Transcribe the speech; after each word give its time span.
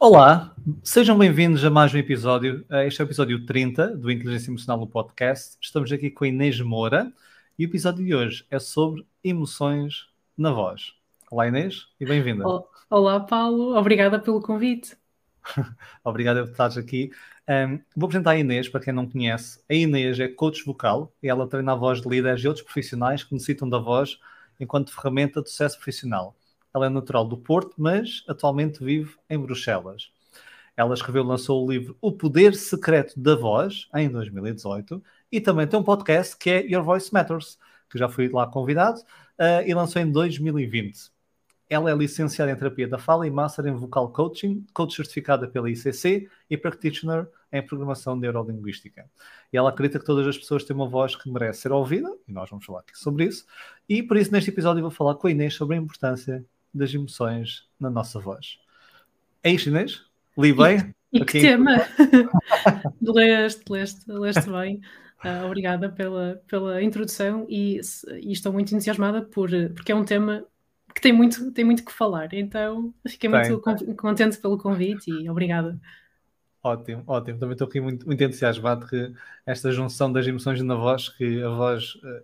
Olá, 0.00 0.54
sejam 0.84 1.18
bem-vindos 1.18 1.64
a 1.64 1.70
mais 1.70 1.92
um 1.92 1.98
episódio. 1.98 2.64
Eh, 2.70 2.86
este 2.86 3.00
é 3.00 3.04
o 3.04 3.08
episódio 3.08 3.44
30 3.44 3.96
do 3.96 4.12
Inteligência 4.12 4.48
Emocional 4.48 4.78
no 4.78 4.86
Podcast. 4.86 5.56
Estamos 5.60 5.90
aqui 5.90 6.08
com 6.08 6.24
a 6.24 6.28
Inês 6.28 6.60
Moura 6.60 7.12
e 7.58 7.64
o 7.64 7.68
episódio 7.68 8.04
de 8.04 8.14
hoje 8.14 8.46
é 8.48 8.60
sobre 8.60 9.04
emoções 9.24 10.08
na 10.36 10.52
voz. 10.52 10.92
Olá, 11.28 11.48
Inês, 11.48 11.88
e 11.98 12.06
bem-vinda. 12.06 12.44
Olá, 12.88 13.18
Paulo, 13.18 13.76
obrigada 13.76 14.20
pelo 14.20 14.40
convite. 14.40 14.96
Obrigado 16.04 16.44
por 16.44 16.52
estares 16.52 16.76
aqui. 16.76 17.10
Um, 17.48 17.80
vou 17.96 18.06
apresentar 18.06 18.30
a 18.30 18.38
Inês, 18.38 18.68
para 18.68 18.80
quem 18.80 18.92
não 18.92 19.08
conhece. 19.08 19.60
A 19.68 19.74
Inês 19.74 20.20
é 20.20 20.28
coach 20.28 20.64
vocal 20.64 21.12
e 21.20 21.28
ela 21.28 21.48
treina 21.48 21.72
a 21.72 21.74
voz 21.74 22.00
de 22.00 22.08
líderes 22.08 22.44
e 22.44 22.46
outros 22.46 22.64
profissionais 22.64 23.24
que 23.24 23.34
necessitam 23.34 23.68
da 23.68 23.78
voz 23.78 24.20
enquanto 24.60 24.94
ferramenta 24.94 25.42
de 25.42 25.50
sucesso 25.50 25.76
profissional. 25.76 26.36
Ela 26.74 26.86
é 26.86 26.88
natural 26.88 27.24
do 27.24 27.36
Porto, 27.36 27.74
mas 27.78 28.24
atualmente 28.28 28.82
vive 28.82 29.16
em 29.28 29.38
Bruxelas. 29.38 30.10
Ela 30.76 30.94
escreveu 30.94 31.24
e 31.24 31.26
lançou 31.26 31.66
o 31.66 31.70
livro 31.70 31.96
O 32.00 32.12
Poder 32.12 32.54
Secreto 32.54 33.18
da 33.18 33.34
Voz, 33.34 33.88
em 33.96 34.08
2018, 34.08 35.02
e 35.32 35.40
também 35.40 35.66
tem 35.66 35.78
um 35.78 35.82
podcast 35.82 36.36
que 36.36 36.48
é 36.50 36.60
Your 36.60 36.84
Voice 36.84 37.12
Matters, 37.12 37.58
que 37.90 37.98
já 37.98 38.08
fui 38.08 38.28
lá 38.28 38.46
convidado, 38.46 39.00
uh, 39.00 39.66
e 39.66 39.74
lançou 39.74 40.00
em 40.00 40.08
2020. 40.08 41.10
Ela 41.68 41.90
é 41.90 41.94
licenciada 41.94 42.52
em 42.52 42.56
terapia 42.56 42.86
da 42.86 42.96
fala 42.96 43.26
e 43.26 43.30
master 43.30 43.66
em 43.66 43.74
vocal 43.74 44.10
coaching, 44.10 44.64
coach 44.72 44.94
certificada 44.94 45.48
pela 45.48 45.68
ICC 45.68 46.28
e 46.48 46.56
practitioner 46.56 47.28
em 47.52 47.60
programação 47.60 48.14
neurolinguística. 48.14 49.10
E 49.52 49.56
ela 49.56 49.70
acredita 49.70 49.98
que 49.98 50.04
todas 50.04 50.26
as 50.26 50.38
pessoas 50.38 50.64
têm 50.64 50.76
uma 50.76 50.88
voz 50.88 51.16
que 51.16 51.28
merece 51.30 51.62
ser 51.62 51.72
ouvida, 51.72 52.08
e 52.26 52.32
nós 52.32 52.48
vamos 52.48 52.64
falar 52.64 52.80
aqui 52.80 52.96
sobre 52.96 53.24
isso. 53.24 53.44
E 53.88 54.02
por 54.02 54.16
isso, 54.16 54.30
neste 54.30 54.50
episódio, 54.50 54.80
vou 54.80 54.90
falar 54.90 55.16
com 55.16 55.26
a 55.26 55.30
Inês 55.30 55.54
sobre 55.54 55.76
a 55.76 55.78
importância 55.80 56.44
das 56.78 56.94
emoções 56.94 57.66
na 57.78 57.90
nossa 57.90 58.18
voz. 58.18 58.58
É 59.42 59.50
isto, 59.50 59.68
Inês? 59.68 60.02
Li 60.36 60.52
bem? 60.52 60.94
E, 61.12 61.18
e 61.18 61.24
que 61.24 61.40
tema! 61.40 61.76
leste, 63.02 63.64
leste, 63.68 64.04
leste 64.06 64.50
bem. 64.50 64.80
Uh, 65.24 65.46
obrigada 65.46 65.88
pela, 65.88 66.40
pela 66.46 66.80
introdução 66.80 67.44
e, 67.48 67.80
e, 68.20 68.32
estou 68.32 68.52
muito 68.52 68.72
entusiasmada 68.72 69.20
por, 69.20 69.50
porque 69.74 69.90
é 69.90 69.94
um 69.94 70.04
tema 70.04 70.44
que 70.94 71.00
tem 71.00 71.12
muito, 71.12 71.50
tem 71.52 71.64
muito 71.64 71.84
que 71.84 71.92
falar. 71.92 72.32
Então, 72.32 72.94
fiquei 73.06 73.28
muito 73.28 73.58
tem. 73.60 73.94
contente 73.96 74.38
pelo 74.38 74.56
convite 74.56 75.10
e 75.10 75.28
obrigada. 75.28 75.78
Ótimo, 76.62 77.02
ótimo. 77.06 77.38
Também 77.38 77.52
estou 77.52 77.66
aqui 77.66 77.80
muito, 77.80 78.06
muito 78.06 78.22
entusiasmado 78.22 78.86
que 78.86 79.12
esta 79.46 79.70
junção 79.72 80.12
das 80.12 80.26
emoções 80.26 80.62
na 80.62 80.74
voz, 80.74 81.08
que 81.08 81.42
a 81.42 81.48
voz 81.48 81.94
uh, 81.96 82.22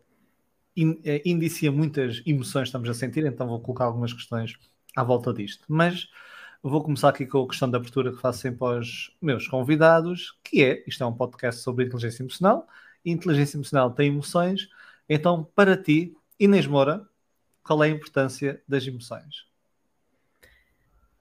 eh, 0.76 1.22
indicia 1.24 1.70
muitas 1.70 2.22
emoções 2.26 2.64
que 2.64 2.68
estamos 2.68 2.88
a 2.88 2.94
sentir, 2.94 3.24
então 3.24 3.46
vou 3.46 3.60
colocar 3.60 3.84
algumas 3.84 4.12
questões 4.12 4.54
à 4.96 5.04
volta 5.04 5.32
disto. 5.32 5.64
Mas 5.68 6.08
vou 6.62 6.82
começar 6.82 7.10
aqui 7.10 7.26
com 7.26 7.42
a 7.42 7.48
questão 7.48 7.70
da 7.70 7.78
abertura 7.78 8.12
que 8.12 8.20
faço 8.20 8.40
sempre 8.40 8.64
aos 8.66 9.14
meus 9.20 9.46
convidados, 9.46 10.38
que 10.42 10.62
é, 10.64 10.82
isto 10.86 11.04
é 11.04 11.06
um 11.06 11.12
podcast 11.12 11.62
sobre 11.62 11.84
inteligência 11.84 12.22
emocional, 12.22 12.66
inteligência 13.04 13.56
emocional 13.56 13.90
tem 13.90 14.08
emoções, 14.08 14.68
então 15.08 15.44
para 15.54 15.76
ti, 15.76 16.16
Inês 16.40 16.66
Moura, 16.66 17.06
qual 17.62 17.82
é 17.84 17.88
a 17.88 17.90
importância 17.90 18.62
das 18.66 18.86
emoções? 18.86 19.46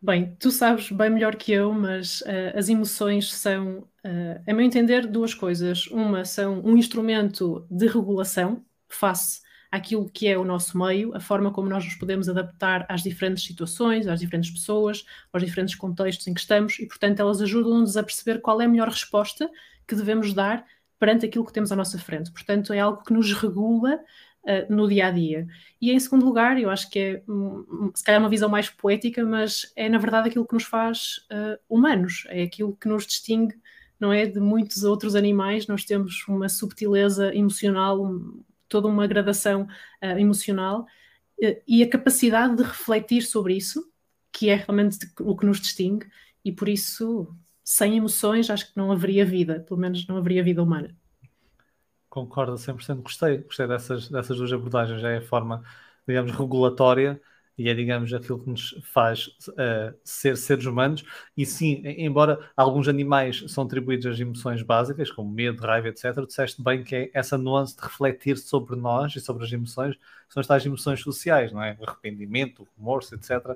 Bem, 0.02 0.36
tu 0.38 0.52
sabes 0.52 0.92
bem 0.92 1.10
melhor 1.10 1.36
que 1.36 1.54
eu, 1.54 1.72
mas 1.72 2.20
uh, 2.22 2.58
as 2.58 2.68
emoções 2.68 3.34
são, 3.34 3.88
uh, 4.04 4.44
a 4.46 4.54
meu 4.54 4.66
entender, 4.66 5.08
duas 5.08 5.34
coisas. 5.34 5.88
Uma 5.88 6.26
são 6.26 6.60
um 6.60 6.76
instrumento 6.76 7.66
de 7.72 7.88
regulação 7.88 8.66
face 8.90 9.43
àquilo 9.74 10.08
que 10.08 10.28
é 10.28 10.38
o 10.38 10.46
nosso 10.46 10.78
meio, 10.78 11.16
a 11.16 11.20
forma 11.20 11.52
como 11.52 11.68
nós 11.68 11.84
nos 11.84 11.96
podemos 11.96 12.30
adaptar 12.30 12.86
às 12.88 13.02
diferentes 13.02 13.44
situações, 13.44 14.06
às 14.06 14.20
diferentes 14.20 14.52
pessoas, 14.52 15.04
aos 15.34 15.44
diferentes 15.44 15.74
contextos 15.74 16.28
em 16.28 16.34
que 16.36 16.40
estamos, 16.40 16.78
e, 16.78 16.86
portanto, 16.86 17.20
elas 17.20 17.42
ajudam-nos 17.42 17.98
a 17.98 18.04
perceber 18.04 18.40
qual 18.40 18.62
é 18.62 18.66
a 18.66 18.68
melhor 18.68 18.88
resposta 18.88 19.50
que 19.88 19.96
devemos 19.96 20.32
dar 20.32 20.64
perante 21.00 21.26
aquilo 21.26 21.44
que 21.44 21.52
temos 21.52 21.72
à 21.72 21.76
nossa 21.76 21.98
frente. 21.98 22.32
Portanto, 22.32 22.72
é 22.72 22.80
algo 22.80 23.04
que 23.04 23.12
nos 23.12 23.34
regula 23.34 23.96
uh, 24.44 24.72
no 24.72 24.88
dia 24.88 25.08
a 25.08 25.12
dia. 25.12 25.48
E 25.82 25.92
em 25.92 26.00
segundo 26.00 26.24
lugar, 26.24 26.60
eu 26.60 26.70
acho 26.70 26.88
que 26.92 27.00
é 27.00 27.24
se 27.96 28.04
calhar 28.04 28.22
uma 28.22 28.30
visão 28.30 28.48
mais 28.48 28.70
poética, 28.70 29.26
mas 29.26 29.74
é 29.76 29.90
na 29.90 29.98
verdade 29.98 30.30
aquilo 30.30 30.46
que 30.46 30.54
nos 30.54 30.66
faz 30.66 31.26
uh, 31.32 31.58
humanos, 31.68 32.28
é 32.30 32.44
aquilo 32.44 32.76
que 32.76 32.88
nos 32.88 33.08
distingue 33.08 33.56
não 34.00 34.14
é, 34.14 34.26
de 34.26 34.40
muitos 34.40 34.84
outros 34.84 35.16
animais, 35.16 35.66
nós 35.66 35.86
temos 35.86 36.28
uma 36.28 36.50
subtileza 36.50 37.34
emocional, 37.34 38.04
toda 38.74 38.88
uma 38.88 39.06
gradação 39.06 39.68
uh, 40.04 40.18
emocional 40.18 40.82
uh, 40.82 41.62
e 41.68 41.84
a 41.84 41.90
capacidade 41.90 42.56
de 42.56 42.64
refletir 42.64 43.22
sobre 43.22 43.56
isso, 43.56 43.88
que 44.32 44.50
é 44.50 44.56
realmente 44.56 44.98
o 45.20 45.38
que 45.38 45.46
nos 45.46 45.62
distingue, 45.62 46.08
e 46.44 46.52
por 46.52 46.68
isso, 46.68 47.32
sem 47.64 47.98
emoções, 47.98 48.50
acho 48.50 48.72
que 48.72 48.78
não 48.78 48.92
haveria 48.92 49.24
vida, 49.24 49.60
pelo 49.60 49.80
menos 49.80 50.08
não 50.08 50.18
haveria 50.18 50.44
vida 50.44 50.64
humana. 50.64 50.98
Concordo 52.10 52.54
100%, 52.54 53.04
gostei, 53.04 53.38
gostei 53.38 53.68
dessas, 53.68 54.10
dessas 54.10 54.36
duas 54.36 54.52
abordagens, 54.52 55.04
é 55.04 55.18
a 55.18 55.22
forma, 55.22 55.64
digamos, 56.08 56.32
regulatória 56.32 57.22
e 57.58 57.70
é, 57.70 57.74
digamos, 57.74 58.14
aquilo 58.14 58.40
que 58.40 58.50
nos 58.50 58.76
faz 58.92 59.28
uh, 59.50 59.96
ser 60.04 60.36
seres 60.38 60.66
humanos. 60.66 61.04
E 61.38 61.46
sim, 61.46 61.82
embora 61.86 62.40
alguns 62.58 62.88
animais 62.88 63.44
são 63.48 63.64
atribuídos 63.64 64.06
às 64.06 64.20
emoções 64.20 64.64
básicas, 64.64 65.12
como 65.12 65.32
medo, 65.32 65.62
raiva, 65.62 65.90
etc., 65.90 66.26
disseste 66.26 66.64
bem 66.64 66.84
que 66.84 66.96
é 66.96 67.12
essa 67.14 67.38
nuance 67.38 67.76
de 67.76 67.84
refletir 67.84 68.38
sobre 68.38 68.76
nós 68.76 69.16
e 69.16 69.22
sobre 69.22 69.46
as 69.46 69.52
emoções, 69.52 69.96
são 70.28 70.42
as 70.42 70.48
tais 70.48 70.66
emoções 70.66 71.00
sociais, 71.02 71.52
não 71.52 71.62
é? 71.62 71.78
O 71.80 71.88
arrependimento, 71.88 72.64
o 72.64 72.68
remorso, 72.78 73.14
etc. 73.14 73.56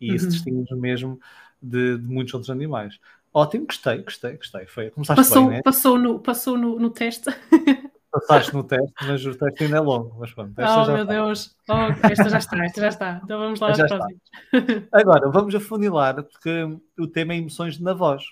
E 0.00 0.08
uhum. 0.08 0.16
isso 0.16 0.28
distingue-nos 0.28 0.80
mesmo 0.80 1.20
de, 1.60 1.98
de, 1.98 2.08
muitos 2.08 2.32
outros 2.32 2.50
animais. 2.50 2.98
Ótimo, 3.32 3.66
gostei, 3.66 3.98
gostei, 3.98 4.36
gostei. 4.36 4.66
Foi, 4.66 4.90
começaste 4.90 5.22
passou, 5.22 5.42
bem, 5.48 5.56
né? 5.56 5.62
Passou 5.62 5.98
no, 5.98 6.18
passou 6.18 6.56
no, 6.56 6.78
no 6.78 6.88
teste. 6.88 7.28
passaste 8.14 8.54
no 8.54 8.62
teste, 8.62 8.94
mas 9.02 9.26
o 9.26 9.34
teste 9.34 9.64
ainda 9.64 9.76
é 9.76 9.80
longo. 9.80 10.16
Mas 10.18 10.32
pronto, 10.32 10.54
oh, 10.56 10.92
meu 10.92 11.04
Deus! 11.04 11.56
Oh, 11.68 12.06
esta 12.08 12.28
já 12.28 12.38
está, 12.38 12.64
esta 12.64 12.80
já 12.80 12.88
está. 12.88 13.20
Então 13.24 13.38
vamos 13.38 13.60
lá 13.60 13.70
às 13.70 13.76
próximas. 13.76 14.22
Agora, 14.92 15.30
vamos 15.30 15.54
afunilar, 15.54 16.22
porque 16.22 16.78
o 16.98 17.06
tema 17.06 17.32
é 17.32 17.36
emoções 17.36 17.78
na 17.80 17.92
voz. 17.92 18.22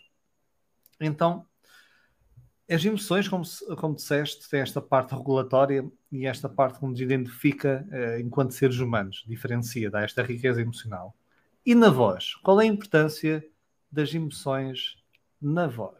Então, 1.00 1.44
as 2.70 2.84
emoções, 2.84 3.28
como, 3.28 3.44
como 3.76 3.94
disseste, 3.94 4.48
têm 4.48 4.60
esta 4.60 4.80
parte 4.80 5.14
regulatória 5.14 5.84
e 6.10 6.26
esta 6.26 6.48
parte 6.48 6.78
que 6.78 6.86
nos 6.86 7.00
identifica 7.00 7.86
uh, 7.90 8.20
enquanto 8.20 8.52
seres 8.52 8.78
humanos, 8.78 9.24
diferencia, 9.26 9.90
dá 9.90 10.02
esta 10.02 10.22
riqueza 10.22 10.62
emocional. 10.62 11.16
E 11.66 11.74
na 11.74 11.90
voz, 11.90 12.34
qual 12.36 12.60
é 12.60 12.64
a 12.64 12.68
importância 12.68 13.44
das 13.90 14.14
emoções 14.14 14.96
na 15.40 15.66
voz? 15.66 15.98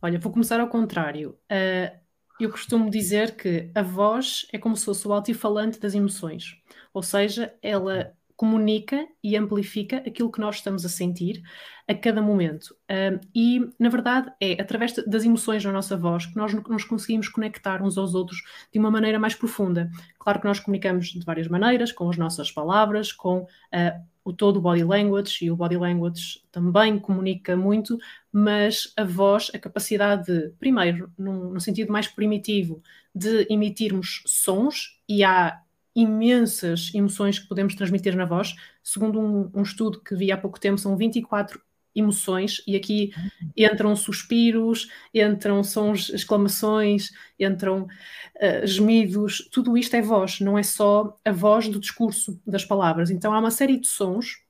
Olha, 0.00 0.18
vou 0.18 0.32
começar 0.32 0.60
ao 0.60 0.68
contrário. 0.68 1.38
Uh, 1.50 2.01
eu 2.44 2.50
costumo 2.50 2.90
dizer 2.90 3.36
que 3.36 3.70
a 3.74 3.82
voz 3.82 4.46
é 4.52 4.58
como 4.58 4.76
se 4.76 4.84
fosse 4.84 5.06
o 5.06 5.12
altifalante 5.12 5.78
das 5.78 5.94
emoções, 5.94 6.56
ou 6.92 7.02
seja, 7.02 7.54
ela 7.62 8.14
comunica 8.42 9.06
e 9.22 9.36
amplifica 9.36 9.98
aquilo 9.98 10.32
que 10.32 10.40
nós 10.40 10.56
estamos 10.56 10.84
a 10.84 10.88
sentir 10.88 11.42
a 11.86 11.94
cada 11.94 12.20
momento. 12.20 12.74
Um, 12.90 13.20
e, 13.32 13.60
na 13.78 13.88
verdade, 13.88 14.32
é 14.40 14.60
através 14.60 14.92
das 15.06 15.24
emoções 15.24 15.64
na 15.64 15.70
nossa 15.70 15.96
voz 15.96 16.26
que 16.26 16.36
nós 16.36 16.52
nos 16.52 16.84
conseguimos 16.84 17.28
conectar 17.28 17.80
uns 17.80 17.96
aos 17.96 18.16
outros 18.16 18.42
de 18.72 18.80
uma 18.80 18.90
maneira 18.90 19.16
mais 19.16 19.36
profunda. 19.36 19.88
Claro 20.18 20.40
que 20.40 20.46
nós 20.46 20.58
comunicamos 20.58 21.08
de 21.08 21.24
várias 21.24 21.46
maneiras, 21.46 21.92
com 21.92 22.10
as 22.10 22.16
nossas 22.16 22.50
palavras, 22.50 23.12
com 23.12 23.42
uh, 23.42 24.11
o 24.24 24.32
todo 24.32 24.58
o 24.58 24.60
body 24.60 24.84
language, 24.84 25.44
e 25.44 25.50
o 25.50 25.56
body 25.56 25.76
language 25.76 26.40
também 26.50 26.98
comunica 26.98 27.56
muito, 27.56 27.98
mas 28.30 28.92
a 28.96 29.04
voz, 29.04 29.50
a 29.54 29.58
capacidade 29.58 30.26
de, 30.26 30.50
primeiro, 30.58 31.10
no 31.18 31.60
sentido 31.60 31.92
mais 31.92 32.06
primitivo, 32.06 32.82
de 33.14 33.46
emitirmos 33.50 34.22
sons, 34.26 35.00
e 35.08 35.24
há 35.24 35.60
imensas 35.94 36.90
emoções 36.94 37.38
que 37.38 37.48
podemos 37.48 37.74
transmitir 37.74 38.16
na 38.16 38.24
voz. 38.24 38.54
Segundo 38.82 39.20
um, 39.20 39.50
um, 39.54 39.62
estudo 39.62 40.00
que 40.00 40.14
vi 40.14 40.32
há 40.32 40.36
pouco 40.36 40.58
tempo, 40.58 40.78
são 40.78 40.96
24 40.96 41.60
emoções, 41.94 42.62
e 42.66 42.76
aqui 42.76 43.12
entram 43.56 43.94
suspiros, 43.94 44.88
entram 45.14 45.62
sons, 45.62 46.08
exclamações, 46.10 47.10
entram 47.38 47.82
uh, 47.82 48.66
gemidos, 48.66 49.48
tudo 49.52 49.76
isto 49.76 49.94
é 49.94 50.02
voz, 50.02 50.40
não 50.40 50.58
é 50.58 50.62
só 50.62 51.18
a 51.24 51.32
voz 51.32 51.68
do 51.68 51.80
discurso 51.80 52.40
das 52.46 52.64
palavras. 52.64 53.10
Então 53.10 53.32
há 53.32 53.38
uma 53.38 53.50
série 53.50 53.78
de 53.78 53.88
sons. 53.88 54.40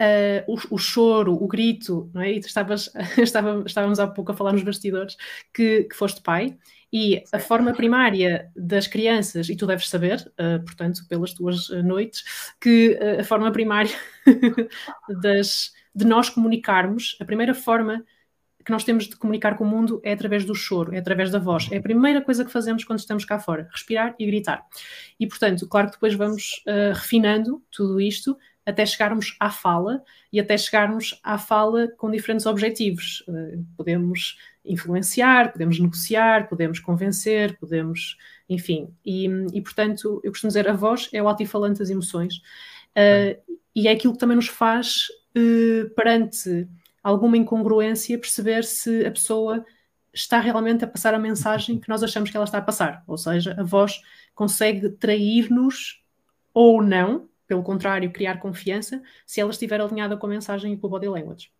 Uh, 0.00 0.54
o, 0.70 0.76
o, 0.76 0.78
choro, 0.78 1.34
o 1.34 1.46
grito, 1.46 2.10
não 2.14 2.22
é? 2.22 2.32
E 2.32 2.38
estavas, 2.38 2.90
estava, 3.18 3.62
estávamos 3.66 4.00
há 4.00 4.06
pouco 4.06 4.32
a 4.32 4.34
falar 4.34 4.54
nos 4.54 4.62
bastidores 4.62 5.14
que, 5.52 5.84
que 5.84 5.94
foste 5.94 6.22
pai, 6.22 6.56
e 6.92 7.22
a 7.32 7.38
forma 7.38 7.72
primária 7.74 8.50
das 8.56 8.86
crianças, 8.86 9.48
e 9.50 9.56
tu 9.56 9.66
deves 9.66 9.88
saber, 9.88 10.32
uh, 10.40 10.64
portanto, 10.64 11.06
pelas 11.06 11.34
tuas 11.34 11.68
noites, 11.84 12.24
que 12.58 12.98
uh, 13.00 13.20
a 13.20 13.24
forma 13.24 13.52
primária 13.52 13.94
das, 15.20 15.72
de 15.94 16.04
nós 16.04 16.28
comunicarmos, 16.28 17.16
a 17.20 17.24
primeira 17.24 17.54
forma 17.54 18.04
que 18.64 18.70
nós 18.70 18.84
temos 18.84 19.08
de 19.08 19.16
comunicar 19.16 19.56
com 19.56 19.64
o 19.64 19.66
mundo 19.66 20.00
é 20.04 20.12
através 20.12 20.44
do 20.44 20.54
choro, 20.54 20.94
é 20.94 20.98
através 20.98 21.30
da 21.30 21.38
voz. 21.38 21.68
É 21.72 21.78
a 21.78 21.82
primeira 21.82 22.20
coisa 22.20 22.44
que 22.44 22.52
fazemos 22.52 22.84
quando 22.84 22.98
estamos 22.98 23.24
cá 23.24 23.38
fora, 23.38 23.68
respirar 23.72 24.14
e 24.18 24.26
gritar. 24.26 24.66
E, 25.18 25.26
portanto, 25.26 25.66
claro 25.66 25.88
que 25.88 25.94
depois 25.94 26.14
vamos 26.14 26.62
uh, 26.66 26.92
refinando 26.94 27.62
tudo 27.70 28.00
isto, 28.00 28.36
até 28.64 28.84
chegarmos 28.84 29.34
à 29.40 29.50
fala 29.50 30.02
e 30.32 30.38
até 30.38 30.56
chegarmos 30.56 31.18
à 31.24 31.38
fala 31.38 31.88
com 31.96 32.10
diferentes 32.10 32.46
objetivos. 32.46 33.24
Uh, 33.26 33.64
podemos 33.76 34.36
influenciar, 34.64 35.52
podemos 35.52 35.80
negociar, 35.80 36.48
podemos 36.48 36.78
convencer, 36.78 37.56
podemos, 37.58 38.18
enfim. 38.48 38.94
E, 39.04 39.26
e 39.54 39.60
portanto, 39.62 40.20
eu 40.22 40.30
costumo 40.30 40.48
dizer, 40.48 40.68
a 40.68 40.74
voz 40.74 41.08
é 41.12 41.22
o 41.22 41.28
altifalante 41.28 41.78
das 41.78 41.88
emoções. 41.88 42.36
Uh, 42.90 43.40
e 43.74 43.88
é 43.88 43.92
aquilo 43.92 44.12
que 44.12 44.18
também 44.18 44.36
nos 44.36 44.48
faz, 44.48 45.06
uh, 45.36 45.90
perante 45.90 46.68
alguma 47.02 47.36
incongruência, 47.36 48.18
perceber 48.18 48.64
se 48.64 49.04
a 49.06 49.10
pessoa 49.10 49.64
está 50.12 50.40
realmente 50.40 50.84
a 50.84 50.88
passar 50.88 51.14
a 51.14 51.18
mensagem 51.18 51.78
que 51.78 51.88
nós 51.88 52.02
achamos 52.02 52.30
que 52.30 52.36
ela 52.36 52.44
está 52.44 52.58
a 52.58 52.62
passar. 52.62 53.02
Ou 53.06 53.16
seja, 53.16 53.54
a 53.58 53.62
voz 53.62 54.00
consegue 54.34 54.90
trair-nos 54.90 56.02
ou 56.52 56.82
não, 56.82 57.28
pelo 57.46 57.62
contrário, 57.62 58.12
criar 58.12 58.38
confiança, 58.38 59.02
se 59.24 59.40
ela 59.40 59.50
estiver 59.50 59.80
alinhada 59.80 60.16
com 60.16 60.26
a 60.26 60.30
mensagem 60.30 60.72
e 60.72 60.76
com 60.76 60.86
o 60.86 60.90
body 60.90 61.08
language. 61.08 61.50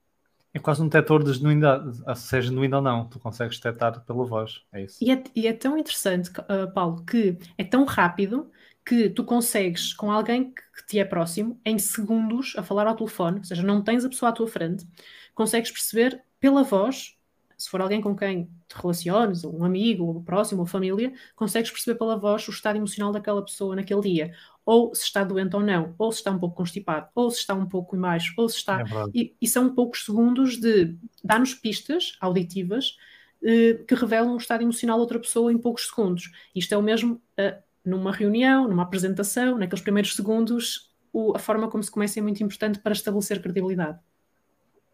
É 0.52 0.58
quase 0.58 0.82
um 0.82 0.86
detector 0.86 1.22
de 1.22 1.32
genuinidade, 1.32 1.96
seja 2.16 2.48
genuíno 2.48 2.78
ou 2.78 2.82
não, 2.82 3.08
tu 3.08 3.20
consegues 3.20 3.56
detectar 3.56 4.04
pela 4.04 4.24
voz, 4.24 4.62
é 4.72 4.82
isso. 4.82 4.98
E 5.00 5.12
é, 5.12 5.22
e 5.34 5.46
é 5.46 5.52
tão 5.52 5.78
interessante, 5.78 6.28
uh, 6.30 6.72
Paulo, 6.74 7.04
que 7.04 7.38
é 7.56 7.62
tão 7.62 7.84
rápido 7.84 8.50
que 8.90 9.08
tu 9.08 9.22
consegues, 9.22 9.92
com 9.92 10.10
alguém 10.10 10.52
que, 10.52 10.84
te 10.84 10.98
é 10.98 11.04
próximo, 11.04 11.60
em 11.64 11.78
segundos, 11.78 12.54
a 12.56 12.62
falar 12.64 12.88
ao 12.88 12.96
telefone, 12.96 13.38
ou 13.38 13.44
seja, 13.44 13.62
não 13.62 13.80
tens 13.80 14.04
a 14.04 14.08
pessoa 14.08 14.30
à 14.30 14.32
tua 14.32 14.48
frente, 14.48 14.84
consegues 15.32 15.70
perceber 15.70 16.24
pela 16.40 16.64
voz 16.64 17.16
se 17.56 17.70
for 17.70 17.80
alguém 17.80 18.00
com 18.00 18.16
quem 18.16 18.46
te 18.66 18.74
relaciones, 18.74 19.44
um 19.44 19.62
amigo, 19.62 20.06
ou 20.06 20.22
próximo, 20.22 20.62
ou 20.62 20.66
família, 20.66 21.12
consegues 21.36 21.70
perceber 21.70 21.98
pela 21.98 22.16
voz 22.16 22.48
o 22.48 22.50
estado 22.50 22.76
emocional 22.76 23.12
daquela 23.12 23.44
pessoa 23.44 23.76
naquele 23.76 24.00
dia. 24.00 24.32
Ou 24.64 24.92
se 24.94 25.04
está 25.04 25.22
doente 25.22 25.54
ou 25.54 25.62
não, 25.62 25.94
ou 25.98 26.10
se 26.10 26.18
está 26.18 26.30
um 26.30 26.38
pouco 26.38 26.56
constipado, 26.56 27.08
ou 27.14 27.30
se 27.30 27.40
está 27.40 27.54
um 27.54 27.66
pouco 27.66 27.96
baixo, 27.96 28.32
ou 28.38 28.48
se 28.48 28.56
está. 28.56 28.80
É 28.80 28.84
e, 29.14 29.36
e, 29.38 29.46
são 29.46 29.74
poucos 29.74 30.06
segundos 30.06 30.56
de 30.56 30.96
dar-nos 31.22 31.52
pistas 31.52 32.16
auditivas 32.18 32.96
eh, 33.44 33.84
que 33.86 33.94
revelam 33.94 34.32
o 34.32 34.38
estado 34.38 34.62
emocional 34.62 34.96
de 34.96 35.02
outra 35.02 35.18
pessoa 35.20 35.52
em 35.52 35.58
poucos 35.58 35.86
segundos. 35.86 36.32
Isto 36.54 36.72
é 36.72 36.78
o 36.78 36.82
mesmo 36.82 37.20
eh, 37.36 37.60
numa 37.84 38.12
reunião, 38.12 38.68
numa 38.68 38.82
apresentação, 38.82 39.58
naqueles 39.58 39.82
primeiros 39.82 40.14
segundos, 40.14 40.90
o, 41.12 41.34
a 41.34 41.38
forma 41.38 41.68
como 41.68 41.82
se 41.82 41.90
começa 41.90 42.18
é 42.18 42.22
muito 42.22 42.42
importante 42.42 42.78
para 42.78 42.92
estabelecer 42.92 43.40
credibilidade. 43.40 43.98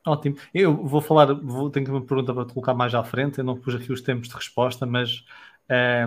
Ótimo. 0.07 0.37
Eu 0.55 0.77
vou 0.87 1.01
falar, 1.01 1.35
vou, 1.35 1.69
tenho 1.69 1.91
uma 1.91 2.05
pergunta 2.05 2.33
para 2.33 2.45
colocar 2.45 2.75
mais 2.75 2.95
à 2.95 3.03
frente, 3.03 3.39
eu 3.39 3.45
não 3.45 3.57
pus 3.57 3.75
aqui 3.75 3.93
os 3.93 4.01
tempos 4.01 4.29
de 4.29 4.35
resposta, 4.35 4.87
mas 4.87 5.25
é, 5.69 6.07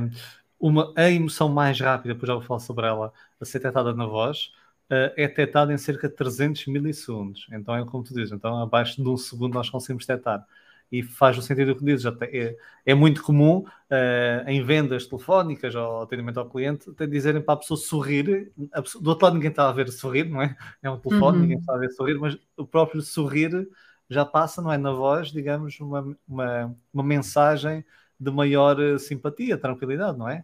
uma, 0.60 0.94
a 0.96 1.10
emoção 1.10 1.50
mais 1.50 1.80
rápida, 1.80 2.14
depois 2.14 2.28
já 2.28 2.34
vou 2.34 2.44
falar 2.44 2.60
sobre 2.60 2.86
ela, 2.86 3.14
a 3.40 3.46
ser 3.46 3.60
detectada 3.60 3.94
na 3.94 4.06
voz, 4.06 4.52
uh, 4.90 5.12
é 5.18 5.28
detectada 5.28 5.74
em 5.74 5.78
cerca 5.78 6.08
de 6.08 6.16
300 6.16 6.68
milissegundos. 6.68 7.48
Então 7.52 7.76
é 7.76 7.86
como 7.86 8.04
tu 8.04 8.14
dizes, 8.14 8.32
então 8.32 8.62
abaixo 8.62 9.02
de 9.02 9.10
um 9.10 9.18
segundo 9.18 9.54
nós 9.54 9.70
conseguimos 9.70 10.06
detectar. 10.06 10.46
E 10.92 11.04
faz 11.04 11.38
o 11.38 11.42
sentido 11.42 11.76
que 11.76 11.86
dizes, 11.86 12.06
é, 12.22 12.56
é 12.86 12.94
muito 12.96 13.22
comum 13.22 13.60
uh, 13.60 14.48
em 14.48 14.64
vendas 14.64 15.06
telefónicas 15.06 15.76
ou 15.76 16.02
atendimento 16.02 16.40
ao 16.40 16.50
cliente 16.50 16.90
até 16.90 17.06
dizerem 17.06 17.42
para 17.42 17.54
a 17.54 17.58
pessoa 17.58 17.78
sorrir. 17.78 18.52
A 18.74 18.82
pessoa, 18.82 19.04
do 19.04 19.10
outro 19.12 19.26
lado 19.26 19.36
ninguém 19.36 19.52
está 19.52 19.70
a 19.70 19.72
ver 19.72 19.90
sorrir, 19.92 20.30
não 20.30 20.42
é? 20.42 20.56
É 20.82 20.90
um 20.90 20.98
telefone, 20.98 21.38
uhum. 21.38 21.42
ninguém 21.44 21.60
está 21.60 21.76
a 21.76 21.78
ver 21.78 21.90
sorrir, 21.92 22.18
mas 22.18 22.38
o 22.58 22.66
próprio 22.66 23.02
sorrir 23.02 23.68
já 24.10 24.26
passa, 24.26 24.62
não 24.62 24.72
é, 24.72 24.78
na 24.78 24.92
voz, 24.92 25.32
digamos, 25.32 25.80
uma, 25.80 26.18
uma, 26.28 26.76
uma 26.92 27.04
mensagem 27.04 27.86
de 28.20 28.32
maior 28.32 28.82
eh, 28.82 28.98
simpatia, 28.98 29.58
tranquilidade, 29.58 30.18
não 30.18 30.28
é? 30.28 30.44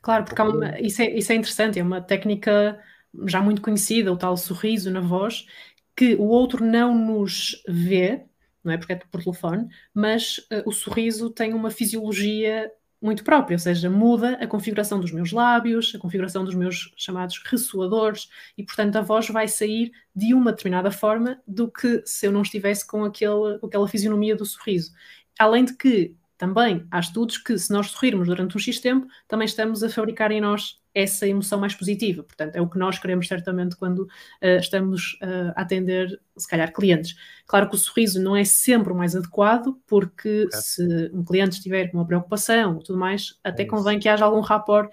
Claro, 0.00 0.24
porque 0.24 0.40
uma, 0.40 0.80
isso, 0.80 1.02
é, 1.02 1.10
isso 1.10 1.30
é 1.30 1.34
interessante, 1.34 1.78
é 1.78 1.82
uma 1.82 2.00
técnica 2.00 2.80
já 3.26 3.40
muito 3.40 3.62
conhecida, 3.62 4.12
o 4.12 4.16
tal 4.16 4.36
sorriso 4.36 4.90
na 4.90 5.00
voz, 5.00 5.46
que 5.94 6.14
o 6.14 6.24
outro 6.24 6.64
não 6.64 6.94
nos 6.94 7.62
vê, 7.68 8.24
não 8.66 8.72
é 8.72 8.76
porque 8.76 8.92
é 8.92 8.96
por 8.96 9.22
telefone, 9.22 9.68
mas 9.94 10.38
uh, 10.52 10.62
o 10.66 10.72
sorriso 10.72 11.30
tem 11.30 11.54
uma 11.54 11.70
fisiologia 11.70 12.70
muito 13.00 13.22
própria, 13.22 13.54
ou 13.54 13.58
seja, 13.58 13.88
muda 13.88 14.32
a 14.40 14.46
configuração 14.46 14.98
dos 14.98 15.12
meus 15.12 15.30
lábios, 15.30 15.92
a 15.94 15.98
configuração 15.98 16.44
dos 16.44 16.54
meus 16.54 16.92
chamados 16.96 17.40
ressoadores, 17.44 18.28
e 18.56 18.64
portanto 18.64 18.96
a 18.96 19.02
voz 19.02 19.28
vai 19.28 19.46
sair 19.46 19.92
de 20.14 20.34
uma 20.34 20.50
determinada 20.50 20.90
forma 20.90 21.40
do 21.46 21.70
que 21.70 22.02
se 22.04 22.26
eu 22.26 22.32
não 22.32 22.42
estivesse 22.42 22.86
com, 22.86 23.04
aquele, 23.04 23.58
com 23.60 23.66
aquela 23.66 23.86
fisionomia 23.86 24.34
do 24.34 24.44
sorriso. 24.44 24.92
Além 25.38 25.64
de 25.64 25.74
que 25.74 26.16
também 26.36 26.86
há 26.90 27.00
estudos 27.00 27.38
que, 27.38 27.58
se 27.58 27.72
nós 27.72 27.90
sorrirmos 27.90 28.28
durante 28.28 28.56
um 28.56 28.60
X 28.60 28.80
tempo, 28.80 29.06
também 29.26 29.46
estamos 29.46 29.82
a 29.82 29.88
fabricar 29.88 30.30
em 30.30 30.40
nós 30.40 30.80
essa 30.94 31.28
emoção 31.28 31.60
mais 31.60 31.74
positiva. 31.74 32.22
Portanto, 32.22 32.56
é 32.56 32.60
o 32.60 32.68
que 32.68 32.78
nós 32.78 32.98
queremos 32.98 33.28
certamente 33.28 33.76
quando 33.76 34.00
uh, 34.00 34.58
estamos 34.58 35.18
uh, 35.22 35.52
a 35.54 35.62
atender, 35.62 36.20
se 36.36 36.48
calhar, 36.48 36.72
clientes. 36.72 37.14
Claro 37.46 37.68
que 37.68 37.74
o 37.74 37.78
sorriso 37.78 38.22
não 38.22 38.34
é 38.34 38.44
sempre 38.44 38.92
o 38.92 38.96
mais 38.96 39.14
adequado, 39.14 39.78
porque 39.86 40.48
é. 40.50 40.56
se 40.56 41.10
um 41.12 41.22
cliente 41.22 41.56
estiver 41.56 41.88
com 41.88 41.98
uma 41.98 42.06
preocupação 42.06 42.78
e 42.80 42.84
tudo 42.84 42.98
mais, 42.98 43.38
até 43.44 43.64
é 43.64 43.66
convém 43.66 43.98
que 43.98 44.08
haja 44.08 44.24
algum 44.24 44.40
rapport 44.40 44.90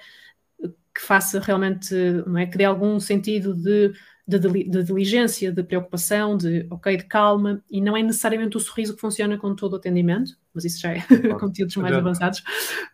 que 0.93 1.01
faça 1.01 1.39
realmente, 1.39 1.95
não 2.27 2.37
é, 2.37 2.45
que 2.45 2.57
dê 2.57 2.65
algum 2.65 2.99
sentido 2.99 3.53
de 3.53 3.93
de, 4.25 4.39
de, 4.39 4.83
diligência, 4.83 5.51
de 5.51 5.63
preocupação, 5.63 6.37
de 6.37 6.65
ok, 6.69 6.95
de 6.95 7.03
calma, 7.03 7.61
e 7.69 7.81
não 7.81 7.95
é 7.95 8.01
necessariamente 8.01 8.55
o 8.55 8.59
sorriso 8.59 8.95
que 8.95 9.01
funciona 9.01 9.37
com 9.37 9.53
todo 9.53 9.73
o 9.73 9.75
atendimento, 9.75 10.37
mas 10.53 10.63
isso 10.63 10.79
já 10.79 10.93
é 10.93 11.01
conteúdos 11.39 11.75
mais 11.75 11.93
avançados. 11.93 12.41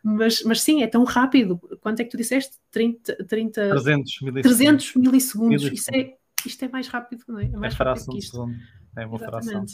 Mas, 0.03 0.43
mas 0.43 0.61
sim, 0.61 0.81
é 0.81 0.87
tão 0.87 1.03
rápido. 1.03 1.59
Quanto 1.81 1.99
é 1.99 2.03
que 2.03 2.09
tu 2.09 2.17
disseste? 2.17 2.57
30, 2.71 3.25
30 3.25 3.69
300 3.69 4.21
milissegundos. 4.21 4.41
300 4.41 4.95
milissegundos. 4.95 5.63
Isso 5.63 5.89
é, 5.93 6.15
isto 6.45 6.65
é 6.65 6.67
mais 6.67 6.87
rápido, 6.87 7.23
não 7.27 7.39
é? 7.39 7.45
É 7.45 7.49
mais 7.49 7.73
é 7.73 7.83
rápido 7.83 8.05
que 8.07 8.17
isto. 8.17 8.49
É 8.97 9.05
uma 9.05 9.19
fração. 9.19 9.65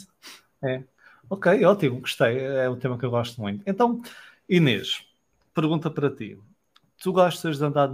É. 0.62 0.84
Ok, 1.30 1.64
ótimo, 1.64 2.00
gostei. 2.00 2.38
É 2.38 2.68
um 2.68 2.76
tema 2.76 2.98
que 2.98 3.04
eu 3.04 3.10
gosto 3.10 3.40
muito. 3.40 3.62
Então, 3.66 4.02
Inês, 4.48 5.06
pergunta 5.54 5.90
para 5.90 6.10
ti. 6.10 6.38
Tu 7.02 7.12
gostas 7.12 7.58
de 7.58 7.64
andar 7.64 7.90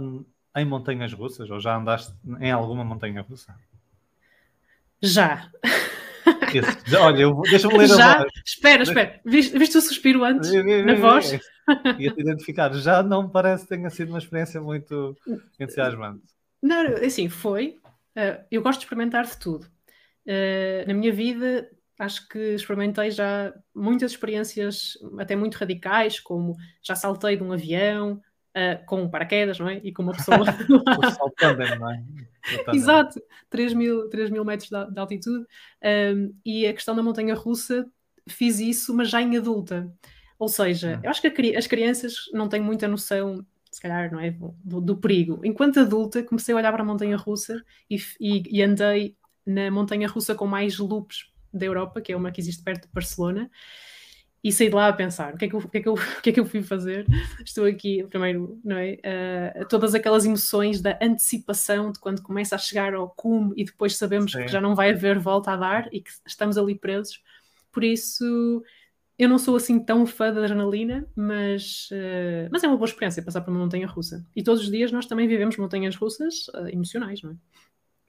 em 0.55 0.65
montanhas 0.65 1.13
russas? 1.13 1.49
Ou 1.49 1.59
já 1.59 1.75
andaste 1.75 2.13
em 2.39 2.51
alguma 2.51 2.83
montanha 2.83 3.21
russa? 3.21 3.55
Já. 5.01 5.49
Esse, 6.53 6.95
olha, 6.95 7.25
deixa-me 7.49 7.77
ler 7.77 7.87
já? 7.87 8.13
a 8.13 8.17
voz. 8.19 8.31
Espera, 8.45 8.83
espera. 8.83 9.19
Viste, 9.25 9.57
viste 9.57 9.77
o 9.77 9.81
suspiro 9.81 10.23
antes? 10.23 10.51
na 10.85 10.95
voz? 10.95 11.31
Ia-te 11.99 12.21
identificar. 12.21 12.73
Já 12.73 13.01
não 13.03 13.27
parece 13.29 13.63
que 13.63 13.69
tenha 13.69 13.89
sido 13.89 14.09
uma 14.09 14.19
experiência 14.19 14.61
muito 14.61 15.17
entusiasmante. 15.59 16.23
Não, 16.61 16.85
assim, 17.05 17.27
foi. 17.27 17.79
Uh, 18.15 18.43
eu 18.51 18.61
gosto 18.61 18.79
de 18.79 18.85
experimentar 18.85 19.25
de 19.25 19.37
tudo. 19.37 19.65
Uh, 20.25 20.87
na 20.87 20.93
minha 20.93 21.11
vida, 21.11 21.69
acho 21.99 22.27
que 22.29 22.39
experimentei 22.53 23.11
já 23.11 23.53
muitas 23.75 24.11
experiências, 24.11 24.93
até 25.19 25.35
muito 25.35 25.55
radicais, 25.55 26.19
como 26.19 26.55
já 26.81 26.95
saltei 26.95 27.35
de 27.35 27.43
um 27.43 27.51
avião, 27.51 28.21
uh, 28.55 28.85
com 28.85 29.09
paraquedas, 29.09 29.59
não 29.59 29.69
é? 29.69 29.81
E 29.83 29.91
com 29.91 30.03
uma 30.03 30.13
pessoa. 30.13 30.45
Saltando, 31.15 31.79
não 31.79 31.91
é? 31.91 32.03
Exato, 32.73 33.21
3 33.49 33.73
mil, 33.73 34.09
3 34.09 34.29
mil 34.29 34.45
metros 34.45 34.69
de, 34.69 34.91
de 34.91 34.99
altitude. 34.99 35.45
Um, 35.83 36.33
e 36.45 36.67
a 36.67 36.73
questão 36.73 36.95
da 36.95 37.03
montanha 37.03 37.35
russa, 37.35 37.85
fiz 38.27 38.59
isso, 38.59 38.93
mas 38.93 39.09
já 39.09 39.21
em 39.21 39.37
adulta. 39.37 39.91
Ou 40.37 40.47
seja, 40.47 40.99
eu 41.03 41.09
acho 41.09 41.21
que 41.21 41.55
as 41.55 41.67
crianças 41.67 42.15
não 42.33 42.49
têm 42.49 42.61
muita 42.61 42.87
noção, 42.87 43.45
se 43.71 43.81
calhar, 43.81 44.11
não 44.11 44.19
é? 44.19 44.35
Do, 44.63 44.81
do 44.81 44.97
perigo. 44.97 45.39
Enquanto 45.43 45.79
adulta, 45.79 46.23
comecei 46.23 46.53
a 46.53 46.57
olhar 46.57 46.71
para 46.71 46.81
a 46.81 46.85
montanha 46.85 47.15
russa 47.15 47.63
e, 47.89 47.97
e, 48.19 48.57
e 48.57 48.61
andei 48.61 49.15
na 49.45 49.71
montanha 49.71 50.07
russa 50.07 50.35
com 50.35 50.45
mais 50.45 50.77
loops 50.79 51.31
da 51.53 51.65
Europa, 51.65 52.01
que 52.01 52.11
é 52.11 52.15
uma 52.15 52.31
que 52.31 52.41
existe 52.41 52.63
perto 52.63 52.87
de 52.87 52.93
Barcelona 52.93 53.49
e 54.43 54.51
saí 54.51 54.67
de 54.67 54.75
lá 54.75 54.89
a 54.89 54.93
pensar 54.93 55.33
o 55.33 55.37
que 55.37 55.45
é 55.45 55.47
que 55.47 55.55
eu, 55.55 55.59
o 55.59 55.69
que 55.69 55.77
é 55.77 55.81
que 55.81 55.87
eu, 55.87 55.93
o 56.19 56.21
que 56.21 56.29
é 56.29 56.33
que 56.33 56.39
eu 56.39 56.45
fui 56.45 56.61
fazer. 56.61 57.05
Estou 57.45 57.65
aqui, 57.65 58.03
primeiro, 58.09 58.59
não 58.63 58.77
é? 58.77 58.97
Uh, 59.61 59.67
todas 59.69 59.95
aquelas 59.95 60.25
emoções 60.25 60.81
da 60.81 60.99
antecipação 61.01 61.91
de 61.91 61.99
quando 61.99 62.21
começa 62.21 62.55
a 62.55 62.57
chegar 62.57 62.93
ao 62.93 63.09
cume 63.09 63.53
e 63.55 63.63
depois 63.63 63.95
sabemos 63.95 64.31
Sim. 64.33 64.41
que 64.41 64.47
já 64.49 64.59
não 64.59 64.75
vai 64.75 64.91
haver 64.91 65.17
volta 65.17 65.51
a 65.51 65.55
dar 65.55 65.87
e 65.93 66.01
que 66.01 66.11
estamos 66.27 66.57
ali 66.57 66.75
presos. 66.75 67.21
Por 67.71 67.83
isso, 67.83 68.61
eu 69.17 69.29
não 69.29 69.37
sou 69.37 69.55
assim 69.55 69.79
tão 69.79 70.05
fã 70.05 70.33
da 70.33 70.41
adrenalina, 70.41 71.07
mas, 71.15 71.89
uh, 71.91 72.49
mas 72.51 72.63
é 72.63 72.67
uma 72.67 72.77
boa 72.77 72.87
experiência 72.87 73.23
passar 73.23 73.41
por 73.41 73.51
uma 73.51 73.61
montanha 73.61 73.87
russa. 73.87 74.25
E 74.35 74.43
todos 74.43 74.63
os 74.63 74.69
dias 74.69 74.91
nós 74.91 75.05
também 75.05 75.27
vivemos 75.27 75.55
montanhas 75.55 75.95
russas 75.95 76.47
uh, 76.49 76.67
emocionais, 76.67 77.21
não 77.21 77.31
é? 77.31 77.35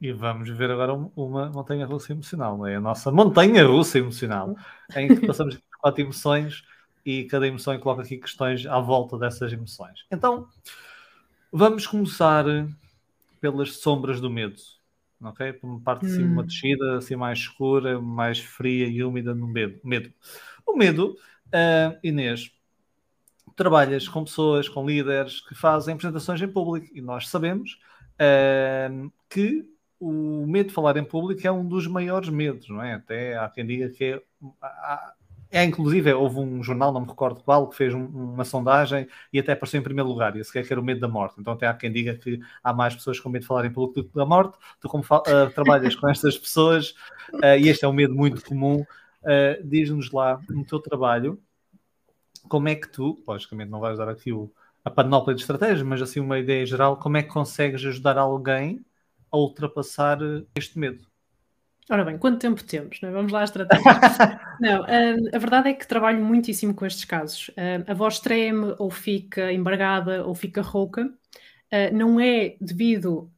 E 0.00 0.12
vamos 0.12 0.50
ver 0.50 0.70
agora 0.70 0.92
uma 0.92 1.48
montanha 1.50 1.86
russa 1.86 2.12
emocional, 2.12 2.58
não 2.58 2.66
é? 2.66 2.76
A 2.76 2.80
nossa 2.80 3.10
montanha 3.10 3.64
russa 3.66 3.98
emocional, 3.98 4.56
em 4.94 5.08
que 5.08 5.26
passamos 5.26 5.58
quatro 5.80 6.02
emoções 6.02 6.64
e 7.04 7.24
cada 7.24 7.46
emoção 7.46 7.78
coloca 7.78 8.02
aqui 8.02 8.16
questões 8.16 8.66
à 8.66 8.80
volta 8.80 9.18
dessas 9.18 9.52
emoções. 9.52 10.04
Então, 10.10 10.48
vamos 11.52 11.86
começar 11.86 12.44
pelas 13.40 13.76
sombras 13.76 14.20
do 14.20 14.30
medo, 14.30 14.56
ok? 15.22 15.52
Por 15.52 15.68
uma 15.68 15.80
parte 15.80 16.06
assim, 16.06 16.24
uma 16.24 16.42
hum. 16.42 16.46
descida 16.46 16.96
assim 16.96 17.14
mais 17.14 17.40
escura, 17.40 18.00
mais 18.00 18.38
fria 18.38 18.86
e 18.86 19.04
úmida 19.04 19.34
no 19.34 19.46
medo. 19.46 19.78
medo. 19.84 20.12
O 20.66 20.76
medo, 20.76 21.16
uh, 21.48 21.98
Inês, 22.02 22.50
trabalhas 23.54 24.08
com 24.08 24.24
pessoas, 24.24 24.68
com 24.68 24.86
líderes 24.86 25.40
que 25.46 25.54
fazem 25.54 25.94
apresentações 25.94 26.40
em 26.40 26.48
público 26.48 26.88
e 26.94 27.00
nós 27.00 27.28
sabemos 27.28 27.78
uh, 28.14 29.12
que 29.28 29.73
o 30.04 30.46
medo 30.46 30.68
de 30.68 30.74
falar 30.74 30.96
em 30.96 31.04
público 31.04 31.46
é 31.46 31.50
um 31.50 31.66
dos 31.66 31.86
maiores 31.86 32.28
medos, 32.28 32.68
não 32.68 32.82
é? 32.82 32.94
Até 32.94 33.36
há 33.38 33.48
quem 33.48 33.66
diga 33.66 33.88
que 33.88 34.04
é. 34.04 34.22
É, 35.50 35.62
inclusive, 35.62 36.12
houve 36.12 36.40
um 36.40 36.62
jornal, 36.64 36.92
não 36.92 37.00
me 37.00 37.06
recordo 37.06 37.40
qual, 37.40 37.68
que 37.68 37.76
fez 37.76 37.94
um, 37.94 38.04
uma 38.06 38.44
sondagem 38.44 39.06
e 39.32 39.38
até 39.38 39.52
apareceu 39.52 39.78
em 39.78 39.84
primeiro 39.84 40.08
lugar, 40.08 40.34
e 40.34 40.40
esse 40.40 40.50
que 40.50 40.58
era 40.58 40.80
o 40.80 40.84
medo 40.84 41.00
da 41.00 41.06
morte. 41.06 41.36
Então, 41.38 41.52
até 41.52 41.68
há 41.68 41.72
quem 41.72 41.92
diga 41.92 42.14
que 42.16 42.40
há 42.62 42.72
mais 42.72 42.94
pessoas 42.94 43.20
com 43.20 43.28
medo 43.28 43.42
de 43.42 43.46
falar 43.46 43.64
em 43.64 43.70
público 43.70 44.02
do 44.02 44.08
que 44.08 44.14
da 44.16 44.26
morte. 44.26 44.58
Tu, 44.80 44.88
como 44.88 45.04
uh, 45.04 45.50
trabalhas 45.54 45.94
com 45.94 46.08
estas 46.08 46.36
pessoas, 46.36 46.90
uh, 47.34 47.56
e 47.58 47.68
este 47.68 47.84
é 47.84 47.88
um 47.88 47.92
medo 47.92 48.14
muito 48.14 48.44
comum, 48.44 48.80
uh, 48.80 49.64
diz-nos 49.64 50.10
lá 50.10 50.40
no 50.50 50.64
teu 50.64 50.80
trabalho 50.80 51.40
como 52.48 52.68
é 52.68 52.74
que 52.74 52.88
tu, 52.88 53.22
logicamente, 53.26 53.70
não 53.70 53.80
vais 53.80 53.96
dar 53.96 54.08
aqui 54.08 54.32
o, 54.32 54.52
a 54.84 54.90
panóplia 54.90 55.36
de 55.36 55.40
estratégias, 55.40 55.82
mas 55.82 56.02
assim 56.02 56.18
uma 56.18 56.38
ideia 56.38 56.66
geral, 56.66 56.96
como 56.96 57.16
é 57.16 57.22
que 57.22 57.28
consegues 57.28 57.84
ajudar 57.86 58.18
alguém 58.18 58.84
a 59.34 59.36
ultrapassar 59.36 60.18
este 60.54 60.78
medo? 60.78 61.04
Ora 61.90 62.04
bem, 62.04 62.16
quanto 62.16 62.38
tempo 62.38 62.62
temos? 62.64 62.98
É? 63.02 63.10
Vamos 63.10 63.30
lá 63.30 63.40
à 63.40 63.44
estratégia. 63.44 63.84
não, 64.60 64.82
uh, 64.82 65.30
a 65.34 65.38
verdade 65.38 65.68
é 65.68 65.74
que 65.74 65.86
trabalho 65.86 66.24
muitíssimo 66.24 66.72
com 66.72 66.86
estes 66.86 67.04
casos. 67.04 67.48
Uh, 67.48 67.84
a 67.90 67.94
voz 67.94 68.20
treme, 68.20 68.74
ou 68.78 68.90
fica 68.90 69.52
embargada, 69.52 70.24
ou 70.24 70.34
fica 70.34 70.62
rouca. 70.62 71.04
Uh, 71.04 71.94
não 71.94 72.18
é 72.20 72.56
devido, 72.60 73.30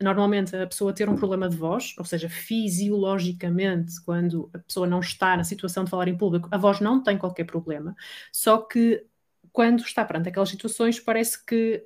normalmente, 0.00 0.54
a 0.54 0.66
pessoa 0.66 0.92
ter 0.92 1.08
um 1.08 1.16
problema 1.16 1.48
de 1.48 1.56
voz, 1.56 1.94
ou 1.98 2.04
seja, 2.04 2.28
fisiologicamente, 2.28 4.00
quando 4.04 4.48
a 4.54 4.58
pessoa 4.58 4.86
não 4.86 5.00
está 5.00 5.36
na 5.36 5.42
situação 5.42 5.84
de 5.84 5.90
falar 5.90 6.06
em 6.06 6.16
público, 6.16 6.48
a 6.52 6.58
voz 6.58 6.80
não 6.80 7.02
tem 7.02 7.18
qualquer 7.18 7.44
problema. 7.44 7.96
Só 8.32 8.58
que 8.58 9.04
quando 9.52 9.80
está 9.80 10.04
perante 10.04 10.28
aquelas 10.28 10.48
situações, 10.48 11.00
parece 11.00 11.44
que 11.44 11.84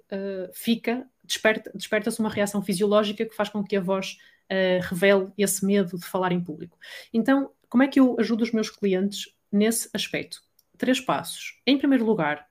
fica, 0.52 1.06
desperta-se 1.24 1.76
desperta 1.76 2.10
uma 2.18 2.30
reação 2.30 2.62
fisiológica 2.62 3.24
que 3.24 3.34
faz 3.34 3.48
com 3.48 3.62
que 3.62 3.76
a 3.76 3.80
voz 3.80 4.18
uh, 4.50 4.82
revele 4.88 5.32
esse 5.38 5.64
medo 5.64 5.98
de 5.98 6.04
falar 6.04 6.32
em 6.32 6.42
público. 6.42 6.78
Então, 7.12 7.50
como 7.68 7.82
é 7.82 7.88
que 7.88 8.00
eu 8.00 8.16
ajudo 8.18 8.42
os 8.42 8.52
meus 8.52 8.70
clientes 8.70 9.34
nesse 9.50 9.88
aspecto? 9.94 10.42
Três 10.76 11.00
passos. 11.00 11.60
Em 11.66 11.78
primeiro 11.78 12.04
lugar, 12.04 12.46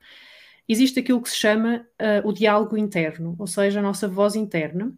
existe 0.68 1.00
aquilo 1.00 1.22
que 1.22 1.30
se 1.30 1.36
chama 1.36 1.86
uh, 2.00 2.26
o 2.26 2.32
diálogo 2.32 2.76
interno, 2.76 3.36
ou 3.38 3.46
seja, 3.46 3.80
a 3.80 3.82
nossa 3.82 4.08
voz 4.08 4.34
interna, 4.34 4.92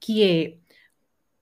que 0.00 0.22
é 0.22 0.58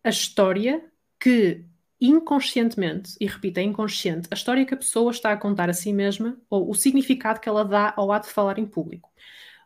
a 0.02 0.10
história 0.10 0.84
que 1.18 1.64
inconscientemente, 2.00 3.16
e 3.18 3.26
repito, 3.26 3.58
é 3.58 3.62
inconsciente, 3.62 4.28
a 4.30 4.34
história 4.34 4.66
que 4.66 4.74
a 4.74 4.76
pessoa 4.76 5.10
está 5.10 5.32
a 5.32 5.36
contar 5.36 5.70
a 5.70 5.72
si 5.72 5.92
mesma 5.92 6.36
ou 6.50 6.70
o 6.70 6.74
significado 6.74 7.40
que 7.40 7.48
ela 7.48 7.64
dá 7.64 7.94
ao 7.96 8.12
ato 8.12 8.26
de 8.26 8.34
falar 8.34 8.58
em 8.58 8.66
público. 8.66 9.10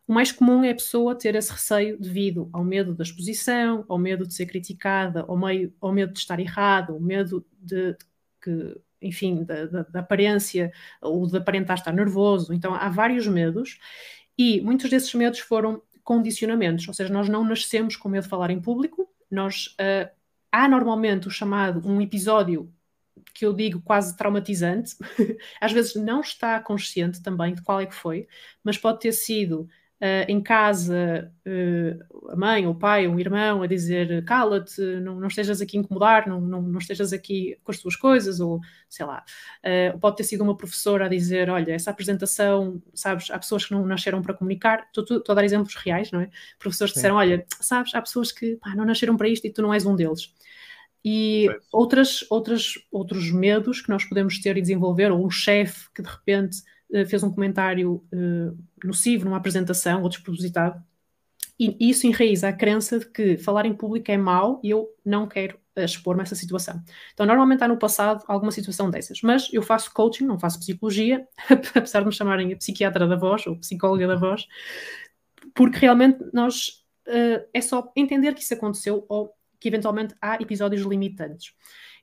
O 0.08 0.12
mais 0.14 0.32
comum 0.32 0.64
é 0.64 0.70
a 0.70 0.74
pessoa 0.74 1.14
ter 1.14 1.34
esse 1.34 1.52
receio 1.52 2.00
devido 2.00 2.48
ao 2.50 2.64
medo 2.64 2.94
da 2.94 3.04
exposição, 3.04 3.84
ao 3.86 3.98
medo 3.98 4.26
de 4.26 4.32
ser 4.32 4.46
criticada, 4.46 5.20
ao, 5.28 5.36
meio, 5.36 5.70
ao 5.82 5.92
medo 5.92 6.14
de 6.14 6.18
estar 6.18 6.40
errado, 6.40 6.94
ao 6.94 7.00
medo 7.00 7.44
de, 7.60 7.92
de 7.92 7.98
que, 8.40 8.80
enfim, 9.02 9.44
da, 9.44 9.66
da, 9.66 9.82
da, 9.82 10.00
aparência, 10.00 10.72
ou 11.02 11.26
de 11.26 11.36
aparentar 11.36 11.76
estar 11.76 11.92
nervoso. 11.92 12.54
Então 12.54 12.74
há 12.74 12.88
vários 12.88 13.26
medos 13.26 13.78
e 14.38 14.62
muitos 14.62 14.88
desses 14.88 15.12
medos 15.12 15.40
foram 15.40 15.82
condicionamentos, 16.02 16.88
ou 16.88 16.94
seja, 16.94 17.12
nós 17.12 17.28
não 17.28 17.44
nascemos 17.44 17.94
com 17.94 18.08
medo 18.08 18.22
de 18.22 18.30
falar 18.30 18.48
em 18.50 18.58
público, 18.62 19.06
nós 19.30 19.76
uh, 19.78 20.10
há 20.50 20.66
normalmente 20.66 21.28
o 21.28 21.30
chamado 21.30 21.86
um 21.86 22.00
episódio 22.00 22.72
que 23.34 23.44
eu 23.44 23.52
digo 23.52 23.82
quase 23.82 24.16
traumatizante, 24.16 24.96
às 25.60 25.70
vezes 25.70 25.96
não 25.96 26.22
está 26.22 26.58
consciente 26.60 27.20
também 27.20 27.54
de 27.54 27.60
qual 27.60 27.78
é 27.78 27.84
que 27.84 27.94
foi, 27.94 28.26
mas 28.64 28.78
pode 28.78 29.00
ter 29.00 29.12
sido 29.12 29.68
Uh, 30.00 30.30
em 30.30 30.40
casa, 30.40 31.32
uh, 31.44 32.30
a 32.30 32.36
mãe 32.36 32.64
ou 32.64 32.72
o 32.72 32.78
pai, 32.78 33.08
um 33.08 33.18
irmão 33.18 33.62
a 33.62 33.66
dizer 33.66 34.24
cala-te, 34.24 34.80
não, 35.00 35.18
não, 35.18 35.26
estejas 35.26 35.60
aqui 35.60 35.76
a 35.76 35.80
incomodar, 35.80 36.28
não, 36.28 36.40
não, 36.40 36.62
não, 36.62 36.78
estejas 36.78 37.12
aqui 37.12 37.58
com 37.64 37.72
as 37.72 37.80
tuas 37.80 37.96
coisas, 37.96 38.38
ou 38.38 38.60
sei 38.88 39.04
lá. 39.04 39.24
Uh, 39.64 39.98
pode 39.98 40.16
ter 40.18 40.22
sido 40.22 40.44
uma 40.44 40.56
professora 40.56 41.06
a 41.06 41.08
dizer: 41.08 41.50
olha, 41.50 41.72
essa 41.72 41.90
apresentação, 41.90 42.80
sabes, 42.94 43.28
há 43.28 43.38
pessoas 43.40 43.66
que 43.66 43.72
não 43.72 43.84
nasceram 43.84 44.22
para 44.22 44.34
comunicar. 44.34 44.86
Estou, 44.96 45.20
a 45.28 45.34
dar 45.34 45.44
exemplos 45.44 45.74
reais, 45.74 46.12
não 46.12 46.20
é? 46.20 46.30
Professores 46.60 46.92
que 46.92 46.98
disseram: 46.98 47.16
olha, 47.16 47.44
sabes, 47.60 47.92
há 47.92 48.00
pessoas 48.00 48.30
que 48.30 48.54
pá, 48.56 48.76
não 48.76 48.84
nasceram 48.84 49.16
para 49.16 49.28
isto 49.28 49.48
e 49.48 49.50
tu 49.50 49.62
não 49.62 49.74
és 49.74 49.84
um 49.84 49.96
deles. 49.96 50.32
E 51.04 51.48
outras, 51.72 52.24
outras, 52.30 52.74
outros 52.90 53.30
medos 53.32 53.80
que 53.80 53.88
nós 53.88 54.04
podemos 54.04 54.38
ter 54.38 54.56
e 54.56 54.60
desenvolver, 54.60 55.10
ou 55.10 55.26
um 55.26 55.30
chefe 55.30 55.88
que 55.94 56.02
de 56.02 56.08
repente 56.08 56.58
fez 57.06 57.22
um 57.22 57.30
comentário 57.30 58.02
uh, 58.12 58.58
nocivo 58.84 59.24
numa 59.24 59.36
apresentação 59.36 60.02
ou 60.02 60.08
despropositado. 60.08 60.82
E 61.58 61.90
isso 61.90 62.06
enraiza 62.06 62.48
a 62.48 62.52
crença 62.52 63.00
de 63.00 63.06
que 63.06 63.36
falar 63.36 63.66
em 63.66 63.74
público 63.74 64.10
é 64.10 64.16
mau 64.16 64.60
e 64.62 64.70
eu 64.70 64.88
não 65.04 65.26
quero 65.26 65.58
eh, 65.74 65.84
expor-me 65.84 66.20
a 66.20 66.22
essa 66.22 66.36
situação. 66.36 66.80
Então, 67.12 67.26
normalmente 67.26 67.64
há 67.64 67.68
no 67.68 67.76
passado 67.76 68.24
alguma 68.28 68.52
situação 68.52 68.88
dessas, 68.88 69.22
mas 69.22 69.48
eu 69.52 69.60
faço 69.60 69.92
coaching, 69.92 70.24
não 70.24 70.38
faço 70.38 70.60
psicologia, 70.60 71.26
apesar 71.74 72.00
de 72.00 72.06
me 72.06 72.12
chamarem 72.12 72.52
a 72.52 72.56
psiquiatra 72.56 73.08
da 73.08 73.16
voz 73.16 73.44
ou 73.46 73.56
psicóloga 73.56 74.06
da 74.06 74.14
voz, 74.14 74.46
porque 75.52 75.78
realmente 75.78 76.18
nós 76.32 76.84
uh, 77.08 77.44
é 77.52 77.60
só 77.60 77.92
entender 77.96 78.34
que 78.34 78.42
isso 78.42 78.54
aconteceu 78.54 79.04
ou 79.08 79.34
que 79.60 79.68
eventualmente 79.68 80.14
há 80.20 80.36
episódios 80.36 80.82
limitantes. 80.82 81.52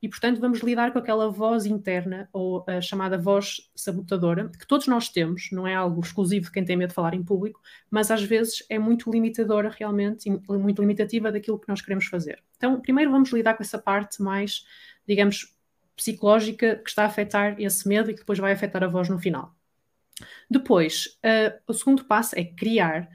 E, 0.02 0.10
portanto, 0.10 0.40
vamos 0.40 0.60
lidar 0.60 0.92
com 0.92 1.00
aquela 1.00 1.30
voz 1.30 1.66
interna, 1.66 2.30
ou 2.32 2.64
a 2.68 2.82
chamada 2.82 3.18
voz 3.18 3.72
sabotadora, 3.76 4.50
que 4.50 4.68
todos 4.68 4.88
nós 4.88 5.10
temos, 5.10 5.50
não 5.52 5.66
é 5.68 5.74
algo 5.74 6.02
exclusivo 6.02 6.46
de 6.46 6.52
quem 6.52 6.66
tem 6.66 6.76
medo 6.76 6.90
de 6.90 6.96
falar 6.96 7.14
em 7.14 7.24
público, 7.24 7.62
mas 7.90 8.12
às 8.12 8.24
vezes 8.24 8.64
é 8.70 8.78
muito 8.78 9.10
limitadora 9.10 9.70
realmente, 9.70 10.30
muito 10.48 10.82
limitativa 10.82 11.32
daquilo 11.32 11.60
que 11.60 11.70
nós 11.70 11.82
queremos 11.82 12.06
fazer. 12.06 12.44
Então, 12.58 12.80
primeiro 12.82 13.12
vamos 13.12 13.32
lidar 13.32 13.56
com 13.56 13.64
essa 13.64 13.80
parte 13.80 14.22
mais, 14.22 14.66
digamos, 15.08 15.56
psicológica 15.96 16.76
que 16.76 16.90
está 16.90 17.04
a 17.04 17.08
afetar 17.08 17.56
esse 17.60 17.88
medo 17.88 18.12
e 18.12 18.14
que 18.14 18.20
depois 18.20 18.38
vai 18.38 18.52
afetar 18.52 18.84
a 18.84 18.88
voz 18.88 19.10
no 19.10 19.18
final. 19.18 19.56
Depois, 20.50 21.18
uh, 21.26 21.58
o 21.68 21.74
segundo 21.74 22.06
passo 22.06 22.38
é 22.38 22.44
criar 22.44 23.10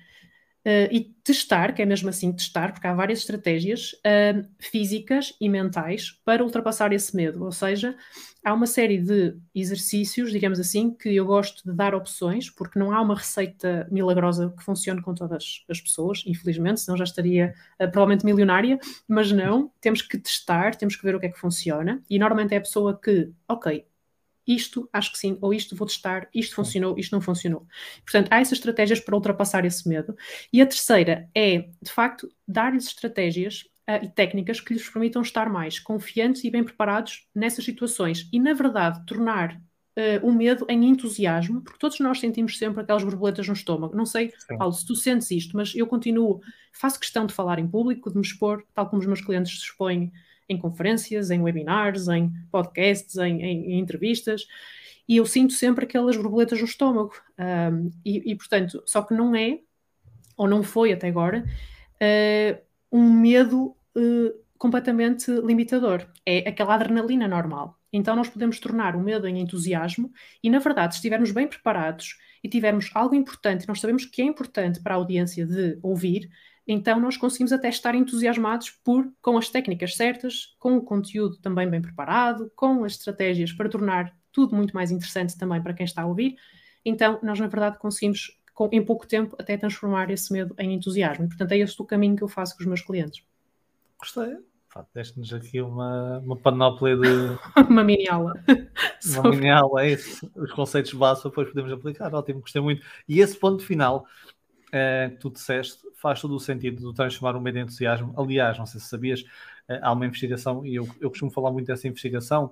Uh, 0.61 0.93
e 0.93 1.15
testar, 1.25 1.73
que 1.73 1.81
é 1.81 1.87
mesmo 1.87 2.11
assim 2.11 2.31
testar, 2.33 2.73
porque 2.73 2.87
há 2.87 2.93
várias 2.93 3.21
estratégias 3.21 3.93
uh, 4.05 4.47
físicas 4.59 5.35
e 5.41 5.49
mentais 5.49 6.21
para 6.23 6.45
ultrapassar 6.45 6.93
esse 6.93 7.17
medo. 7.17 7.43
Ou 7.45 7.51
seja, 7.51 7.97
há 8.45 8.53
uma 8.53 8.67
série 8.67 8.99
de 8.99 9.37
exercícios, 9.55 10.31
digamos 10.31 10.61
assim, 10.61 10.93
que 10.93 11.15
eu 11.17 11.25
gosto 11.25 11.65
de 11.65 11.75
dar 11.75 11.95
opções, 11.95 12.51
porque 12.51 12.79
não 12.79 12.93
há 12.93 13.01
uma 13.01 13.17
receita 13.17 13.89
milagrosa 13.91 14.53
que 14.55 14.63
funcione 14.63 15.01
com 15.01 15.15
todas 15.15 15.63
as 15.67 15.81
pessoas, 15.81 16.23
infelizmente, 16.27 16.83
senão 16.83 16.99
já 16.99 17.05
estaria 17.05 17.55
uh, 17.81 17.91
provavelmente 17.91 18.27
milionária, 18.27 18.79
mas 19.09 19.33
não, 19.33 19.73
temos 19.81 20.03
que 20.03 20.19
testar, 20.19 20.75
temos 20.75 20.95
que 20.95 21.03
ver 21.03 21.15
o 21.15 21.21
que 21.21 21.27
é 21.27 21.31
que 21.31 21.41
funciona, 21.41 22.03
e 22.11 22.19
normalmente 22.19 22.55
é 22.55 22.59
a 22.59 22.61
pessoa 22.61 22.99
que, 22.99 23.31
ok, 23.49 23.87
isto 24.55 24.89
acho 24.93 25.13
que 25.13 25.19
sim, 25.19 25.39
ou 25.41 25.55
isto 25.55 25.77
vou 25.77 25.87
testar, 25.87 26.29
isto 26.35 26.55
funcionou, 26.55 26.99
isto 26.99 27.13
não 27.13 27.21
funcionou. 27.21 27.67
Portanto, 28.05 28.29
há 28.31 28.41
essas 28.41 28.59
estratégias 28.59 29.01
para 29.01 29.15
ultrapassar 29.15 29.65
esse 29.65 29.89
medo. 29.89 30.15
E 30.53 30.61
a 30.61 30.67
terceira 30.67 31.29
é, 31.35 31.69
de 31.83 31.91
facto, 31.91 32.29
dar-lhes 32.47 32.87
estratégias 32.87 33.65
uh, 33.89 34.05
e 34.05 34.09
técnicas 34.09 34.61
que 34.61 34.75
lhes 34.75 34.89
permitam 34.89 35.23
estar 35.23 35.49
mais 35.51 35.79
confiantes 35.79 36.45
e 36.45 36.51
bem 36.51 36.65
preparados 36.65 37.27
nessas 37.35 37.65
situações. 37.65 38.29
E, 38.33 38.41
na 38.41 38.53
verdade, 38.53 39.05
tornar 39.07 39.55
uh, 39.55 40.27
o 40.27 40.33
medo 40.33 40.67
em 40.69 40.85
entusiasmo, 40.85 41.63
porque 41.63 41.79
todos 41.79 42.01
nós 42.01 42.21
sentimos 42.21 42.59
sempre 42.59 42.83
aquelas 42.83 43.05
borboletas 43.05 43.47
no 43.47 43.55
estômago. 43.55 43.97
Não 43.97 44.07
sei, 44.07 44.33
Sim. 44.39 44.59
Paulo, 44.59 44.73
se 44.73 44.85
tu 44.85 44.95
sentes 44.95 45.31
isto, 45.31 45.57
mas 45.57 45.75
eu 45.75 45.87
continuo, 45.87 46.41
faço 46.73 46.99
questão 46.99 47.27
de 47.27 47.35
falar 47.35 47.59
em 47.59 47.69
público, 47.69 48.11
de 48.11 48.17
me 48.17 48.23
expor, 48.23 48.65
tal 48.75 48.89
como 48.89 49.01
os 49.01 49.07
meus 49.07 49.21
clientes 49.21 49.53
se 49.53 49.65
expõem 49.67 50.13
em 50.51 50.59
conferências, 50.59 51.31
em 51.31 51.41
webinars, 51.41 52.09
em 52.09 52.31
podcasts, 52.51 53.17
em, 53.17 53.41
em, 53.41 53.73
em 53.73 53.79
entrevistas, 53.79 54.47
e 55.09 55.17
eu 55.17 55.25
sinto 55.25 55.53
sempre 55.53 55.85
aquelas 55.85 56.17
borboletas 56.17 56.59
no 56.59 56.65
estômago. 56.65 57.13
Um, 57.39 57.91
e, 58.05 58.33
e, 58.33 58.37
portanto, 58.37 58.83
só 58.85 59.03
que 59.03 59.15
não 59.15 59.35
é, 59.35 59.61
ou 60.37 60.49
não 60.49 60.63
foi 60.63 60.93
até 60.93 61.09
agora, 61.09 61.45
uh, 61.97 62.63
um 62.93 63.13
medo 63.13 63.77
uh, 63.97 64.35
completamente 64.59 65.31
limitador. 65.31 66.07
É 66.27 66.49
aquela 66.49 66.75
adrenalina 66.75 67.29
normal. 67.29 67.79
Então, 67.93 68.15
nós 68.15 68.29
podemos 68.29 68.59
tornar 68.59 68.95
o 68.95 69.01
medo 69.01 69.27
em 69.27 69.41
entusiasmo, 69.41 70.13
e 70.43 70.51
na 70.51 70.59
verdade, 70.59 70.95
se 70.95 70.99
estivermos 70.99 71.31
bem 71.33 71.47
preparados 71.47 72.17
e 72.43 72.49
tivermos 72.49 72.91
algo 72.95 73.15
importante, 73.15 73.67
nós 73.67 73.81
sabemos 73.81 74.05
que 74.05 74.23
é 74.23 74.25
importante 74.25 74.81
para 74.81 74.95
a 74.95 74.97
audiência 74.97 75.45
de 75.47 75.79
ouvir, 75.83 76.31
então 76.73 77.01
nós 77.01 77.17
conseguimos 77.17 77.53
até 77.53 77.69
estar 77.69 77.97
entusiasmados 77.97 78.71
por, 78.71 79.13
com 79.21 79.37
as 79.37 79.49
técnicas 79.49 79.97
certas, 79.97 80.55
com 80.57 80.77
o 80.77 80.81
conteúdo 80.81 81.37
também 81.39 81.69
bem 81.69 81.83
preparado, 81.83 82.49
com 82.55 82.85
as 82.85 82.93
estratégias 82.93 83.53
para 83.53 83.69
tornar 83.69 84.17
tudo 84.31 84.55
muito 84.55 84.73
mais 84.73 84.93
interessante 84.93 85.37
também 85.37 85.61
para 85.61 85.75
quem 85.75 85.85
está 85.85 86.03
a 86.03 86.07
ouvir. 86.07 86.37
Então, 86.85 87.19
nós 87.25 87.41
na 87.41 87.49
verdade 87.49 87.77
conseguimos, 87.77 88.41
com, 88.55 88.69
em 88.71 88.85
pouco 88.85 89.05
tempo, 89.05 89.35
até 89.37 89.57
transformar 89.57 90.13
esse 90.13 90.33
medo 90.33 90.55
em 90.61 90.73
entusiasmo. 90.73 91.25
E, 91.25 91.29
portanto, 91.29 91.51
é 91.51 91.59
este 91.59 91.83
o 91.83 91.85
caminho 91.85 92.15
que 92.15 92.23
eu 92.23 92.29
faço 92.29 92.55
com 92.55 92.61
os 92.61 92.67
meus 92.69 92.83
clientes. 92.83 93.25
Gostei. 93.99 94.37
Deste-nos 94.95 95.33
aqui 95.33 95.61
uma, 95.61 96.21
uma 96.21 96.37
panóplia 96.37 96.97
de. 96.97 97.09
uma 97.69 97.83
mini 97.83 98.09
aula. 98.09 98.35
uma 99.19 99.31
mini 99.31 99.51
aula, 99.51 99.85
é 99.85 99.91
isso. 99.95 100.31
Os 100.37 100.53
conceitos 100.53 100.95
básicos 100.95 101.33
depois 101.33 101.49
podemos 101.49 101.73
aplicar. 101.73 102.15
Ótimo, 102.15 102.43
gostei 102.43 102.63
muito. 102.63 102.87
E 103.09 103.19
esse 103.19 103.37
ponto 103.37 103.65
final 103.65 104.07
uh, 104.69 105.11
que 105.11 105.17
tu 105.17 105.31
disseste 105.31 105.90
faz 106.01 106.21
todo 106.21 106.35
o 106.35 106.41
sentido 106.41 106.91
de 106.91 106.97
transformar 106.97 107.39
o 107.39 107.41
medo 107.41 107.59
em 107.59 107.63
entusiasmo. 107.63 108.15
Aliás, 108.17 108.59
não 108.59 108.67
sei 108.67 108.81
se 108.81 108.87
sabias, 108.87 109.21
uh, 109.21 109.79
há 109.83 109.93
uma 109.93 110.07
investigação, 110.07 110.65
e 110.65 110.75
eu, 110.75 110.89
eu 111.01 111.11
costumo 111.11 111.31
falar 111.31 111.51
muito 111.51 111.67
dessa 111.67 111.87
investigação, 111.87 112.47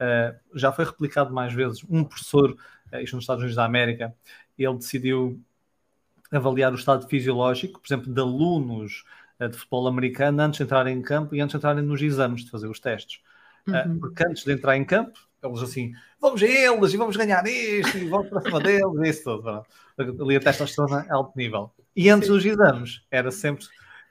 uh, 0.00 0.58
já 0.58 0.72
foi 0.72 0.84
replicado 0.84 1.32
mais 1.32 1.52
vezes. 1.52 1.84
Um 1.88 2.04
professor, 2.04 2.52
uh, 2.92 2.96
isto 2.96 3.14
nos 3.14 3.24
Estados 3.24 3.42
Unidos 3.42 3.56
da 3.56 3.64
América, 3.64 4.14
ele 4.58 4.76
decidiu 4.76 5.40
avaliar 6.32 6.72
o 6.72 6.76
estado 6.76 7.06
fisiológico, 7.06 7.80
por 7.80 7.86
exemplo, 7.86 8.12
de 8.12 8.20
alunos 8.20 9.04
de 9.38 9.52
futebol 9.56 9.86
americano 9.86 10.40
antes 10.40 10.56
de 10.58 10.64
entrarem 10.64 10.96
em 10.96 11.02
campo 11.02 11.34
e 11.34 11.40
antes 11.40 11.52
de 11.52 11.58
entrarem 11.58 11.82
nos 11.82 12.00
exames 12.00 12.42
de 12.42 12.50
fazer 12.50 12.66
os 12.68 12.80
testes. 12.80 13.20
Uhum. 13.66 13.98
Porque 13.98 14.26
antes 14.26 14.42
de 14.42 14.52
entrar 14.52 14.76
em 14.76 14.84
campo, 14.84 15.18
eles 15.42 15.62
assim, 15.62 15.92
vamos 16.18 16.42
a 16.42 16.46
eles 16.46 16.94
e 16.94 16.96
vamos 16.96 17.16
ganhar 17.16 17.46
isto 17.46 17.98
e 17.98 18.08
vamos 18.08 18.28
para 18.28 18.40
cima 18.40 18.60
deles, 18.60 18.98
e 19.04 19.08
isso 19.08 19.24
tudo. 19.24 19.62
Ali 20.22 20.36
a 20.36 20.40
testosterona 20.40 21.06
é 21.08 21.12
alto 21.12 21.36
nível. 21.36 21.70
E 21.96 22.10
antes 22.10 22.28
Sim. 22.28 22.34
dos 22.34 22.44
exames, 22.44 23.02
era 23.10 23.30
sempre, 23.30 23.64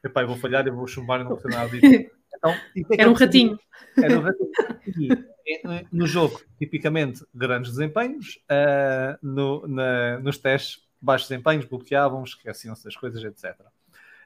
epá, 0.04 0.24
eu 0.24 0.28
vou 0.28 0.38
falhar, 0.38 0.66
eu 0.66 0.76
vou 0.76 0.88
chumbar 0.88 1.22
e 1.22 1.24
não 1.24 1.30
vou 1.30 1.40
ter 1.40 1.50
nada 1.50 1.70
disso. 1.70 2.10
Então, 2.38 2.52
é 2.52 3.02
era 3.02 3.10
um 3.10 3.14
ratinho. 3.14 3.58
Era 3.98 4.20
um 4.20 4.22
ratinho. 4.22 4.52
E, 5.48 5.88
no 5.92 6.06
jogo, 6.06 6.42
tipicamente, 6.60 7.26
grandes 7.34 7.72
desempenhos, 7.72 8.40
uh, 8.52 9.18
no, 9.26 9.66
na, 9.68 10.20
nos 10.20 10.38
testes, 10.38 10.84
baixos 11.02 11.30
desempenhos, 11.30 11.66
bloqueavam, 11.66 12.24
esqueciam-se 12.24 12.84
das 12.84 12.96
coisas, 12.96 13.24
etc. 13.24 13.56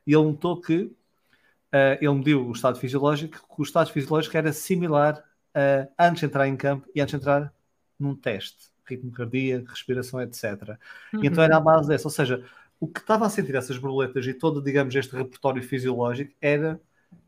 E 0.08 0.14
ele 0.14 0.24
notou 0.24 0.60
que 0.60 0.84
uh, 0.84 1.98
ele 2.02 2.14
mediu 2.14 2.48
o 2.48 2.52
estado 2.52 2.80
fisiológico, 2.80 3.38
que 3.38 3.62
o 3.62 3.64
estado 3.64 3.92
fisiológico 3.92 4.36
era 4.36 4.52
similar 4.54 5.24
uh, 5.56 5.92
antes 5.98 6.22
de 6.22 6.26
entrar 6.26 6.48
em 6.48 6.56
campo 6.56 6.90
e 6.96 7.02
antes 7.02 7.12
de 7.12 7.18
entrar 7.18 7.54
num 8.00 8.16
teste, 8.16 8.70
ritmo 8.86 9.12
cardíaco, 9.12 9.68
respiração, 9.70 10.22
etc. 10.22 10.78
Uhum. 11.14 11.24
E 11.24 11.28
então 11.28 11.44
era 11.44 11.58
a 11.58 11.60
base 11.60 11.90
dessa, 11.90 12.08
ou 12.08 12.12
seja, 12.12 12.44
o 12.80 12.88
que 12.88 13.00
estava 13.00 13.26
a 13.26 13.30
sentir 13.30 13.56
essas 13.56 13.78
borboletas 13.78 14.26
e 14.26 14.34
todo, 14.34 14.62
digamos, 14.62 14.96
este 14.96 15.16
repertório 15.16 15.62
fisiológico 15.62 16.34
era 16.42 16.80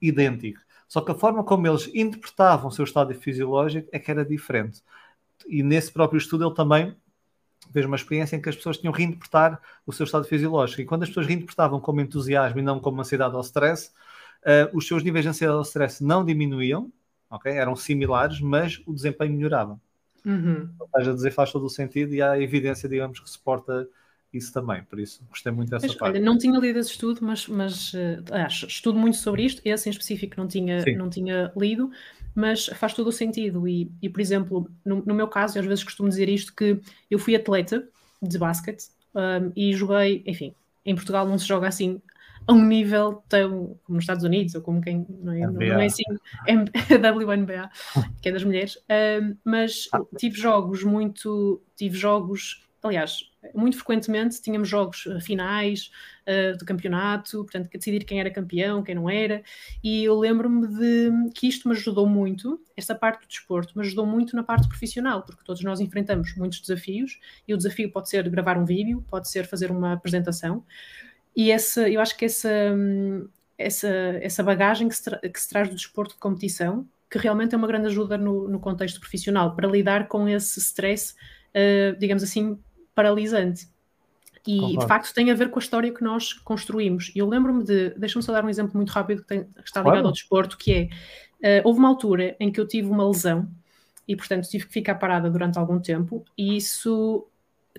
idêntico. 0.01 0.61
Só 0.87 1.01
que 1.01 1.11
a 1.11 1.15
forma 1.15 1.43
como 1.43 1.67
eles 1.67 1.89
interpretavam 1.93 2.67
o 2.67 2.71
seu 2.71 2.85
estado 2.85 3.13
fisiológico 3.13 3.87
é 3.91 3.99
que 3.99 4.11
era 4.11 4.25
diferente. 4.25 4.81
E 5.47 5.63
nesse 5.63 5.91
próprio 5.91 6.17
estudo 6.17 6.45
ele 6.45 6.55
também 6.55 6.95
fez 7.71 7.85
uma 7.85 7.95
experiência 7.95 8.35
em 8.35 8.41
que 8.41 8.49
as 8.49 8.55
pessoas 8.55 8.77
tinham 8.77 8.93
reinterpretar 8.93 9.61
o 9.85 9.93
seu 9.93 10.03
estado 10.03 10.25
fisiológico. 10.25 10.81
E 10.81 10.85
quando 10.85 11.03
as 11.03 11.09
pessoas 11.09 11.27
reinterpretavam 11.27 11.79
como 11.79 12.01
entusiasmo 12.01 12.59
e 12.59 12.61
não 12.61 12.79
como 12.79 12.99
ansiedade 12.99 13.35
ou 13.35 13.41
stress, 13.41 13.91
uh, 14.43 14.75
os 14.75 14.87
seus 14.87 15.03
níveis 15.03 15.23
de 15.23 15.29
ansiedade 15.29 15.57
ou 15.57 15.63
stress 15.63 16.03
não 16.03 16.25
diminuíam, 16.25 16.91
okay? 17.29 17.53
eram 17.53 17.75
similares, 17.75 18.41
mas 18.41 18.81
o 18.85 18.93
desempenho 18.93 19.33
melhorava. 19.33 19.79
Uhum. 20.25 20.69
Ou 20.79 20.89
seja, 20.95 21.13
dizer 21.13 21.31
faz 21.31 21.51
todo 21.51 21.65
o 21.65 21.69
sentido 21.69 22.13
e 22.13 22.21
há 22.21 22.39
evidência, 22.39 22.87
digamos, 22.87 23.19
que 23.19 23.29
suporta 23.29 23.87
isso 24.33 24.53
também, 24.53 24.83
por 24.83 24.99
isso 24.99 25.21
gostei 25.29 25.51
muito 25.51 25.69
dessa 25.69 25.87
mas, 25.87 25.95
parte. 25.95 26.15
Olha, 26.15 26.25
não 26.25 26.37
tinha 26.37 26.57
lido 26.59 26.79
esse 26.79 26.91
estudo, 26.91 27.19
mas, 27.21 27.47
mas 27.47 27.93
uh, 27.93 28.23
acho, 28.31 28.65
estudo 28.67 28.97
muito 28.97 29.17
sobre 29.17 29.43
isto, 29.43 29.61
esse 29.65 29.89
em 29.89 29.91
específico 29.91 30.35
não 30.37 30.47
tinha, 30.47 30.83
não 30.97 31.09
tinha 31.09 31.51
lido, 31.57 31.91
mas 32.33 32.67
faz 32.67 32.93
todo 32.93 33.07
o 33.07 33.11
sentido. 33.11 33.67
E, 33.67 33.91
e 34.01 34.09
por 34.09 34.21
exemplo, 34.21 34.69
no, 34.85 35.03
no, 35.05 35.13
meu 35.13 35.27
caso, 35.27 35.57
eu 35.57 35.61
às 35.61 35.67
vezes 35.67 35.83
costumo 35.83 36.07
dizer 36.07 36.29
isto: 36.29 36.55
que 36.55 36.79
eu 37.09 37.19
fui 37.19 37.35
atleta 37.35 37.87
de 38.21 38.37
basquete 38.37 38.85
um, 39.13 39.51
e 39.55 39.73
joguei, 39.73 40.23
enfim, 40.25 40.55
em 40.85 40.95
Portugal 40.95 41.27
não 41.27 41.37
se 41.37 41.45
joga 41.45 41.67
assim 41.67 42.01
a 42.47 42.53
um 42.53 42.65
nível 42.65 43.23
tão 43.29 43.77
como 43.83 43.95
nos 43.95 44.03
Estados 44.03 44.23
Unidos, 44.23 44.55
ou 44.55 44.61
como 44.61 44.81
quem 44.81 45.05
não 45.09 45.33
é, 45.33 45.39
não 45.39 45.79
é 45.79 45.85
assim, 45.85 46.03
WNBA, 46.47 47.69
que 48.21 48.29
é 48.29 48.31
das 48.31 48.43
mulheres, 48.43 48.77
um, 49.21 49.35
mas 49.43 49.87
ah. 49.93 50.01
tive 50.17 50.37
jogos 50.37 50.83
muito, 50.83 51.61
tive 51.75 51.97
jogos, 51.97 52.65
aliás, 52.81 53.30
muito 53.53 53.77
frequentemente 53.77 54.41
tínhamos 54.41 54.69
jogos 54.69 55.07
eh, 55.07 55.19
finais 55.19 55.91
uh, 56.27 56.57
do 56.57 56.65
campeonato, 56.65 57.43
portanto, 57.43 57.69
decidir 57.73 58.03
quem 58.03 58.19
era 58.19 58.29
campeão, 58.29 58.83
quem 58.83 58.95
não 58.95 59.09
era, 59.09 59.43
e 59.83 60.03
eu 60.03 60.17
lembro-me 60.17 60.67
de 60.67 61.31
que 61.33 61.47
isto 61.47 61.67
me 61.67 61.75
ajudou 61.75 62.07
muito, 62.07 62.61
esta 62.77 62.93
parte 62.93 63.21
do 63.21 63.27
desporto, 63.27 63.77
me 63.77 63.85
ajudou 63.85 64.05
muito 64.05 64.35
na 64.35 64.43
parte 64.43 64.67
profissional, 64.67 65.23
porque 65.23 65.43
todos 65.43 65.63
nós 65.63 65.79
enfrentamos 65.79 66.35
muitos 66.35 66.61
desafios, 66.61 67.19
e 67.47 67.53
o 67.53 67.57
desafio 67.57 67.91
pode 67.91 68.09
ser 68.09 68.29
gravar 68.29 68.57
um 68.57 68.65
vídeo, 68.65 69.03
pode 69.09 69.29
ser 69.29 69.45
fazer 69.45 69.71
uma 69.71 69.93
apresentação, 69.93 70.63
e 71.35 71.49
essa, 71.49 71.89
eu 71.89 71.99
acho 71.99 72.15
que 72.17 72.25
essa, 72.25 72.49
essa, 73.57 73.89
essa 74.21 74.43
bagagem 74.43 74.87
que 74.87 74.95
se, 74.95 75.09
que 75.29 75.41
se 75.41 75.49
traz 75.49 75.69
do 75.69 75.75
desporto 75.75 76.13
de 76.13 76.19
competição, 76.19 76.87
que 77.09 77.17
realmente 77.17 77.53
é 77.53 77.57
uma 77.57 77.67
grande 77.67 77.87
ajuda 77.87 78.17
no, 78.17 78.47
no 78.47 78.59
contexto 78.59 78.99
profissional, 78.99 79.55
para 79.55 79.67
lidar 79.67 80.07
com 80.07 80.27
esse 80.29 80.59
stress, 80.59 81.13
uh, 81.55 81.97
digamos 81.97 82.23
assim, 82.23 82.57
paralisante. 82.93 83.67
E 84.45 84.55
Concordo. 84.55 84.79
de 84.79 84.87
facto 84.87 85.13
tem 85.13 85.29
a 85.29 85.35
ver 85.35 85.49
com 85.49 85.59
a 85.59 85.61
história 85.61 85.93
que 85.93 86.03
nós 86.03 86.33
construímos. 86.33 87.11
E 87.15 87.19
eu 87.19 87.27
lembro-me 87.27 87.63
de, 87.63 87.91
deixa-me 87.91 88.23
só 88.23 88.31
dar 88.31 88.43
um 88.43 88.49
exemplo 88.49 88.75
muito 88.75 88.89
rápido 88.89 89.21
que, 89.21 89.27
tem, 89.27 89.43
que 89.43 89.61
está 89.63 89.81
ligado 89.81 89.93
claro. 89.93 90.07
ao 90.07 90.13
desporto, 90.13 90.57
que 90.57 90.89
é, 91.41 91.59
uh, 91.59 91.67
houve 91.67 91.79
uma 91.79 91.89
altura 91.89 92.35
em 92.39 92.51
que 92.51 92.59
eu 92.59 92.67
tive 92.67 92.89
uma 92.89 93.07
lesão 93.07 93.47
e 94.07 94.15
portanto 94.15 94.49
tive 94.49 94.65
que 94.65 94.73
ficar 94.73 94.95
parada 94.95 95.29
durante 95.29 95.59
algum 95.59 95.79
tempo 95.79 96.25
e 96.35 96.57
isso 96.57 97.27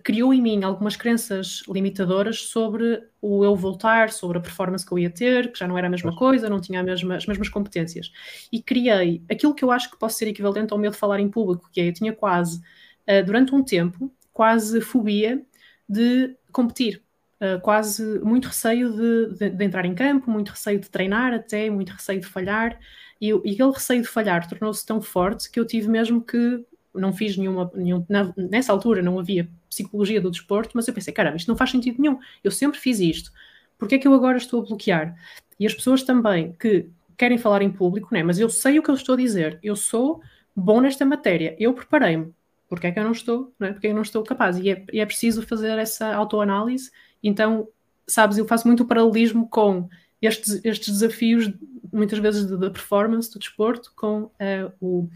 criou 0.02 0.32
em 0.32 0.40
mim 0.40 0.64
algumas 0.64 0.96
crenças 0.96 1.62
limitadoras 1.68 2.44
sobre 2.44 3.02
o 3.20 3.44
eu 3.44 3.54
voltar, 3.54 4.10
sobre 4.10 4.38
a 4.38 4.40
performance 4.40 4.86
que 4.86 4.92
eu 4.92 4.98
ia 4.98 5.10
ter, 5.10 5.52
que 5.52 5.58
já 5.58 5.68
não 5.68 5.76
era 5.76 5.86
a 5.86 5.90
mesma 5.90 6.14
coisa, 6.14 6.48
não 6.48 6.60
tinha 6.60 6.82
mesma, 6.82 7.16
as 7.16 7.26
mesmas 7.26 7.48
competências. 7.48 8.10
E 8.50 8.62
criei 8.62 9.22
aquilo 9.30 9.54
que 9.54 9.64
eu 9.64 9.70
acho 9.70 9.90
que 9.90 9.98
pode 9.98 10.14
ser 10.14 10.28
equivalente 10.28 10.72
ao 10.72 10.78
medo 10.78 10.92
de 10.92 10.98
falar 10.98 11.20
em 11.20 11.28
público, 11.28 11.68
que 11.70 11.80
é 11.80 11.88
eu 11.88 11.92
tinha 11.92 12.12
quase, 12.12 12.58
uh, 12.58 13.24
durante 13.24 13.54
um 13.54 13.62
tempo, 13.62 14.10
quase 14.32 14.80
fobia 14.80 15.42
de 15.88 16.34
competir. 16.50 17.02
Uh, 17.40 17.60
quase 17.60 18.20
muito 18.20 18.46
receio 18.46 18.92
de, 18.92 19.36
de, 19.36 19.50
de, 19.50 19.64
entrar 19.64 19.84
em 19.84 19.94
campo, 19.94 20.30
muito 20.30 20.50
receio 20.50 20.78
de 20.78 20.88
treinar 20.88 21.34
até, 21.34 21.68
muito 21.68 21.90
receio 21.90 22.20
de 22.20 22.26
falhar. 22.26 22.78
E, 23.20 23.28
e 23.28 23.32
aquele 23.32 23.72
receio 23.72 24.02
de 24.02 24.08
falhar 24.08 24.48
tornou-se 24.48 24.86
tão 24.86 25.02
forte 25.02 25.50
que 25.50 25.58
eu 25.58 25.66
tive 25.66 25.88
mesmo 25.88 26.22
que 26.22 26.64
não 26.94 27.12
fiz 27.12 27.36
nenhuma. 27.36 27.70
Nenhum, 27.74 28.04
na, 28.08 28.32
nessa 28.36 28.72
altura 28.72 29.02
não 29.02 29.18
havia 29.18 29.48
psicologia 29.68 30.20
do 30.20 30.30
desporto, 30.30 30.70
mas 30.74 30.86
eu 30.86 30.94
pensei, 30.94 31.12
caramba, 31.12 31.36
isto 31.36 31.48
não 31.48 31.56
faz 31.56 31.70
sentido 31.70 32.00
nenhum. 32.00 32.18
Eu 32.44 32.50
sempre 32.50 32.78
fiz 32.78 33.00
isto. 33.00 33.32
Porquê 33.78 33.96
é 33.96 33.98
que 33.98 34.06
eu 34.06 34.14
agora 34.14 34.36
estou 34.38 34.62
a 34.62 34.64
bloquear? 34.64 35.16
E 35.58 35.66
as 35.66 35.74
pessoas 35.74 36.02
também 36.02 36.52
que 36.52 36.88
querem 37.16 37.38
falar 37.38 37.62
em 37.62 37.70
público, 37.70 38.08
né? 38.12 38.22
mas 38.22 38.38
eu 38.38 38.48
sei 38.48 38.78
o 38.78 38.82
que 38.82 38.90
eu 38.90 38.94
estou 38.94 39.14
a 39.14 39.18
dizer, 39.18 39.58
eu 39.62 39.76
sou 39.76 40.20
bom 40.54 40.80
nesta 40.80 41.04
matéria, 41.04 41.56
eu 41.58 41.72
preparei-me. 41.72 42.32
Porquê 42.72 42.86
é 42.86 42.90
que 42.90 42.98
eu 42.98 43.04
não 43.04 43.12
estou? 43.12 43.52
Não 43.58 43.68
é? 43.68 43.72
Porque 43.74 43.88
eu 43.88 43.94
não 43.94 44.00
estou 44.00 44.24
capaz? 44.24 44.56
E 44.56 44.70
é, 44.70 44.82
é 44.94 45.04
preciso 45.04 45.42
fazer 45.42 45.78
essa 45.78 46.14
autoanálise. 46.14 46.90
Então, 47.22 47.68
sabes, 48.06 48.38
eu 48.38 48.46
faço 48.48 48.66
muito 48.66 48.82
o 48.82 48.86
paralelismo 48.86 49.46
com 49.46 49.90
estes, 50.22 50.58
estes 50.64 50.88
desafios, 50.88 51.52
muitas 51.92 52.18
vezes, 52.18 52.46
da 52.46 52.70
performance 52.70 53.30
do 53.30 53.38
desporto, 53.38 53.92
com 53.94 54.22
uh, 54.22 54.72
o 54.80 55.06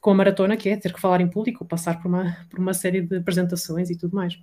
com 0.00 0.10
a 0.10 0.14
maratona, 0.14 0.56
que 0.56 0.68
é 0.68 0.76
ter 0.76 0.92
que 0.92 1.00
falar 1.00 1.20
em 1.20 1.28
público, 1.28 1.64
passar 1.64 2.02
por 2.02 2.08
uma, 2.08 2.36
por 2.50 2.58
uma 2.58 2.74
série 2.74 3.00
de 3.00 3.18
apresentações 3.18 3.88
e 3.88 3.96
tudo 3.96 4.16
mais. 4.16 4.36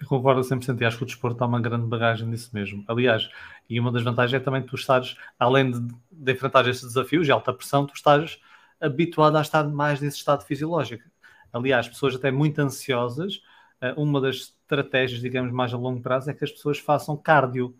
Eu 0.00 0.06
concordo 0.06 0.40
100% 0.40 0.80
e 0.80 0.84
acho 0.86 0.96
que 0.96 1.02
o 1.02 1.06
desporto 1.06 1.36
dá 1.36 1.44
uma 1.44 1.60
grande 1.60 1.84
bagagem 1.84 2.26
nisso 2.26 2.48
mesmo. 2.54 2.82
Aliás, 2.88 3.28
e 3.68 3.78
uma 3.78 3.92
das 3.92 4.02
vantagens 4.02 4.40
é 4.40 4.42
também 4.42 4.62
tu 4.62 4.76
estares, 4.76 5.14
além 5.38 5.72
de, 5.72 5.94
de 6.10 6.32
enfrentar 6.32 6.66
estes 6.66 6.88
desafios 6.88 7.28
e 7.28 7.30
alta 7.30 7.52
pressão, 7.52 7.84
tu 7.84 7.92
estás 7.94 8.40
habituado 8.80 9.36
a 9.36 9.42
estar 9.42 9.68
mais 9.68 10.00
nesse 10.00 10.16
estado 10.16 10.42
fisiológico. 10.46 11.04
Aliás, 11.52 11.88
pessoas 11.88 12.14
até 12.14 12.30
muito 12.30 12.58
ansiosas, 12.60 13.42
eh, 13.80 13.94
uma 13.96 14.20
das 14.20 14.36
estratégias, 14.36 15.20
digamos, 15.20 15.52
mais 15.52 15.72
a 15.72 15.76
longo 15.76 16.00
prazo 16.00 16.30
é 16.30 16.34
que 16.34 16.44
as 16.44 16.50
pessoas 16.50 16.78
façam 16.78 17.16
cardio 17.16 17.74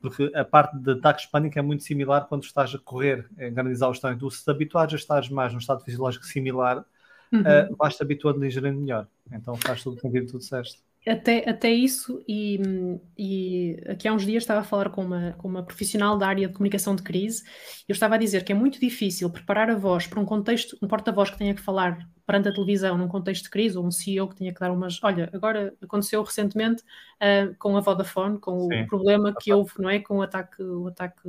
porque 0.00 0.30
a 0.34 0.44
parte 0.44 0.76
de 0.78 0.92
ataques 0.92 1.24
de 1.24 1.30
pânico 1.30 1.58
é 1.58 1.62
muito 1.62 1.82
similar 1.82 2.26
quando 2.28 2.44
estás 2.44 2.74
a 2.74 2.78
correr 2.78 3.26
em 3.38 3.52
grande 3.52 3.70
exaustão. 3.70 4.16
Tu, 4.16 4.30
se 4.30 4.44
te 4.44 4.50
habituares 4.50 4.92
a 4.92 4.96
estar 4.96 5.30
mais 5.30 5.52
num 5.52 5.58
estado 5.58 5.82
fisiológico 5.82 6.24
similar, 6.24 6.84
uhum. 7.32 7.40
uh, 7.40 7.76
vais-te 7.76 8.02
habituando 8.02 8.42
a 8.42 8.46
ingerir 8.46 8.72
melhor. 8.72 9.06
Então 9.32 9.56
faz 9.56 9.82
tudo 9.82 9.98
o 10.02 10.12
que 10.12 10.20
tu 10.22 10.38
disseste 10.38 10.85
até, 11.06 11.48
até 11.48 11.70
isso, 11.70 12.22
e, 12.26 12.60
e 13.16 13.80
aqui 13.86 14.08
há 14.08 14.12
uns 14.12 14.26
dias 14.26 14.42
estava 14.42 14.60
a 14.60 14.64
falar 14.64 14.90
com 14.90 15.04
uma, 15.04 15.32
com 15.34 15.46
uma 15.46 15.62
profissional 15.62 16.18
da 16.18 16.26
área 16.26 16.48
de 16.48 16.52
comunicação 16.52 16.96
de 16.96 17.02
crise, 17.02 17.44
eu 17.88 17.92
estava 17.92 18.16
a 18.16 18.18
dizer 18.18 18.42
que 18.44 18.50
é 18.50 18.54
muito 18.54 18.80
difícil 18.80 19.30
preparar 19.30 19.70
a 19.70 19.76
voz 19.76 20.06
para 20.06 20.18
um 20.20 20.24
contexto, 20.24 20.76
um 20.82 20.88
porta-voz 20.88 21.30
que 21.30 21.38
tenha 21.38 21.54
que 21.54 21.60
falar 21.60 21.98
perante 22.26 22.48
a 22.48 22.52
televisão 22.52 22.98
num 22.98 23.06
contexto 23.06 23.44
de 23.44 23.50
crise, 23.50 23.78
ou 23.78 23.86
um 23.86 23.90
CEO 23.90 24.28
que 24.28 24.34
tenha 24.34 24.52
que 24.52 24.58
dar 24.58 24.72
umas. 24.72 25.00
Olha, 25.02 25.30
agora 25.32 25.72
aconteceu 25.80 26.20
recentemente 26.24 26.82
uh, 26.82 27.54
com 27.56 27.76
a 27.76 27.80
Vodafone, 27.80 28.40
com 28.40 28.66
Sim. 28.66 28.82
o 28.82 28.86
problema 28.88 29.32
que 29.40 29.52
houve, 29.52 29.74
não 29.78 29.88
é? 29.88 30.00
Com 30.00 30.16
o 30.16 30.22
ataque, 30.22 30.60
o 30.60 30.88
ataque 30.88 31.20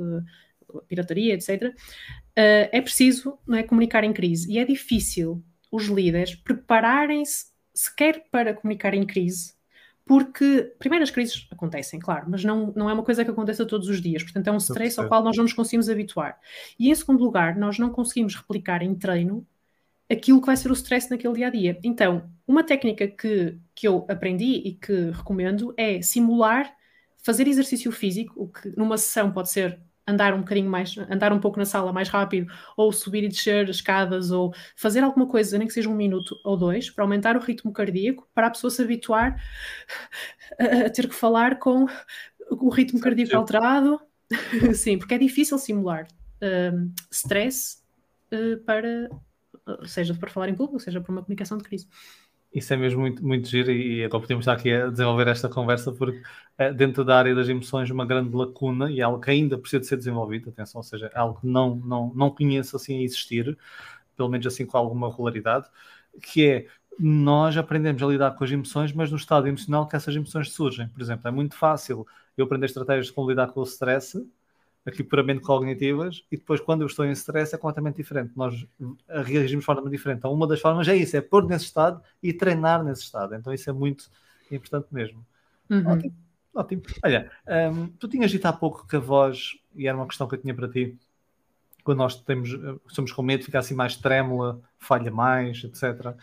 a 0.74 0.82
pirataria, 0.82 1.34
etc. 1.34 1.72
Uh, 1.72 2.68
é 2.72 2.80
preciso 2.80 3.38
não 3.46 3.56
é, 3.56 3.62
comunicar 3.62 4.02
em 4.02 4.12
crise 4.12 4.52
e 4.52 4.58
é 4.58 4.64
difícil 4.64 5.42
os 5.70 5.86
líderes 5.86 6.34
prepararem-se 6.34 7.46
sequer 7.72 8.24
para 8.30 8.54
comunicar 8.54 8.92
em 8.92 9.06
crise 9.06 9.57
porque, 10.08 10.74
primeiro, 10.78 11.02
as 11.02 11.10
crises 11.10 11.46
acontecem, 11.50 12.00
claro, 12.00 12.26
mas 12.30 12.42
não, 12.42 12.72
não 12.74 12.88
é 12.88 12.94
uma 12.94 13.04
coisa 13.04 13.22
que 13.22 13.30
aconteça 13.30 13.66
todos 13.66 13.88
os 13.88 14.00
dias, 14.00 14.22
portanto, 14.22 14.48
é 14.48 14.52
um 14.52 14.56
stress 14.56 14.98
ao 14.98 15.06
qual 15.06 15.22
nós 15.22 15.36
não 15.36 15.44
nos 15.44 15.52
conseguimos 15.52 15.90
habituar. 15.90 16.40
E, 16.78 16.90
em 16.90 16.94
segundo 16.94 17.22
lugar, 17.22 17.54
nós 17.56 17.78
não 17.78 17.90
conseguimos 17.90 18.34
replicar 18.34 18.82
em 18.82 18.94
treino 18.94 19.46
aquilo 20.10 20.40
que 20.40 20.46
vai 20.46 20.56
ser 20.56 20.70
o 20.70 20.72
stress 20.72 21.10
naquele 21.10 21.34
dia 21.34 21.48
a 21.48 21.50
dia. 21.50 21.78
Então, 21.84 22.30
uma 22.46 22.64
técnica 22.64 23.06
que, 23.06 23.58
que 23.74 23.86
eu 23.86 24.06
aprendi 24.08 24.62
e 24.64 24.72
que 24.72 25.10
recomendo 25.10 25.74
é 25.76 26.00
simular 26.00 26.74
fazer 27.22 27.46
exercício 27.46 27.92
físico, 27.92 28.32
o 28.42 28.48
que 28.48 28.74
numa 28.74 28.96
sessão 28.96 29.30
pode 29.30 29.50
ser 29.50 29.78
andar 30.08 30.32
um 30.32 30.38
bocadinho 30.38 30.70
mais, 30.70 30.96
andar 31.10 31.32
um 31.32 31.38
pouco 31.38 31.58
na 31.58 31.64
sala 31.64 31.92
mais 31.92 32.08
rápido, 32.08 32.50
ou 32.76 32.90
subir 32.92 33.24
e 33.24 33.28
descer 33.28 33.68
escadas, 33.68 34.30
ou 34.30 34.54
fazer 34.74 35.00
alguma 35.00 35.26
coisa, 35.26 35.58
nem 35.58 35.68
que 35.68 35.74
seja 35.74 35.88
um 35.88 35.94
minuto 35.94 36.34
ou 36.44 36.56
dois, 36.56 36.90
para 36.90 37.04
aumentar 37.04 37.36
o 37.36 37.40
ritmo 37.40 37.72
cardíaco, 37.72 38.28
para 38.34 38.46
a 38.46 38.50
pessoa 38.50 38.70
se 38.70 38.82
habituar 38.82 39.40
a 40.58 40.90
ter 40.90 41.08
que 41.08 41.14
falar 41.14 41.58
com 41.58 41.86
o 42.50 42.70
ritmo 42.70 43.00
cardíaco 43.00 43.36
alterado. 43.36 44.00
Sim, 44.74 44.98
porque 44.98 45.14
é 45.14 45.18
difícil 45.18 45.58
simular 45.58 46.06
um, 46.42 46.92
stress 47.10 47.82
uh, 48.32 48.62
para, 48.64 49.08
seja 49.86 50.14
para 50.14 50.30
falar 50.30 50.48
em 50.48 50.54
público, 50.54 50.80
seja 50.80 51.00
para 51.00 51.12
uma 51.12 51.22
comunicação 51.22 51.58
de 51.58 51.64
crise. 51.64 51.88
Isso 52.52 52.72
é 52.72 52.76
mesmo 52.76 53.00
muito, 53.00 53.24
muito 53.24 53.46
giro 53.46 53.70
e 53.70 54.02
agora 54.04 54.22
podemos 54.22 54.42
estar 54.42 54.54
aqui 54.54 54.72
a 54.72 54.88
desenvolver 54.88 55.28
esta 55.28 55.48
conversa 55.50 55.92
porque 55.92 56.22
é, 56.56 56.72
dentro 56.72 57.04
da 57.04 57.18
área 57.18 57.34
das 57.34 57.46
emoções 57.48 57.90
uma 57.90 58.06
grande 58.06 58.34
lacuna 58.34 58.90
e 58.90 59.02
algo 59.02 59.20
que 59.20 59.30
ainda 59.30 59.58
precisa 59.58 59.80
de 59.80 59.86
ser 59.86 59.96
desenvolvido, 59.98 60.48
atenção, 60.48 60.78
ou 60.78 60.82
seja, 60.82 61.10
algo 61.14 61.40
que 61.40 61.46
não, 61.46 61.76
não, 61.76 62.12
não 62.14 62.30
conheço 62.30 62.74
assim 62.76 62.98
a 62.98 63.02
existir, 63.02 63.56
pelo 64.16 64.28
menos 64.30 64.46
assim 64.46 64.66
com 64.66 64.78
alguma 64.78 65.10
regularidade, 65.10 65.68
que 66.22 66.46
é 66.48 66.66
nós 66.98 67.56
aprendemos 67.56 68.02
a 68.02 68.06
lidar 68.06 68.32
com 68.36 68.44
as 68.44 68.50
emoções, 68.50 68.92
mas 68.92 69.10
no 69.10 69.16
estado 69.16 69.46
emocional 69.46 69.86
que 69.86 69.94
essas 69.96 70.16
emoções 70.16 70.50
surgem. 70.52 70.88
Por 70.88 71.00
exemplo, 71.00 71.28
é 71.28 71.30
muito 71.30 71.54
fácil 71.56 72.06
eu 72.36 72.44
aprender 72.44 72.66
estratégias 72.66 73.06
de 73.06 73.12
como 73.12 73.28
lidar 73.30 73.48
com 73.48 73.60
o 73.60 73.64
stress 73.64 74.18
aqui 74.88 75.02
puramente 75.02 75.40
cognitivas, 75.40 76.24
e 76.30 76.36
depois 76.36 76.60
quando 76.60 76.82
eu 76.82 76.86
estou 76.86 77.04
em 77.04 77.12
stress 77.12 77.54
é 77.54 77.58
completamente 77.58 77.96
diferente. 77.96 78.32
Nós 78.34 78.66
reagimos 79.08 79.62
de 79.62 79.66
forma 79.66 79.88
diferente. 79.90 80.18
Então, 80.18 80.32
uma 80.32 80.46
das 80.46 80.60
formas 80.60 80.88
é 80.88 80.96
isso, 80.96 81.16
é 81.16 81.20
pôr 81.20 81.46
nesse 81.46 81.66
estado 81.66 82.02
e 82.22 82.32
treinar 82.32 82.82
nesse 82.82 83.02
estado. 83.02 83.34
Então, 83.34 83.52
isso 83.52 83.68
é 83.68 83.72
muito 83.72 84.10
importante 84.50 84.88
mesmo. 84.90 85.24
Uhum. 85.70 85.86
Ótimo. 85.86 86.14
Ótimo. 86.54 86.82
Olha, 87.04 87.30
um, 87.72 87.88
tu 87.88 88.08
tinhas 88.08 88.30
dito 88.30 88.46
há 88.46 88.52
pouco 88.52 88.86
que 88.86 88.96
a 88.96 88.98
voz, 88.98 89.56
e 89.74 89.86
era 89.86 89.96
uma 89.96 90.06
questão 90.06 90.26
que 90.26 90.34
eu 90.34 90.40
tinha 90.40 90.54
para 90.54 90.68
ti, 90.68 90.96
quando 91.84 91.98
nós 91.98 92.16
temos, 92.20 92.50
somos 92.88 93.12
com 93.12 93.22
medo, 93.22 93.44
fica 93.44 93.58
assim 93.58 93.74
mais 93.74 93.96
trêmula, 93.96 94.60
falha 94.78 95.10
mais, 95.10 95.62
etc. 95.64 96.14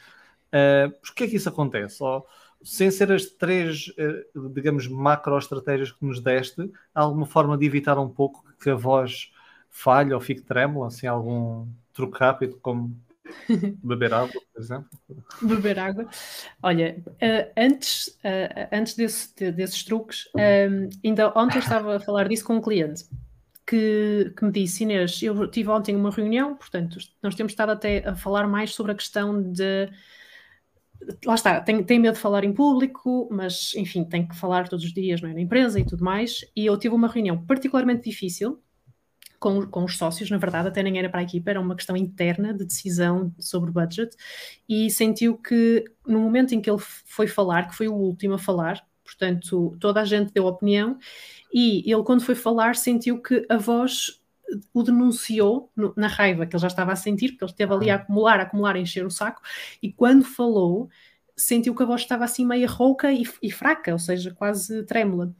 Uh, 0.54 1.14
que 1.16 1.24
é 1.24 1.28
que 1.28 1.36
isso 1.38 1.50
acontece? 1.50 2.04
Ou, 2.04 2.28
sem 2.66 2.90
ser 2.90 3.12
as 3.12 3.26
três, 3.28 3.94
eh, 3.96 4.26
digamos, 4.52 4.88
macro-estratégias 4.88 5.92
que 5.92 6.04
nos 6.04 6.20
deste, 6.20 6.70
há 6.94 7.02
alguma 7.02 7.28
forma 7.28 7.56
de 7.56 7.66
evitar 7.66 8.00
um 8.00 8.10
pouco 8.10 8.44
que 8.60 8.72
a 8.72 8.76
voz 8.76 9.32
falhe 9.70 10.12
ou 10.12 10.20
fique 10.20 10.42
trêmula, 10.42 10.88
assim, 10.88 11.06
algum 11.06 11.68
truque 11.94 12.18
rápido, 12.20 12.58
como 12.62 13.00
beber 13.84 14.14
água, 14.14 14.42
por 14.52 14.62
exemplo? 14.62 14.90
Beber 15.42 15.78
água. 15.78 16.08
Olha, 16.64 16.98
uh, 17.08 17.52
antes, 17.56 18.08
uh, 18.08 18.68
antes 18.72 18.96
desse, 18.96 19.36
de, 19.36 19.52
desses 19.52 19.84
truques, 19.84 20.28
um, 20.36 20.90
ainda 21.08 21.32
ontem 21.38 21.60
estava 21.60 21.98
a 21.98 22.00
falar 22.00 22.28
disso 22.28 22.46
com 22.46 22.56
um 22.56 22.62
cliente 22.62 23.06
que, 23.66 24.34
que 24.36 24.46
me 24.46 24.52
disse, 24.52 24.84
Inês, 24.84 25.22
eu 25.22 25.48
tive 25.48 25.70
ontem 25.70 25.96
uma 25.96 26.10
reunião, 26.10 26.56
portanto, 26.56 26.98
nós 27.22 27.36
temos 27.36 27.52
estado 27.52 27.72
até 27.72 28.08
a 28.08 28.16
falar 28.16 28.48
mais 28.48 28.74
sobre 28.74 28.92
a 28.92 28.96
questão 28.96 29.52
de 29.52 29.90
lá 31.26 31.36
está, 31.36 31.62
tem, 31.62 31.84
tem 31.84 32.00
medo 32.00 32.16
de 32.16 32.20
falar 32.20 32.44
em 32.44 32.54
público, 32.54 33.28
mas 33.32 33.74
enfim, 33.76 34.04
tem 34.04 34.28
que 34.28 34.36
falar 34.36 34.68
todos 34.68 34.86
os 34.86 34.94
dias 34.94 35.22
é, 35.24 35.34
na 35.34 35.42
empresa 35.42 35.80
e 35.80 35.86
tudo 35.86 36.04
mais. 36.04 36.46
E 36.56 36.66
eu 36.66 36.78
tive 36.78 36.96
uma 36.96 37.08
reunião 37.08 37.38
particularmente 37.46 38.10
difícil 38.10 38.62
com, 39.40 39.66
com 39.68 39.84
os 39.84 39.98
sócios, 39.98 40.30
na 40.30 40.38
verdade, 40.38 40.70
até 40.70 40.82
nem 40.82 40.98
era 40.98 41.10
para 41.10 41.20
a 41.20 41.24
equipa, 41.24 41.52
era 41.52 41.62
uma 41.62 41.76
questão 41.76 41.96
interna 41.96 42.54
de 42.54 42.66
decisão 42.66 43.34
sobre 43.40 43.72
budget. 43.72 44.16
E 44.68 44.90
sentiu 44.90 45.38
que 45.38 45.84
no 46.08 46.20
momento 46.20 46.56
em 46.56 46.62
que 46.62 46.70
ele 46.70 46.80
foi 46.80 47.28
falar, 47.28 47.68
que 47.68 47.76
foi 47.76 47.88
o 47.88 47.94
último 47.94 48.36
a 48.36 48.40
falar, 48.40 48.84
portanto, 49.04 49.78
toda 49.80 50.02
a 50.02 50.06
gente 50.06 50.34
deu 50.34 50.46
opinião, 50.46 50.98
e 51.54 51.84
ele, 51.86 52.04
quando 52.04 52.24
foi 52.24 52.36
falar, 52.36 52.76
sentiu 52.76 53.22
que 53.22 53.46
a 53.48 53.58
voz 53.58 54.20
o 54.74 54.84
denunciou 54.84 55.72
no, 55.76 55.94
na 55.96 56.08
raiva 56.08 56.46
que 56.46 56.56
ele 56.56 56.62
já 56.62 56.68
estava 56.68 56.92
a 56.92 56.96
sentir, 56.96 57.30
porque 57.32 57.44
ele 57.46 57.52
esteve 57.52 57.74
ali 57.74 57.90
a 57.90 57.96
acumular, 57.96 58.40
a 58.40 58.44
acumular, 58.44 58.76
a 58.76 58.80
encher 58.80 59.06
o 59.06 59.10
saco, 59.10 59.42
e 59.82 59.92
quando 59.92 60.24
falou, 60.24 60.90
sentiu 61.36 61.76
que 61.76 61.84
a 61.84 61.86
voz 61.86 62.02
estava 62.02 62.24
assim 62.24 62.46
meio 62.46 62.68
rouca 62.70 63.12
e, 63.12 63.24
e 63.42 63.52
fraca, 63.52 63.92
ou 63.92 64.00
seja, 64.00 64.34
quase 64.34 64.84
trêmula. 64.84 65.34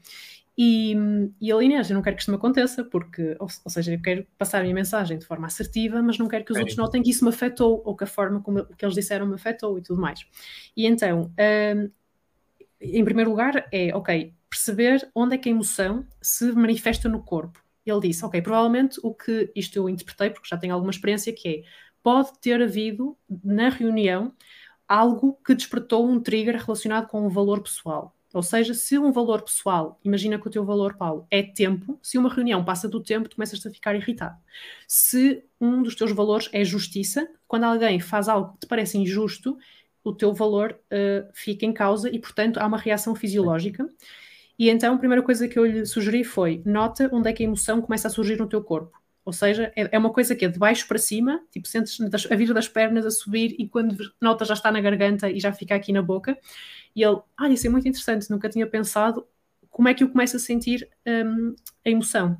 E, 0.58 0.94
e 1.38 1.50
ele, 1.50 1.66
Inês, 1.66 1.90
eu 1.90 1.94
não 1.94 2.02
quero 2.02 2.16
que 2.16 2.22
isto 2.22 2.30
me 2.30 2.38
aconteça, 2.38 2.82
porque, 2.82 3.36
ou, 3.38 3.46
ou, 3.64 3.70
seja, 3.70 3.92
eu 3.92 4.00
quero 4.00 4.26
passar 4.38 4.60
a 4.60 4.62
minha 4.62 4.74
mensagem 4.74 5.18
de 5.18 5.26
forma 5.26 5.46
assertiva, 5.46 6.02
mas 6.02 6.18
não 6.18 6.28
quero 6.28 6.44
que 6.44 6.52
os 6.52 6.56
é. 6.56 6.60
outros 6.60 6.78
notem 6.78 7.02
que 7.02 7.10
isso 7.10 7.24
me 7.24 7.30
afetou, 7.30 7.82
ou 7.84 7.94
que 7.94 8.04
a 8.04 8.06
forma 8.06 8.40
como 8.40 8.64
que 8.64 8.84
eles 8.84 8.94
disseram 8.94 9.26
me 9.26 9.34
afetou 9.34 9.78
e 9.78 9.82
tudo 9.82 10.00
mais. 10.00 10.26
E 10.74 10.86
então, 10.86 11.30
um, 11.76 11.90
em 12.80 13.04
primeiro 13.04 13.30
lugar, 13.30 13.68
é, 13.70 13.94
ok, 13.94 14.32
perceber 14.48 15.10
onde 15.14 15.34
é 15.34 15.38
que 15.38 15.48
a 15.50 15.52
emoção 15.52 16.06
se 16.22 16.50
manifesta 16.52 17.06
no 17.06 17.22
corpo 17.22 17.65
ele 17.90 18.00
disse: 18.00 18.24
Ok, 18.24 18.40
provavelmente 18.42 18.98
o 19.02 19.14
que 19.14 19.50
isto 19.54 19.76
eu 19.76 19.88
interpretei, 19.88 20.30
porque 20.30 20.48
já 20.48 20.56
tenho 20.56 20.74
alguma 20.74 20.90
experiência, 20.90 21.32
que 21.32 21.48
é 21.48 21.62
pode 22.02 22.38
ter 22.40 22.62
havido 22.62 23.16
na 23.42 23.68
reunião 23.68 24.32
algo 24.86 25.38
que 25.44 25.54
despertou 25.54 26.08
um 26.08 26.20
trigger 26.20 26.56
relacionado 26.56 27.08
com 27.08 27.26
um 27.26 27.28
valor 27.28 27.60
pessoal. 27.60 28.14
Ou 28.32 28.42
seja, 28.42 28.74
se 28.74 28.98
um 28.98 29.10
valor 29.10 29.42
pessoal, 29.42 29.98
imagina 30.04 30.38
que 30.38 30.46
o 30.46 30.50
teu 30.50 30.64
valor, 30.64 30.96
Paulo, 30.96 31.26
é 31.30 31.42
tempo, 31.42 31.98
se 32.02 32.18
uma 32.18 32.32
reunião 32.32 32.64
passa 32.64 32.86
do 32.88 33.02
tempo, 33.02 33.28
tu 33.28 33.36
começas 33.36 33.64
a 33.64 33.70
ficar 33.70 33.94
irritado. 33.94 34.36
Se 34.86 35.42
um 35.60 35.82
dos 35.82 35.94
teus 35.94 36.12
valores 36.12 36.48
é 36.52 36.64
justiça, 36.64 37.28
quando 37.48 37.64
alguém 37.64 37.98
faz 37.98 38.28
algo 38.28 38.52
que 38.52 38.60
te 38.60 38.66
parece 38.66 38.98
injusto, 38.98 39.56
o 40.04 40.12
teu 40.12 40.32
valor 40.34 40.78
uh, 40.92 41.28
fica 41.32 41.64
em 41.66 41.72
causa 41.72 42.08
e, 42.08 42.18
portanto, 42.18 42.58
há 42.58 42.66
uma 42.66 42.78
reação 42.78 43.14
fisiológica. 43.14 43.88
E 44.58 44.70
então 44.70 44.94
a 44.94 44.98
primeira 44.98 45.22
coisa 45.22 45.46
que 45.48 45.58
eu 45.58 45.66
lhe 45.66 45.86
sugeri 45.86 46.24
foi: 46.24 46.62
nota 46.64 47.08
onde 47.12 47.30
é 47.30 47.32
que 47.32 47.42
a 47.42 47.46
emoção 47.46 47.80
começa 47.80 48.08
a 48.08 48.10
surgir 48.10 48.36
no 48.36 48.48
teu 48.48 48.62
corpo. 48.62 48.98
Ou 49.24 49.32
seja, 49.32 49.72
é, 49.74 49.88
é 49.92 49.98
uma 49.98 50.12
coisa 50.12 50.36
que 50.36 50.44
é 50.44 50.48
de 50.48 50.58
baixo 50.58 50.86
para 50.86 50.98
cima, 50.98 51.42
tipo, 51.50 51.66
sentes 51.66 51.98
a 52.30 52.36
vir 52.36 52.54
das 52.54 52.68
pernas 52.68 53.04
a 53.04 53.10
subir 53.10 53.56
e 53.58 53.68
quando 53.68 53.96
nota 54.20 54.44
já 54.44 54.54
está 54.54 54.70
na 54.70 54.80
garganta 54.80 55.28
e 55.28 55.40
já 55.40 55.52
fica 55.52 55.74
aqui 55.74 55.92
na 55.92 56.00
boca. 56.00 56.38
E 56.94 57.02
ele, 57.02 57.18
ah, 57.36 57.48
isso 57.48 57.66
é 57.66 57.70
muito 57.70 57.88
interessante, 57.88 58.30
nunca 58.30 58.48
tinha 58.48 58.66
pensado 58.66 59.26
como 59.68 59.88
é 59.88 59.94
que 59.94 60.04
eu 60.04 60.08
começo 60.08 60.36
a 60.36 60.40
sentir 60.40 60.88
um, 61.04 61.56
a 61.84 61.90
emoção. 61.90 62.38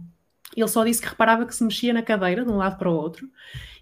Ele 0.57 0.69
só 0.69 0.85
disse 0.85 1.03
que 1.03 1.09
reparava 1.09 1.45
que 1.45 1.55
se 1.55 1.65
mexia 1.65 1.93
na 1.93 2.03
cadeira 2.03 2.45
de 2.45 2.51
um 2.51 2.57
lado 2.57 2.79
para 2.79 2.89
o 2.89 2.95
outro 2.95 3.29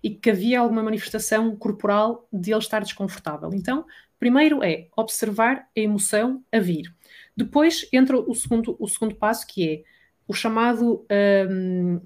e 0.03 0.11
que 0.11 0.31
havia 0.31 0.61
alguma 0.61 0.83
manifestação 0.83 1.55
corporal 1.57 2.27
de 2.33 2.53
ele 2.53 2.59
estar 2.59 2.81
desconfortável. 2.81 3.51
Então, 3.53 3.85
primeiro 4.19 4.63
é 4.65 4.89
observar 4.97 5.69
a 5.77 5.81
emoção 5.81 6.43
a 6.51 6.59
vir. 6.59 6.94
Depois 7.37 7.89
entra 7.93 8.19
o 8.19 8.35
segundo, 8.35 8.77
o 8.79 8.89
segundo 8.89 9.15
passo, 9.15 9.47
que 9.47 9.69
é 9.69 9.83
o 10.27 10.35
chamado. 10.35 11.07
Um, 11.49 12.01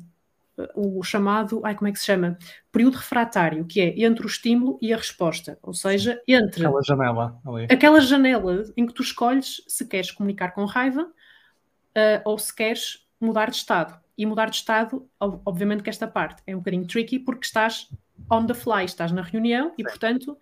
o 0.75 1.05
chamado, 1.05 1.61
ai, 1.64 1.77
como 1.77 1.87
é 1.87 1.93
que 1.93 2.01
se 2.01 2.07
chama? 2.07 2.37
Período 2.73 2.97
refratário, 2.97 3.64
que 3.64 3.81
é 3.81 4.01
entre 4.01 4.25
o 4.25 4.27
estímulo 4.27 4.77
e 4.83 4.93
a 4.93 4.97
resposta, 4.97 5.57
ou 5.62 5.73
seja, 5.73 6.21
entre 6.27 6.67
aquela 6.67 6.83
janela, 6.83 7.41
ali. 7.47 7.69
aquela 7.71 8.01
janela 8.01 8.64
em 8.77 8.85
que 8.85 8.93
tu 8.93 9.03
escolhes 9.03 9.62
se 9.69 9.87
queres 9.87 10.11
comunicar 10.11 10.51
com 10.51 10.64
raiva 10.64 11.03
uh, 11.03 12.23
ou 12.25 12.37
se 12.38 12.53
queres 12.53 13.07
mudar 13.21 13.51
de 13.51 13.57
estado. 13.57 13.99
E 14.17 14.27
mudar 14.27 14.51
de 14.51 14.57
estado, 14.57 15.09
obviamente 15.21 15.85
que 15.85 15.91
esta 15.91 16.09
parte 16.09 16.43
é 16.45 16.53
um 16.53 16.59
bocadinho 16.59 16.88
tricky 16.88 17.21
porque 17.21 17.47
estás 17.47 17.88
on 18.29 18.47
the 18.47 18.55
fly, 18.55 18.85
estás 18.85 19.12
na 19.12 19.23
reunião 19.23 19.73
e, 19.79 19.85
portanto, 19.85 20.37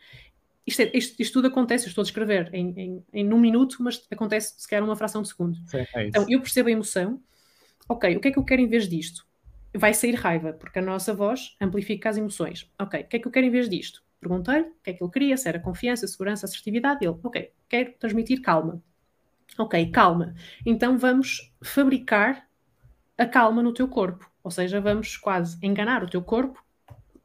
isto, 0.66 0.82
é, 0.82 0.90
isto, 0.92 1.20
isto, 1.20 1.32
tudo 1.32 1.48
acontece, 1.48 1.86
eu 1.86 1.88
estou 1.88 2.02
a 2.02 2.04
descrever 2.04 2.50
em, 2.52 2.74
em, 2.76 3.04
em 3.12 3.32
um 3.32 3.38
minuto, 3.38 3.76
mas 3.80 4.04
acontece 4.10 4.60
sequer 4.60 4.82
uma 4.82 4.96
fração 4.96 5.22
de 5.22 5.28
segundo. 5.28 5.58
É 5.72 6.06
então, 6.06 6.26
eu 6.28 6.40
percebo 6.40 6.68
a 6.68 6.72
emoção. 6.72 7.22
Ok, 7.88 8.16
o 8.16 8.20
que 8.20 8.28
é 8.28 8.30
que 8.32 8.38
eu 8.38 8.44
quero 8.44 8.62
em 8.62 8.66
vez 8.66 8.88
disto? 8.88 9.24
Vai 9.72 9.94
sair 9.94 10.14
raiva, 10.14 10.52
porque 10.52 10.80
a 10.80 10.82
nossa 10.82 11.14
voz 11.14 11.54
amplifica 11.60 12.08
as 12.08 12.16
emoções. 12.16 12.68
Ok, 12.80 13.00
o 13.00 13.06
que 13.06 13.16
é 13.16 13.18
que 13.20 13.28
eu 13.28 13.32
quero 13.32 13.46
em 13.46 13.50
vez 13.50 13.68
disto? 13.68 14.02
Perguntei-lhe 14.18 14.68
o 14.68 14.74
que 14.82 14.90
é 14.90 14.92
que 14.92 15.04
ele 15.04 15.12
queria, 15.12 15.36
se 15.36 15.48
era 15.48 15.60
confiança, 15.60 16.06
segurança, 16.08 16.46
assertividade. 16.46 17.04
Ele, 17.04 17.16
ok, 17.22 17.52
quero 17.68 17.92
transmitir 17.98 18.42
calma. 18.42 18.82
Ok, 19.56 19.90
calma. 19.90 20.34
Então 20.64 20.98
vamos 20.98 21.52
fabricar 21.62 22.48
a 23.16 23.24
calma 23.24 23.62
no 23.62 23.72
teu 23.72 23.86
corpo. 23.86 24.28
Ou 24.42 24.50
seja, 24.50 24.80
vamos 24.80 25.16
quase 25.16 25.58
enganar 25.62 26.02
o 26.02 26.10
teu 26.10 26.22
corpo 26.22 26.65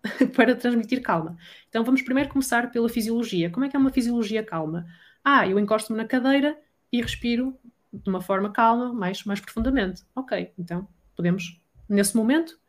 para 0.36 0.56
transmitir 0.56 1.02
calma. 1.02 1.38
Então 1.70 1.84
vamos 1.84 2.02
primeiro 2.02 2.30
começar 2.30 2.72
pela 2.72 2.90
fisiologia. 2.90 3.50
Como 3.50 3.66
é 3.66 3.70
que 3.70 3.76
é 3.76 3.80
uma 3.80 3.92
fisiologia 3.92 4.44
calma? 4.44 4.86
Ah, 5.24 5.48
eu 5.48 5.60
encosto-me 5.60 5.98
na 5.98 6.06
cadeira 6.06 6.58
e 6.92 7.02
respiro 7.02 7.58
de 7.94 8.10
uma 8.10 8.22
forma 8.22 8.52
calma, 8.52 8.94
mais, 8.94 9.24
mais 9.24 9.40
profundamente. 9.40 10.04
Ok, 10.16 10.52
então 10.58 10.88
podemos, 11.16 11.62
nesse 11.88 12.16
momento, 12.16 12.60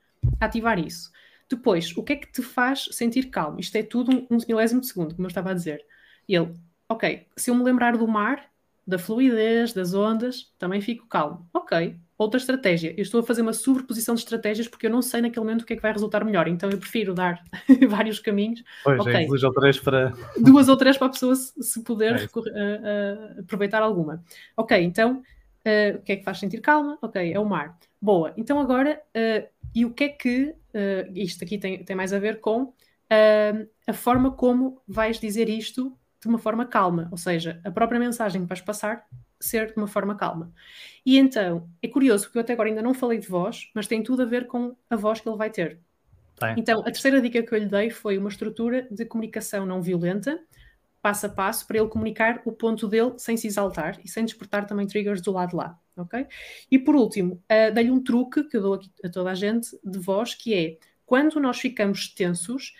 ativar 0.40 0.78
isso. 0.78 1.10
Depois, 1.48 1.96
o 1.96 2.02
que 2.02 2.14
é 2.14 2.16
que 2.16 2.30
te 2.30 2.42
faz 2.42 2.88
sentir 2.92 3.30
calmo? 3.30 3.60
Isto 3.60 3.76
é 3.76 3.82
tudo 3.82 4.10
um, 4.30 4.38
milésimo 4.48 4.80
de 4.80 4.86
segundo, 4.86 5.14
como 5.14 5.26
eu 5.26 5.28
estava 5.28 5.50
a 5.50 5.54
dizer. 5.54 5.84
Ele, 6.28 6.54
ok, 6.88 7.26
se 7.36 7.50
eu 7.50 7.54
me 7.54 7.62
lembrar 7.62 7.96
do 7.96 8.08
mar, 8.08 8.50
da 8.86 8.98
fluidez, 8.98 9.72
das 9.72 9.94
ondas, 9.94 10.52
também 10.58 10.80
fico 10.80 11.06
calmo. 11.06 11.48
Ok, 11.52 11.98
outra 12.16 12.38
estratégia. 12.38 12.94
Eu 12.96 13.02
estou 13.02 13.20
a 13.20 13.22
fazer 13.22 13.42
uma 13.42 13.52
sobreposição 13.52 14.14
de 14.14 14.20
estratégias 14.20 14.68
porque 14.68 14.86
eu 14.86 14.90
não 14.90 15.02
sei 15.02 15.20
naquele 15.20 15.44
momento 15.44 15.62
o 15.62 15.66
que 15.66 15.72
é 15.72 15.76
que 15.76 15.82
vai 15.82 15.92
resultar 15.92 16.24
melhor. 16.24 16.48
Então 16.48 16.70
eu 16.70 16.78
prefiro 16.78 17.14
dar 17.14 17.42
vários 17.88 18.18
caminhos. 18.18 18.62
Pois, 18.84 19.00
okay. 19.00 19.26
duas 19.26 19.42
ou 19.42 19.52
três 19.52 19.78
para. 19.78 20.12
Duas 20.38 20.68
ou 20.68 20.76
três 20.76 20.96
para 20.96 21.06
a 21.08 21.10
pessoa 21.10 21.34
se, 21.34 21.82
poder 21.82 22.14
é 22.16 22.24
uh, 22.24 22.40
uh, 22.40 23.40
aproveitar 23.40 23.82
alguma. 23.82 24.22
Ok, 24.56 24.78
então 24.80 25.22
Uh, 25.64 25.98
o 25.98 26.02
que 26.02 26.10
é 26.10 26.16
que 26.16 26.24
faz 26.24 26.40
sentir 26.40 26.60
calma? 26.60 26.98
Ok, 27.00 27.32
é 27.32 27.38
o 27.38 27.44
mar. 27.44 27.78
Boa. 28.00 28.34
Então 28.36 28.58
agora, 28.58 29.00
e 29.72 29.84
o 29.84 29.92
que 29.92 30.02
é 30.02 30.08
que 30.08 30.56
isto 31.14 31.44
aqui 31.44 31.56
tem, 31.56 31.84
tem 31.84 31.94
mais 31.94 32.12
a 32.12 32.18
ver 32.18 32.40
com 32.40 32.72
a 33.86 33.92
forma 33.92 34.32
como 34.32 34.82
vais 34.88 35.20
dizer 35.20 35.48
isto 35.48 35.96
de 36.20 36.28
uma 36.28 36.38
forma 36.38 36.66
calma, 36.66 37.08
ou 37.10 37.16
seja, 37.16 37.60
a 37.64 37.70
própria 37.70 37.98
mensagem 37.98 38.42
que 38.42 38.48
vais 38.48 38.60
passar 38.60 39.04
ser 39.44 39.72
de 39.72 39.76
uma 39.76 39.86
forma 39.86 40.14
calma. 40.14 40.52
E 41.04 41.18
então, 41.18 41.68
é 41.82 41.88
curioso, 41.88 42.24
porque 42.24 42.38
eu 42.38 42.42
até 42.42 42.52
agora 42.52 42.68
ainda 42.68 42.82
não 42.82 42.94
falei 42.94 43.18
de 43.18 43.28
voz, 43.28 43.70
mas 43.74 43.86
tem 43.86 44.02
tudo 44.02 44.22
a 44.22 44.26
ver 44.26 44.46
com 44.46 44.76
a 44.88 44.96
voz 44.96 45.20
que 45.20 45.28
ele 45.28 45.36
vai 45.36 45.50
ter. 45.50 45.80
Então, 46.56 46.80
a 46.80 46.84
terceira 46.84 47.20
dica 47.20 47.42
que 47.42 47.54
eu 47.54 47.58
lhe 47.58 47.66
dei 47.66 47.90
foi 47.90 48.18
uma 48.18 48.28
estrutura 48.28 48.86
de 48.90 49.04
comunicação 49.04 49.64
não 49.64 49.80
violenta, 49.80 50.40
passo 51.00 51.26
a 51.26 51.28
passo, 51.28 51.66
para 51.66 51.78
ele 51.78 51.88
comunicar 51.88 52.40
o 52.44 52.52
ponto 52.52 52.88
dele 52.88 53.14
sem 53.18 53.36
se 53.36 53.46
exaltar 53.46 53.98
e 54.04 54.08
sem 54.08 54.24
despertar 54.24 54.66
também 54.66 54.86
triggers 54.86 55.20
do 55.20 55.32
lado 55.32 55.50
de 55.50 55.56
lá, 55.56 55.78
ok? 55.96 56.26
E 56.70 56.78
por 56.78 56.94
último, 56.94 57.34
uh, 57.34 57.74
dei-lhe 57.74 57.90
um 57.90 58.02
truque 58.02 58.44
que 58.44 58.56
eu 58.56 58.62
dou 58.62 58.74
aqui 58.74 58.90
a 59.04 59.08
toda 59.08 59.30
a 59.30 59.34
gente 59.34 59.68
de 59.84 59.98
voz, 59.98 60.34
que 60.34 60.54
é, 60.54 60.78
quando 61.04 61.40
nós 61.40 61.58
ficamos 61.58 62.08
tensos, 62.08 62.74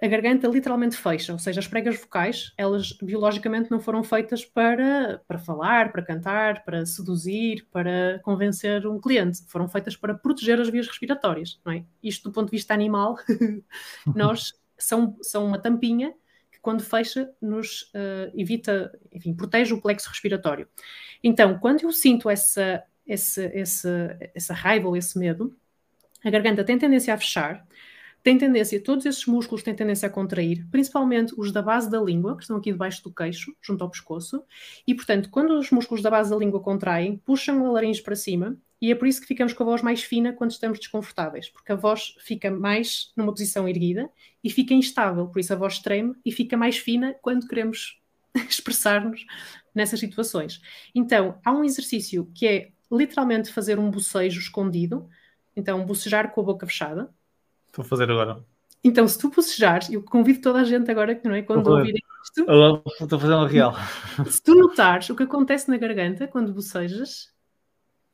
a 0.00 0.06
garganta 0.06 0.46
literalmente 0.46 0.96
fecha, 0.96 1.32
ou 1.32 1.38
seja, 1.38 1.60
as 1.60 1.66
pregas 1.66 1.98
vocais, 1.98 2.52
elas 2.56 2.92
biologicamente 2.92 3.70
não 3.70 3.80
foram 3.80 4.04
feitas 4.04 4.44
para, 4.44 5.22
para 5.26 5.38
falar, 5.38 5.90
para 5.90 6.02
cantar, 6.02 6.64
para 6.64 6.84
seduzir, 6.84 7.66
para 7.70 8.20
convencer 8.22 8.86
um 8.86 9.00
cliente, 9.00 9.42
foram 9.48 9.66
feitas 9.66 9.96
para 9.96 10.14
proteger 10.14 10.60
as 10.60 10.68
vias 10.68 10.86
respiratórias, 10.86 11.58
não 11.64 11.72
é? 11.72 11.84
Isto 12.02 12.28
do 12.28 12.32
ponto 12.32 12.46
de 12.46 12.56
vista 12.56 12.74
animal, 12.74 13.16
nós 14.14 14.52
são, 14.76 15.16
são 15.22 15.46
uma 15.46 15.58
tampinha 15.58 16.14
que 16.52 16.60
quando 16.60 16.82
fecha 16.82 17.30
nos 17.40 17.82
uh, 17.94 18.30
evita, 18.34 18.92
enfim, 19.10 19.34
protege 19.34 19.72
o 19.72 19.80
plexo 19.80 20.08
respiratório. 20.08 20.68
Então, 21.22 21.58
quando 21.58 21.82
eu 21.82 21.92
sinto 21.92 22.28
essa, 22.28 22.84
essa, 23.06 23.44
essa, 23.44 24.18
essa 24.34 24.54
raiva 24.54 24.88
ou 24.88 24.96
esse 24.96 25.18
medo, 25.18 25.56
a 26.22 26.30
garganta 26.30 26.64
tem 26.64 26.78
tendência 26.78 27.14
a 27.14 27.18
fechar, 27.18 27.66
tem 28.22 28.36
tendência, 28.36 28.82
todos 28.82 29.06
esses 29.06 29.24
músculos 29.26 29.62
têm 29.62 29.74
tendência 29.74 30.06
a 30.06 30.10
contrair, 30.10 30.66
principalmente 30.70 31.32
os 31.36 31.52
da 31.52 31.62
base 31.62 31.90
da 31.90 32.00
língua, 32.00 32.36
que 32.36 32.42
estão 32.42 32.56
aqui 32.56 32.72
debaixo 32.72 33.02
do 33.02 33.12
queixo, 33.12 33.54
junto 33.62 33.82
ao 33.82 33.90
pescoço, 33.90 34.42
e 34.86 34.94
portanto, 34.94 35.30
quando 35.30 35.58
os 35.58 35.70
músculos 35.70 36.02
da 36.02 36.10
base 36.10 36.30
da 36.30 36.36
língua 36.36 36.60
contraem, 36.60 37.16
puxam 37.18 37.64
a 37.64 37.70
laringe 37.70 38.02
para 38.02 38.16
cima, 38.16 38.58
e 38.80 38.92
é 38.92 38.94
por 38.94 39.08
isso 39.08 39.20
que 39.20 39.26
ficamos 39.26 39.52
com 39.52 39.62
a 39.64 39.66
voz 39.66 39.82
mais 39.82 40.02
fina 40.02 40.32
quando 40.32 40.52
estamos 40.52 40.78
desconfortáveis, 40.78 41.48
porque 41.48 41.72
a 41.72 41.76
voz 41.76 42.14
fica 42.20 42.50
mais 42.50 43.12
numa 43.16 43.32
posição 43.32 43.68
erguida 43.68 44.08
e 44.42 44.50
fica 44.50 44.72
instável, 44.72 45.26
por 45.26 45.40
isso 45.40 45.52
a 45.52 45.56
voz 45.56 45.80
treme 45.80 46.14
e 46.24 46.30
fica 46.30 46.56
mais 46.56 46.76
fina 46.76 47.14
quando 47.20 47.48
queremos 47.48 48.00
expressar-nos 48.48 49.26
nessas 49.74 49.98
situações. 49.98 50.60
Então, 50.94 51.40
há 51.44 51.52
um 51.52 51.64
exercício 51.64 52.30
que 52.34 52.46
é 52.46 52.70
literalmente 52.90 53.52
fazer 53.52 53.78
um 53.78 53.90
bocejo 53.90 54.40
escondido, 54.40 55.08
então 55.56 55.84
bocejar 55.84 56.32
com 56.32 56.40
a 56.40 56.44
boca 56.44 56.66
fechada, 56.66 57.12
Estou 57.78 57.86
a 57.86 57.88
fazer 57.88 58.10
agora. 58.10 58.44
Então, 58.82 59.06
se 59.06 59.18
tu 59.18 59.30
bocejares, 59.30 59.90
eu 59.90 60.02
convido 60.02 60.40
toda 60.40 60.60
a 60.60 60.64
gente 60.64 60.90
agora 60.90 61.14
que 61.14 61.26
não 61.26 61.34
é 61.34 61.42
quando 61.42 61.66
ouvirem 61.68 62.02
isto. 62.24 62.40
Estou 62.40 63.18
a 63.18 63.20
fazer 63.20 63.34
um 63.34 63.44
real. 63.44 63.74
Se 64.28 64.42
tu 64.42 64.54
notares 64.54 65.08
o 65.10 65.16
que 65.16 65.22
acontece 65.22 65.68
na 65.68 65.76
garganta 65.76 66.26
quando 66.26 66.52
bocejas, 66.52 67.32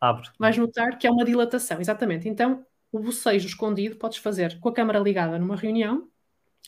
abre. 0.01 0.29
Vais 0.39 0.57
notar 0.57 0.99
que 0.99 1.07
há 1.07 1.11
uma 1.11 1.25
dilatação, 1.25 1.81
exatamente. 1.81 2.29
Então, 2.29 2.65
o 2.93 2.99
bocejo 2.99 3.47
escondido 3.47 3.97
podes 3.97 4.19
fazer 4.19 4.59
com 4.61 4.69
a 4.69 4.73
câmara 4.73 4.99
ligada 4.99 5.39
numa 5.39 5.57
reunião, 5.57 6.09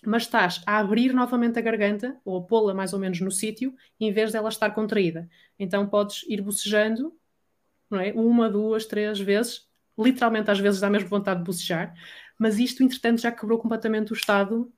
mas 0.05 0.25
estás 0.25 0.63
a 0.67 0.79
abrir 0.79 1.13
novamente 1.13 1.59
a 1.59 1.63
garganta 1.63 2.17
ou 2.25 2.39
a 2.39 2.43
pô-la 2.43 2.75
mais 2.75 2.93
ou 2.93 2.99
menos 2.99 3.21
no 3.21 3.31
sítio, 3.31 3.75
em 4.01 4.13
vez 4.13 4.33
dela 4.33 4.49
estar 4.49 4.71
contraída. 4.71 5.29
Então, 5.59 5.87
podes 5.87 6.25
ir 6.29 6.43
bocejando, 6.43 7.15
não 7.91 8.01
é? 8.01 8.13
Uma, 8.13 8.51
duas, 8.51 8.85
três 8.85 9.19
vezes, 9.19 9.67
literalmente 9.99 10.51
às 10.51 10.59
vezes 10.59 10.81
dá 10.81 10.91
mesmo 10.91 11.09
vontade 11.09 11.41
de 11.41 11.47
bocejar, 11.47 11.95
mas 12.39 12.59
isto, 12.59 12.83
entretanto, 12.83 13.21
já 13.21 13.33
quebrou 13.33 13.59
completamente 13.59 14.13
o 14.13 14.15
estado 14.15 14.71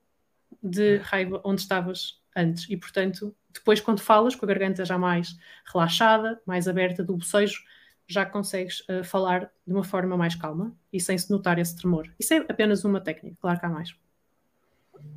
de 0.62 0.96
raiva 0.98 1.40
onde 1.44 1.60
estavas 1.60 2.20
antes. 2.36 2.68
E, 2.68 2.76
portanto, 2.76 3.34
depois, 3.52 3.80
quando 3.80 4.00
falas, 4.00 4.34
com 4.34 4.44
a 4.44 4.48
garganta 4.48 4.84
já 4.84 4.98
mais 4.98 5.36
relaxada, 5.72 6.40
mais 6.46 6.68
aberta 6.68 7.02
do 7.02 7.16
bocejo, 7.16 7.62
já 8.06 8.24
consegues 8.24 8.80
uh, 8.88 9.04
falar 9.04 9.50
de 9.66 9.72
uma 9.72 9.84
forma 9.84 10.16
mais 10.16 10.34
calma 10.34 10.74
e 10.92 11.00
sem 11.00 11.18
se 11.18 11.30
notar 11.30 11.58
esse 11.58 11.76
tremor. 11.76 12.08
Isso 12.18 12.32
é 12.32 12.38
apenas 12.48 12.84
uma 12.84 13.00
técnica, 13.00 13.36
claro 13.40 13.60
que 13.60 13.66
há 13.66 13.68
mais. 13.68 13.94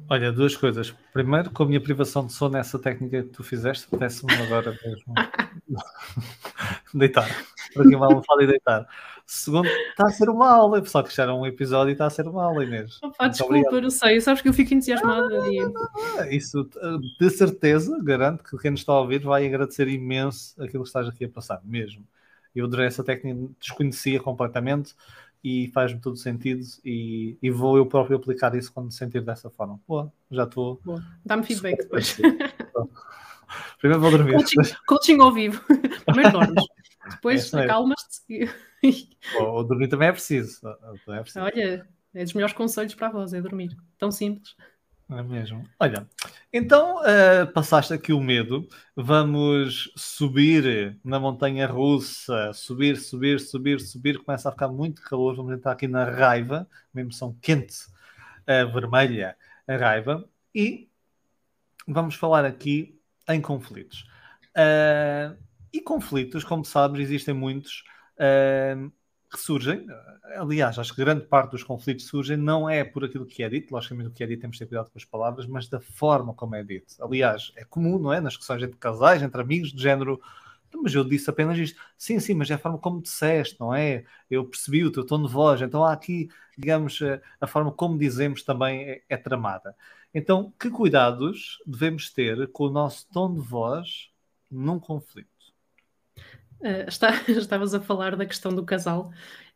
Olha, 0.09 0.31
duas 0.31 0.55
coisas. 0.55 0.93
Primeiro, 1.13 1.49
com 1.51 1.63
a 1.63 1.65
minha 1.65 1.81
privação 1.81 2.25
de 2.25 2.33
sono, 2.33 2.57
essa 2.57 2.77
técnica 2.77 3.23
que 3.23 3.29
tu 3.29 3.43
fizeste, 3.43 3.87
apetece-me 3.87 4.33
agora 4.33 4.77
mesmo 4.83 5.13
deitar. 6.93 7.29
Para 7.73 7.87
quem 7.87 7.97
vai 7.97 8.09
falar 8.09 8.43
e 8.43 8.47
deitar. 8.47 8.87
Segundo, 9.33 9.65
está 9.65 10.07
a 10.07 10.11
ser 10.11 10.29
uma 10.29 10.51
aula. 10.51 10.83
Só 10.83 11.01
que 11.01 11.07
isto 11.07 11.21
era 11.21 11.33
um 11.33 11.45
episódio 11.45 11.91
e 11.91 11.93
está 11.93 12.05
a 12.05 12.09
ser 12.09 12.27
uma 12.27 12.43
aula, 12.43 12.65
Inês. 12.65 12.99
Opa, 13.01 13.29
desculpa, 13.29 13.55
obrigado. 13.55 13.81
não 13.83 13.89
sei. 13.89 14.19
Sabes 14.19 14.41
que 14.41 14.49
eu 14.49 14.53
fico 14.53 14.73
entusiasmada. 14.73 15.39
Ah, 16.19 16.27
isso, 16.29 16.69
de 17.17 17.29
certeza, 17.29 17.97
garanto 18.03 18.43
que 18.43 18.57
quem 18.57 18.71
nos 18.71 18.81
está 18.81 18.91
a 18.91 18.99
ouvir 18.99 19.23
vai 19.23 19.45
agradecer 19.45 19.87
imenso 19.87 20.61
aquilo 20.61 20.83
que 20.83 20.89
estás 20.89 21.07
aqui 21.07 21.23
a 21.23 21.29
passar, 21.29 21.61
mesmo. 21.63 22.05
Eu 22.53 22.65
adorei 22.65 22.87
essa 22.87 23.05
técnica, 23.05 23.53
desconhecia 23.57 24.19
completamente 24.19 24.93
e 25.41 25.71
faz-me 25.73 26.01
todo 26.01 26.17
sentido 26.17 26.61
e, 26.83 27.37
e, 27.41 27.49
vou 27.49 27.77
eu 27.77 27.85
próprio 27.85 28.17
aplicar 28.17 28.53
isso 28.53 28.71
quando 28.73 28.91
sentir 28.91 29.21
dessa 29.21 29.49
forma. 29.49 29.79
Pô, 29.87 30.11
já 30.29 30.43
estou. 30.43 30.81
Dá-me 31.25 31.43
feedback 31.43 31.77
depois. 31.77 32.17
Primeiro 33.79 34.01
vou 34.01 34.11
dormir. 34.11 34.33
Coaching, 34.33 34.75
coaching 34.85 35.21
ao 35.21 35.31
vivo. 35.31 35.63
Primeiro 36.05 36.31
dormes. 36.33 36.65
Depois 37.09 37.53
é 37.53 37.63
acalmas-te. 37.63 38.49
o 39.39 39.63
dormir 39.63 39.87
também 39.87 40.07
é 40.09 40.11
preciso. 40.11 40.59
é 41.09 41.21
preciso. 41.21 41.45
Olha, 41.45 41.87
é 42.13 42.23
dos 42.23 42.33
melhores 42.33 42.55
conselhos 42.55 42.95
para 42.95 43.07
a 43.07 43.11
voz, 43.11 43.33
é 43.33 43.41
dormir. 43.41 43.75
Tão 43.97 44.11
simples. 44.11 44.55
É 45.09 45.21
mesmo. 45.21 45.67
Olha, 45.77 46.07
então 46.53 47.01
uh, 47.01 47.51
passaste 47.53 47.93
aqui 47.93 48.13
o 48.13 48.21
medo. 48.21 48.65
Vamos 48.95 49.91
subir 49.95 50.97
na 51.03 51.19
montanha 51.19 51.67
russa, 51.67 52.53
subir, 52.53 52.95
subir, 52.95 53.39
subir, 53.41 53.81
subir. 53.81 54.19
Começa 54.19 54.47
a 54.47 54.51
ficar 54.53 54.69
muito 54.69 55.01
calor. 55.01 55.35
Vamos 55.35 55.53
entrar 55.53 55.73
aqui 55.73 55.85
na 55.85 56.05
raiva, 56.05 56.65
uma 56.93 57.01
emoção 57.01 57.37
quente, 57.41 57.75
uh, 58.47 58.71
vermelha, 58.73 59.35
a 59.67 59.75
raiva. 59.75 60.27
E 60.55 60.89
vamos 61.85 62.15
falar 62.15 62.45
aqui 62.45 62.97
em 63.27 63.41
conflitos. 63.41 64.07
Uh, 64.55 65.37
e 65.73 65.81
conflitos, 65.81 66.45
como 66.45 66.63
sabes, 66.63 67.01
existem 67.01 67.33
muitos 67.33 67.83
que 69.31 69.39
surgem. 69.39 69.85
Aliás, 70.35 70.77
acho 70.77 70.93
que 70.93 71.01
grande 71.01 71.25
parte 71.25 71.51
dos 71.51 71.63
conflitos 71.63 72.05
surgem 72.05 72.37
não 72.37 72.69
é 72.69 72.83
por 72.83 73.05
aquilo 73.05 73.25
que 73.25 73.43
é 73.43 73.49
dito, 73.49 73.73
logicamente 73.73 74.09
o 74.09 74.11
que 74.11 74.23
é 74.23 74.27
dito 74.27 74.41
temos 74.41 74.57
de 74.57 74.59
ter 74.59 74.67
cuidado 74.67 74.91
com 74.91 74.97
as 74.97 75.05
palavras, 75.05 75.47
mas 75.47 75.67
da 75.67 75.79
forma 75.79 76.33
como 76.33 76.55
é 76.55 76.63
dito. 76.63 76.93
Aliás, 77.01 77.51
é 77.55 77.63
comum, 77.65 77.97
não 77.97 78.13
é? 78.13 78.19
Nas 78.19 78.33
discussões 78.33 78.61
entre 78.61 78.77
casais, 78.77 79.21
entre 79.21 79.41
amigos, 79.41 79.71
de 79.71 79.81
género. 79.81 80.21
Mas 80.83 80.93
eu 80.93 81.03
disse 81.03 81.29
apenas 81.29 81.57
isto. 81.57 81.79
Sim, 81.97 82.19
sim, 82.19 82.33
mas 82.33 82.49
é 82.49 82.55
a 82.55 82.57
forma 82.57 82.77
como 82.77 83.01
disseste, 83.01 83.59
não 83.59 83.73
é? 83.73 84.05
Eu 84.29 84.45
percebi 84.45 84.85
o 84.85 84.91
teu 84.91 85.05
tom 85.05 85.21
de 85.25 85.31
voz. 85.31 85.61
Então 85.61 85.83
há 85.83 85.93
aqui, 85.93 86.29
digamos, 86.57 86.99
a 87.39 87.47
forma 87.47 87.71
como 87.71 87.97
dizemos 87.97 88.43
também 88.43 88.83
é, 88.83 89.03
é 89.09 89.17
tramada. 89.17 89.75
Então, 90.13 90.53
que 90.59 90.69
cuidados 90.69 91.57
devemos 91.65 92.11
ter 92.11 92.51
com 92.51 92.65
o 92.65 92.69
nosso 92.69 93.07
tom 93.11 93.33
de 93.33 93.39
voz 93.41 94.09
num 94.49 94.79
conflito? 94.79 95.29
Uh, 96.61 96.87
está, 96.87 97.09
estavas 97.27 97.73
a 97.73 97.81
falar 97.81 98.15
da 98.15 98.25
questão 98.25 98.53
do 98.53 98.63
casal 98.63 99.11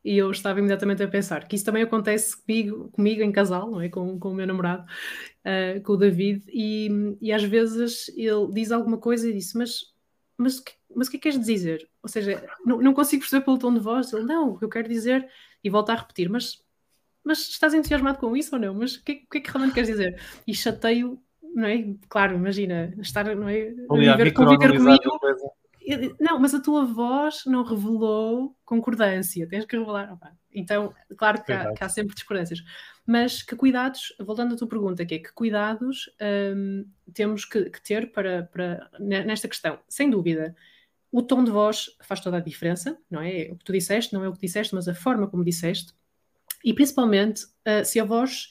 e 0.06 0.18
eu 0.20 0.30
estava 0.30 0.60
imediatamente 0.60 1.02
a 1.02 1.08
pensar 1.08 1.48
que 1.48 1.56
isso 1.56 1.66
também 1.66 1.82
acontece 1.82 2.38
comigo, 2.38 2.90
comigo 2.92 3.24
em 3.24 3.32
casal, 3.32 3.72
não 3.72 3.82
é? 3.82 3.90
Com, 3.90 4.20
com 4.20 4.30
o 4.30 4.36
meu 4.36 4.46
namorado, 4.46 4.84
uh, 4.84 5.82
com 5.82 5.94
o 5.94 5.98
David, 5.98 6.44
e, 6.48 7.18
e 7.20 7.34
às 7.34 7.44
vezes 7.44 8.10
ele 8.10 8.52
diz 8.54 8.72
alguma 8.72 9.00
coisa 9.00 9.28
e 9.28 9.34
disse, 9.34 9.58
mas, 9.58 9.94
mas, 10.38 10.64
mas 10.96 11.08
o 11.08 11.12
que 11.12 11.18
é 11.18 11.20
que 11.20 11.24
queres 11.24 11.44
dizer? 11.44 11.90
Ou 12.04 12.10
seja, 12.10 12.44
não, 12.64 12.80
não 12.80 12.94
consigo 12.94 13.22
perceber 13.22 13.44
pelo 13.44 13.58
tom 13.58 13.74
de 13.74 13.80
voz. 13.80 14.14
Ele, 14.14 14.26
não, 14.26 14.52
o 14.52 14.60
que 14.60 14.66
eu 14.66 14.70
quero 14.70 14.88
dizer, 14.88 15.28
e 15.64 15.72
volta 15.72 15.94
a 15.94 15.96
repetir, 15.96 16.30
mas, 16.30 16.64
mas 17.24 17.40
estás 17.40 17.74
entusiasmado 17.74 18.20
com 18.20 18.38
isso 18.38 18.56
ou 18.56 18.62
não? 18.62 18.76
Mas 18.76 18.98
o 18.98 19.04
que, 19.04 19.16
que 19.16 19.40
é 19.40 19.42
que 19.42 19.50
realmente 19.50 19.74
queres 19.74 19.90
dizer? 19.90 20.22
E 20.46 20.54
chateio, 20.54 21.20
não 21.56 21.68
é? 21.68 21.84
Claro, 22.08 22.36
imagina, 22.36 22.94
estar, 23.00 23.36
não 23.36 23.50
é? 23.50 23.74
Aliás, 23.90 24.34
conviver 24.34 24.78
comigo 24.78 25.20
não, 26.20 26.40
mas 26.40 26.54
a 26.54 26.62
tua 26.62 26.86
voz 26.86 27.44
não 27.46 27.64
revelou 27.64 28.56
concordância, 28.66 29.48
tens 29.48 29.66
que 29.66 29.78
revelar. 29.78 30.12
Opa. 30.14 30.36
Então, 30.52 30.94
claro 31.18 31.44
que 31.44 31.52
há, 31.52 31.74
que 31.74 31.84
há, 31.84 31.90
sempre 31.90 32.16
discordâncias, 32.16 32.64
mas 33.06 33.44
que 33.44 33.56
cuidados, 33.56 34.16
voltando 34.20 34.56
à 34.56 34.58
tua 34.58 34.68
pergunta, 34.68 35.06
que 35.06 35.16
é 35.16 35.20
que 35.20 35.34
cuidados 35.34 36.10
hum, 36.56 36.86
temos 37.14 37.46
que, 37.46 37.70
que, 37.70 37.82
ter 37.82 38.12
para, 38.12 38.44
para, 38.44 38.90
nesta 39.00 39.48
questão? 39.48 39.80
Sem 39.88 40.10
dúvida, 40.10 40.56
o 41.12 41.22
tom 41.22 41.44
de 41.44 41.52
voz 41.52 41.90
faz 42.02 42.20
toda 42.20 42.38
a 42.38 42.42
diferença, 42.42 42.98
não 43.10 43.22
é? 43.22 43.50
O 43.52 43.58
que 43.58 43.66
tu 43.66 43.74
disseste 43.74 44.14
não 44.14 44.24
é 44.24 44.30
o 44.30 44.34
que 44.34 44.42
disseste, 44.42 44.74
mas 44.74 44.88
a 44.88 44.96
forma 44.96 45.28
como 45.28 45.44
disseste, 45.44 45.94
e 46.64 46.74
principalmente 46.74 47.46
uh, 47.46 47.86
se 47.86 48.00
a 48.00 48.04
voz 48.04 48.50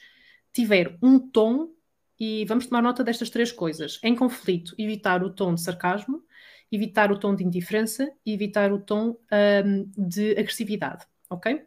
tiver 0.53 0.97
um 1.03 1.19
tom, 1.19 1.75
e 2.19 2.45
vamos 2.45 2.67
tomar 2.67 2.81
nota 2.81 3.03
destas 3.03 3.29
três 3.29 3.51
coisas: 3.51 3.99
em 4.03 4.15
conflito, 4.15 4.75
evitar 4.79 5.23
o 5.25 5.31
tom 5.31 5.55
de 5.55 5.63
sarcasmo 5.63 6.23
evitar 6.71 7.13
o 7.13 7.19
tom 7.19 7.35
de 7.35 7.45
indiferença 7.45 8.11
e 8.25 8.33
evitar 8.33 8.73
o 8.73 8.79
tom 8.79 9.17
um, 9.65 9.91
de 9.97 10.33
agressividade, 10.33 11.05
ok? 11.31 11.65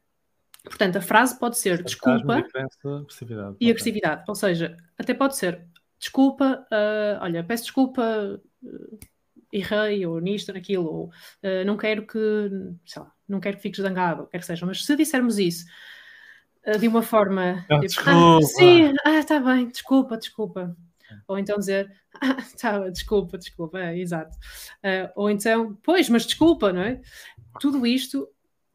Portanto, 0.63 0.97
a 0.97 1.01
frase 1.01 1.39
pode 1.39 1.57
ser 1.57 1.81
desculpa 1.83 2.43
agressividade. 2.83 3.55
e 3.59 3.69
agressividade, 3.69 4.23
ou 4.27 4.35
seja, 4.35 4.75
até 4.97 5.13
pode 5.13 5.37
ser 5.37 5.65
desculpa, 5.99 6.65
uh, 6.71 7.23
olha, 7.23 7.43
peço 7.43 7.63
desculpa, 7.63 8.41
uh, 8.63 8.99
errei, 9.51 10.05
ou 10.05 10.19
nisto, 10.19 10.53
naquilo, 10.53 10.85
ou 10.85 11.05
uh, 11.07 11.65
não 11.65 11.77
quero 11.77 12.05
que, 12.05 12.19
sei 12.85 13.01
lá, 13.01 13.11
não 13.27 13.39
quero 13.39 13.57
que 13.57 13.63
fiques 13.63 13.81
zangado, 13.81 14.27
quer 14.27 14.39
que 14.39 14.45
seja, 14.45 14.65
mas 14.65 14.85
se 14.85 14.95
dissermos 14.95 15.39
isso 15.39 15.65
de 16.79 16.85
uma 16.85 17.01
forma 17.01 17.65
não, 17.69 17.79
tipo, 17.79 17.87
desculpa. 17.87 18.37
Ah, 18.37 18.41
sim, 18.41 18.93
ah, 19.05 19.19
está 19.19 19.39
bem, 19.39 19.69
desculpa, 19.69 20.17
desculpa. 20.17 20.75
Ou 21.27 21.37
então 21.37 21.57
dizer, 21.57 21.91
ah, 22.21 22.37
tá, 22.59 22.89
desculpa, 22.89 23.37
desculpa, 23.37 23.79
é, 23.79 23.97
exato. 23.97 24.35
Uh, 24.83 25.11
ou 25.15 25.29
então, 25.29 25.77
pois, 25.83 26.09
mas 26.09 26.25
desculpa, 26.25 26.71
não 26.71 26.81
é? 26.81 27.01
Tudo 27.59 27.85
isto 27.85 28.27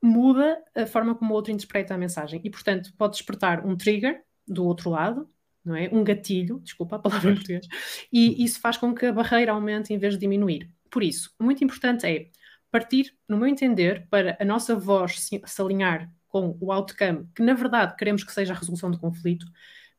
muda 0.02 0.58
a 0.74 0.86
forma 0.86 1.14
como 1.14 1.32
o 1.32 1.36
outro 1.36 1.52
interpreta 1.52 1.94
a 1.94 1.98
mensagem 1.98 2.40
e, 2.42 2.50
portanto, 2.50 2.92
pode 2.96 3.12
despertar 3.14 3.64
um 3.64 3.76
trigger 3.76 4.22
do 4.46 4.64
outro 4.64 4.90
lado, 4.90 5.28
não 5.64 5.76
é? 5.76 5.88
Um 5.92 6.02
gatilho, 6.02 6.58
desculpa 6.60 6.96
a 6.96 6.98
palavra 6.98 7.30
em 7.30 7.34
português, 7.34 7.66
e 8.12 8.44
isso 8.44 8.60
faz 8.60 8.76
com 8.76 8.94
que 8.94 9.06
a 9.06 9.12
barreira 9.12 9.52
aumente 9.52 9.92
em 9.92 9.98
vez 9.98 10.14
de 10.14 10.20
diminuir. 10.20 10.68
Por 10.90 11.02
isso, 11.02 11.32
muito 11.40 11.62
importante 11.62 12.06
é 12.06 12.30
partir, 12.70 13.14
no 13.28 13.36
meu 13.36 13.46
entender, 13.46 14.08
para 14.08 14.36
a 14.40 14.44
nossa 14.44 14.74
voz 14.74 15.20
se, 15.20 15.40
se 15.44 15.62
alinhar 15.62 16.10
com 16.26 16.56
o 16.58 16.72
outcome, 16.72 17.28
que 17.34 17.42
na 17.42 17.52
verdade 17.52 17.94
queremos 17.96 18.24
que 18.24 18.32
seja 18.32 18.54
a 18.54 18.56
resolução 18.56 18.90
do 18.90 18.98
conflito, 18.98 19.46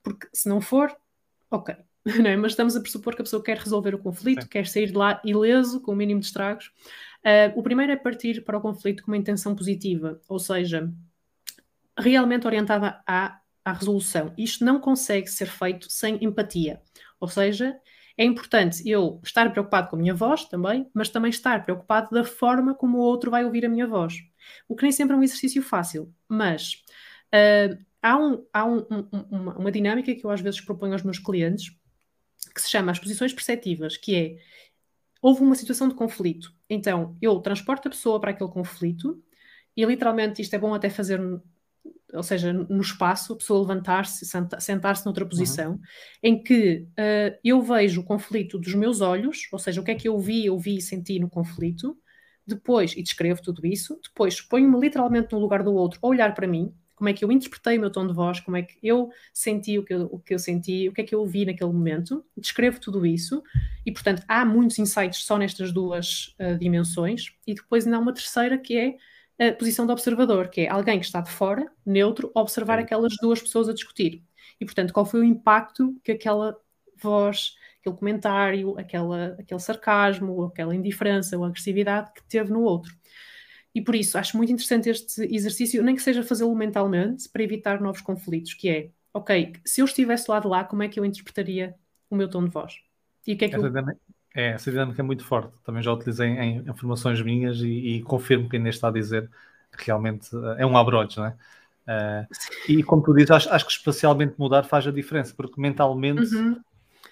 porque 0.02 0.28
se 0.34 0.50
não 0.50 0.60
for, 0.60 0.94
ok, 1.52 1.76
é? 2.26 2.36
mas 2.36 2.52
estamos 2.52 2.76
a 2.76 2.82
pressupor 2.82 3.16
que 3.16 3.22
a 3.22 3.26
pessoa 3.26 3.44
quer 3.44 3.58
resolver 3.58 3.96
o 3.96 4.00
conflito, 4.00 4.48
quer 4.48 4.68
sair 4.68 4.88
de 4.88 4.98
lá 4.98 5.22
ileso, 5.24 5.82
com 5.82 5.94
o 5.94 5.96
mínimo 5.96 6.20
de 6.20 6.26
estragos. 6.26 6.72
Uh, 7.24 7.58
o 7.58 7.64
primeiro 7.64 7.92
é 7.92 7.96
partir 7.96 8.44
para 8.44 8.58
o 8.58 8.62
conflito 8.62 9.04
com 9.04 9.12
uma 9.12 9.18
intenção 9.18 9.56
positiva, 9.56 10.20
ou 10.28 10.40
seja, 10.40 10.92
realmente 11.98 12.46
orientada 12.46 13.02
à 13.08 13.40
à 13.64 13.72
resolução. 13.72 14.34
Isto 14.38 14.66
não 14.66 14.80
consegue 14.80 15.28
ser 15.28 15.48
feito 15.48 15.90
sem 15.90 16.24
empatia. 16.24 16.82
Ou 17.20 17.28
seja, 17.28 17.76
é 18.18 18.26
importante 18.26 18.88
eu 18.88 19.20
estar 19.24 19.50
preocupado 19.52 19.90
com 19.90 19.96
a 19.96 20.00
minha 20.00 20.14
voz 20.14 20.46
também, 20.46 20.90
mas 20.94 21.10
também 21.10 21.30
estar 21.30 21.64
preocupado 21.64 22.10
da 22.12 22.24
forma 22.24 22.76
como 22.76 22.98
o 22.98 23.02
outro 23.02 23.32
vai 23.32 23.46
ouvir 23.46 23.66
a 23.66 23.70
minha 23.70 23.88
voz. 23.88 24.16
O 24.68 24.76
que 24.76 24.84
nem 24.84 24.92
sempre 24.92 25.16
é 25.16 25.20
um 25.20 25.24
exercício 25.24 25.62
fácil, 25.62 26.14
mas 26.28 26.84
uh, 27.34 27.78
há, 28.02 28.18
um, 28.18 28.46
há 28.52 28.66
um, 28.66 28.80
um, 28.80 29.26
uma, 29.32 29.58
uma 29.58 29.72
dinâmica 29.72 30.14
que 30.14 30.26
eu 30.26 30.30
às 30.30 30.42
vezes 30.42 30.62
proponho 30.62 30.94
aos 30.94 31.04
meus 31.04 31.20
clientes 31.20 31.76
que 32.54 32.62
se 32.62 32.70
chama 32.70 32.92
as 32.92 33.00
posições 33.00 33.34
perceptivas, 33.34 33.98
que 33.98 34.16
é 34.16 34.38
houve 35.22 35.42
uma 35.42 35.56
situação 35.56 35.88
de 35.88 35.96
conflito, 35.96 36.54
então 36.70 37.18
eu 37.22 37.40
transporto 37.40 37.88
a 37.88 37.92
pessoa 37.92 38.20
para 38.20 38.32
aquele 38.32 38.50
conflito 38.50 39.24
e 39.76 39.86
literalmente 39.86 40.42
isto 40.42 40.54
é 40.54 40.60
bom 40.60 40.74
até 40.74 40.90
fazer 40.90 41.20
ou 42.14 42.22
seja, 42.22 42.54
no 42.54 42.82
espaço, 42.82 43.34
a 43.34 43.36
pessoa 43.36 43.62
levantar-se, 43.62 44.26
sentar-se 44.60 45.04
noutra 45.04 45.26
posição, 45.26 45.72
uhum. 45.74 45.80
em 46.22 46.44
que 46.44 46.88
uh, 46.92 47.36
eu 47.44 47.60
vejo 47.62 48.02
o 48.02 48.04
conflito 48.04 48.60
dos 48.60 48.76
meus 48.76 49.02
olhos, 49.02 49.48
ou 49.52 49.58
seja, 49.58 49.82
o 49.82 49.84
que 49.84 49.92
é 49.92 49.96
que 49.96 50.08
eu 50.08 50.20
vi, 50.20 50.46
eu 50.46 50.58
vi 50.60 50.78
e 50.78 50.82
senti 50.82 51.18
no 51.20 51.28
conflito, 51.28 51.98
depois, 52.46 52.94
e 52.96 53.02
descrevo 53.02 53.42
tudo 53.42 53.66
isso, 53.66 54.00
depois 54.04 54.42
ponho-me 54.42 54.80
literalmente 54.80 55.32
no 55.32 55.40
lugar 55.40 55.64
do 55.64 55.74
outro 55.74 56.00
a 56.04 56.08
olhar 56.08 56.36
para 56.36 56.46
mim, 56.46 56.72
como 57.04 57.10
é 57.10 57.14
que 57.14 57.26
eu 57.26 57.32
interpretei 57.34 57.78
o 57.78 57.82
meu 57.82 57.92
tom 57.92 58.08
de 58.08 58.14
voz, 58.14 58.40
como 58.40 58.56
é 58.56 58.62
que 58.62 58.78
eu 58.82 59.12
senti 59.34 59.78
o 59.78 59.84
que 59.84 59.94
eu, 59.94 60.08
o 60.10 60.18
que 60.18 60.34
eu 60.34 60.40
senti, 60.40 60.88
o 60.88 60.94
que 60.94 61.02
é 61.02 61.04
que 61.04 61.14
eu 61.14 61.20
ouvi 61.20 61.44
naquele 61.44 61.70
momento, 61.70 62.26
descrevo 62.38 62.80
tudo 62.80 63.06
isso, 63.06 63.44
e 63.86 63.92
portanto 63.92 64.24
há 64.26 64.46
muitos 64.46 64.80
insights 64.80 65.26
só 65.26 65.38
nestas 65.38 65.74
duas 65.74 66.34
uh, 66.40 66.58
dimensões, 66.58 67.36
e 67.46 67.56
depois 67.56 67.86
ainda 67.86 67.98
há 67.98 68.00
uma 68.00 68.14
terceira 68.14 68.58
que 68.58 68.78
é 68.78 69.50
a 69.50 69.52
posição 69.52 69.86
de 69.86 69.92
observador, 69.92 70.48
que 70.48 70.62
é 70.62 70.70
alguém 70.70 70.98
que 70.98 71.06
está 71.06 71.20
de 71.20 71.30
fora, 71.30 71.70
neutro, 71.86 72.32
observar 72.34 72.78
Sim. 72.78 72.86
aquelas 72.86 73.14
duas 73.22 73.42
pessoas 73.42 73.68
a 73.68 73.74
discutir. 73.74 74.24
E, 74.58 74.64
portanto, 74.64 74.94
qual 74.94 75.06
foi 75.06 75.20
o 75.20 75.26
impacto 75.26 76.00
que 76.06 76.14
aquela 76.14 76.56
voz, 77.02 77.56
aquele 77.82 77.98
comentário, 77.98 78.80
aquela, 78.80 79.36
aquele 79.38 79.60
sarcasmo, 79.60 80.46
aquela 80.46 80.74
indiferença 80.74 81.38
ou 81.38 81.44
agressividade 81.44 82.14
que 82.14 82.24
teve 82.30 82.50
no 82.50 82.62
outro. 82.62 82.94
E 83.74 83.82
por 83.82 83.96
isso 83.96 84.18
acho 84.18 84.38
muito 84.38 84.52
interessante 84.52 84.90
este 84.90 85.24
exercício, 85.34 85.84
nem 85.84 85.96
que 85.96 86.02
seja 86.02 86.24
fazê-lo 86.24 86.56
mentalmente, 86.56 87.28
para 87.30 87.44
evitar 87.44 87.82
novos 87.82 88.02
conflitos, 88.02 88.54
que 88.54 88.70
é, 88.70 88.90
ok, 89.14 89.54
se 89.66 89.82
eu 89.82 89.86
estivesse 89.86 90.30
lá 90.30 90.40
de 90.40 90.48
lá, 90.48 90.64
como 90.64 90.84
é 90.84 90.88
que 90.88 91.00
eu 91.00 91.06
interpretaria 91.06 91.76
o 92.10 92.16
meu 92.16 92.30
tom 92.30 92.44
de 92.44 92.52
voz? 92.52 92.76
E 93.26 93.34
o 93.34 93.38
que 93.38 93.46
é 93.46 93.50
que 93.50 93.56
eu... 93.56 93.64
É, 94.36 94.48
essa 94.54 94.72
dinâmica 94.72 95.02
é 95.02 95.06
muito 95.06 95.24
forte. 95.24 95.54
Também 95.64 95.84
já 95.84 95.94
utilizei 95.94 96.28
em 96.28 96.58
informações 96.68 97.22
minhas 97.22 97.60
e, 97.60 97.98
e 97.98 98.02
confirmo 98.02 98.50
que 98.50 98.58
ainda 98.58 98.70
está 98.70 98.88
a 98.88 98.92
dizer 98.92 99.30
que 99.78 99.86
realmente 99.86 100.36
eh, 100.36 100.64
é 100.64 100.66
um 100.66 100.76
abrolhos, 100.76 101.16
não 101.16 101.26
é? 101.26 101.36
Uh, 101.86 102.26
e 102.70 102.82
como 102.82 103.04
tu 103.04 103.14
dizes, 103.14 103.30
acho, 103.30 103.50
acho, 103.50 103.66
que 103.66 103.72
especialmente 103.72 104.36
mudar 104.38 104.64
faz 104.64 104.88
a 104.88 104.92
diferença, 104.92 105.34
porque 105.36 105.60
mentalmente 105.60 106.34
uhum. 106.34 106.58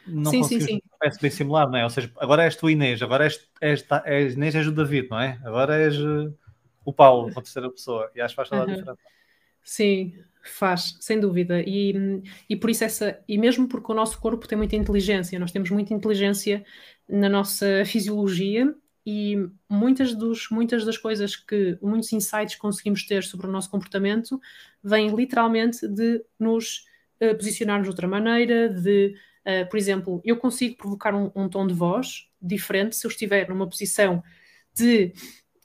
não 0.07 0.31
sim, 0.31 0.43
sim, 0.43 0.61
sim. 0.61 0.81
bem 1.21 1.29
simular, 1.29 1.69
não 1.69 1.77
é? 1.77 1.83
Ou 1.83 1.89
seja, 1.89 2.09
agora 2.17 2.45
és 2.45 2.55
tu 2.55 2.69
Inês, 2.69 3.01
agora 3.01 3.25
és, 3.25 3.49
és, 3.59 3.85
és 4.05 4.33
Inês 4.33 4.55
és 4.55 4.67
o 4.67 4.71
David, 4.71 5.09
não 5.09 5.19
é? 5.19 5.37
Agora 5.43 5.75
és 5.75 5.97
uh, 5.99 6.33
o 6.83 6.93
Paulo, 6.93 7.29
a 7.29 7.33
terceira 7.41 7.69
pessoa, 7.69 8.09
e 8.15 8.21
acho 8.21 8.33
que 8.33 8.35
faz 8.37 8.49
toda 8.49 8.63
uhum. 8.63 8.69
a 8.69 8.73
diferença. 8.73 9.01
Sim, 9.63 10.13
Faz, 10.43 10.97
sem 10.99 11.19
dúvida. 11.19 11.61
E, 11.61 11.93
e 12.49 12.55
por 12.55 12.69
isso 12.69 12.83
essa, 12.83 13.19
e 13.27 13.37
mesmo 13.37 13.67
porque 13.67 13.91
o 13.91 13.95
nosso 13.95 14.19
corpo 14.19 14.47
tem 14.47 14.57
muita 14.57 14.75
inteligência, 14.75 15.37
nós 15.39 15.51
temos 15.51 15.69
muita 15.69 15.93
inteligência 15.93 16.65
na 17.07 17.29
nossa 17.29 17.65
fisiologia 17.85 18.73
e 19.05 19.35
muitas, 19.69 20.15
dos, 20.15 20.49
muitas 20.49 20.83
das 20.83 20.97
coisas 20.97 21.35
que, 21.35 21.77
muitos 21.81 22.11
insights 22.11 22.55
que 22.55 22.61
conseguimos 22.61 23.05
ter 23.05 23.23
sobre 23.23 23.47
o 23.47 23.51
nosso 23.51 23.69
comportamento 23.69 24.39
vêm 24.83 25.15
literalmente 25.15 25.87
de 25.87 26.23
nos 26.39 26.85
uh, 27.21 27.35
posicionarmos 27.35 27.85
de 27.85 27.89
outra 27.89 28.07
maneira, 28.07 28.69
de, 28.69 29.15
uh, 29.45 29.69
por 29.69 29.77
exemplo, 29.77 30.21
eu 30.23 30.37
consigo 30.37 30.75
provocar 30.75 31.13
um, 31.15 31.31
um, 31.35 31.49
tom 31.49 31.67
de 31.67 31.73
voz 31.73 32.27
diferente 32.41 32.95
se 32.95 33.05
eu 33.05 33.11
estiver 33.11 33.47
numa 33.49 33.67
posição 33.67 34.23
de 34.73 35.13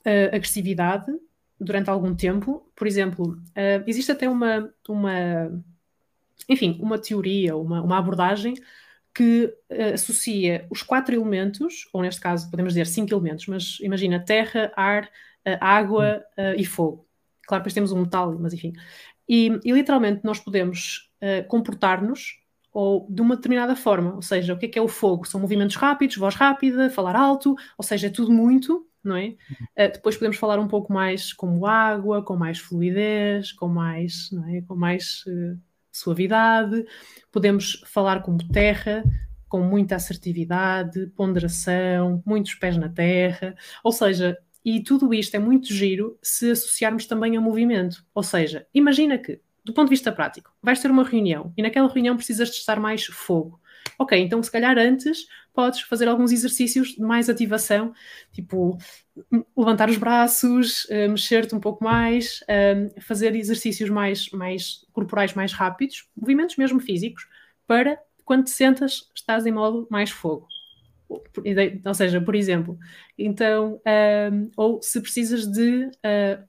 uh, 0.07 0.35
agressividade 0.35 1.11
durante 1.59 1.89
algum 1.89 2.15
tempo. 2.15 2.71
Por 2.75 2.87
exemplo, 2.87 3.33
uh, 3.33 3.83
existe 3.85 4.11
até 4.11 4.29
uma, 4.29 4.73
uma, 4.87 5.63
enfim, 6.47 6.79
uma 6.81 6.97
teoria, 6.97 7.55
uma, 7.55 7.81
uma 7.81 7.97
abordagem 7.97 8.53
que 9.13 9.45
uh, 9.71 9.93
associa 9.93 10.65
os 10.69 10.81
quatro 10.81 11.13
elementos, 11.13 11.87
ou 11.91 12.01
neste 12.01 12.21
caso 12.21 12.49
podemos 12.49 12.73
dizer 12.73 12.87
cinco 12.87 13.13
elementos, 13.13 13.47
mas 13.47 13.79
imagina 13.81 14.23
terra, 14.23 14.71
ar, 14.75 15.05
uh, 15.05 15.57
água 15.59 16.23
e 16.57 16.65
fogo. 16.65 17.05
Claro, 17.47 17.63
depois 17.63 17.73
temos 17.73 17.91
um 17.91 18.01
metal, 18.01 18.37
mas 18.39 18.53
enfim. 18.53 18.73
E, 19.27 19.59
e 19.63 19.71
literalmente 19.71 20.21
nós 20.23 20.39
podemos 20.39 21.09
comportar-nos 21.47 22.37
ou 22.71 23.07
de 23.09 23.23
uma 23.23 23.35
determinada 23.35 23.75
forma, 23.75 24.13
ou 24.13 24.21
seja, 24.21 24.53
o 24.53 24.57
que 24.57 24.67
é 24.67 24.69
que 24.69 24.77
é 24.77 24.81
o 24.81 24.87
fogo? 24.87 25.25
São 25.25 25.41
movimentos 25.41 25.75
rápidos, 25.75 26.15
voz 26.17 26.35
rápida, 26.35 26.91
falar 26.91 27.15
alto, 27.15 27.55
ou 27.75 27.83
seja, 27.83 28.05
é 28.05 28.09
tudo 28.09 28.31
muito, 28.31 28.87
não 29.03 29.15
é? 29.15 29.35
Uh, 29.77 29.91
depois 29.93 30.15
podemos 30.15 30.37
falar 30.37 30.59
um 30.59 30.67
pouco 30.67 30.91
mais 30.91 31.33
como 31.33 31.65
água, 31.65 32.23
com 32.23 32.35
mais 32.35 32.59
fluidez, 32.59 33.51
com 33.51 33.67
mais, 33.67 34.29
não 34.31 34.47
é? 34.47 34.61
com 34.61 34.75
mais 34.75 35.23
uh, 35.27 35.59
suavidade. 35.91 36.85
Podemos 37.31 37.81
falar 37.85 38.21
como 38.21 38.47
terra, 38.49 39.03
com 39.47 39.61
muita 39.61 39.95
assertividade, 39.95 41.07
ponderação, 41.15 42.21
muitos 42.25 42.53
pés 42.55 42.77
na 42.77 42.89
terra. 42.89 43.55
Ou 43.83 43.91
seja, 43.91 44.37
e 44.63 44.83
tudo 44.83 45.13
isto 45.13 45.35
é 45.35 45.39
muito 45.39 45.73
giro 45.73 46.17
se 46.21 46.51
associarmos 46.51 47.05
também 47.05 47.37
a 47.37 47.41
movimento. 47.41 48.05
Ou 48.13 48.23
seja, 48.23 48.67
imagina 48.73 49.17
que, 49.17 49.39
do 49.63 49.73
ponto 49.73 49.85
de 49.85 49.91
vista 49.91 50.11
prático, 50.11 50.51
vais 50.61 50.81
ter 50.81 50.91
uma 50.91 51.03
reunião 51.03 51.53
e 51.55 51.61
naquela 51.61 51.87
reunião 51.87 52.17
precisas 52.17 52.49
de 52.49 52.55
estar 52.55 52.79
mais 52.79 53.05
fogo. 53.05 53.59
Ok, 53.97 54.19
então 54.19 54.43
se 54.43 54.51
calhar 54.51 54.77
antes 54.77 55.25
podes 55.57 55.81
fazer 55.81 56.07
alguns 56.07 56.31
exercícios 56.31 56.89
de 56.89 57.01
mais 57.01 57.27
ativação, 57.31 57.91
tipo 58.31 58.77
levantar 59.57 59.89
os 59.89 59.97
braços, 59.97 60.85
uh, 60.85 61.09
mexer-te 61.09 61.55
um 61.55 61.59
pouco 61.59 61.83
mais, 61.83 62.41
uh, 62.43 63.01
fazer 63.01 63.35
exercícios 63.35 63.89
mais, 63.89 64.29
mais 64.29 64.85
corporais 64.93 65.33
mais 65.33 65.51
rápidos, 65.51 66.07
movimentos 66.15 66.57
mesmo 66.57 66.79
físicos, 66.79 67.27
para 67.65 67.99
quando 68.23 68.43
te 68.43 68.51
sentas 68.51 69.09
estás 69.15 69.47
em 69.47 69.51
modo 69.51 69.87
mais 69.89 70.11
fogo. 70.11 70.47
Ou 71.09 71.93
seja, 71.95 72.21
por 72.21 72.35
exemplo, 72.35 72.77
então, 73.17 73.77
uh, 73.77 74.51
ou 74.55 74.79
se 74.83 75.01
precisas 75.01 75.47
de 75.47 75.89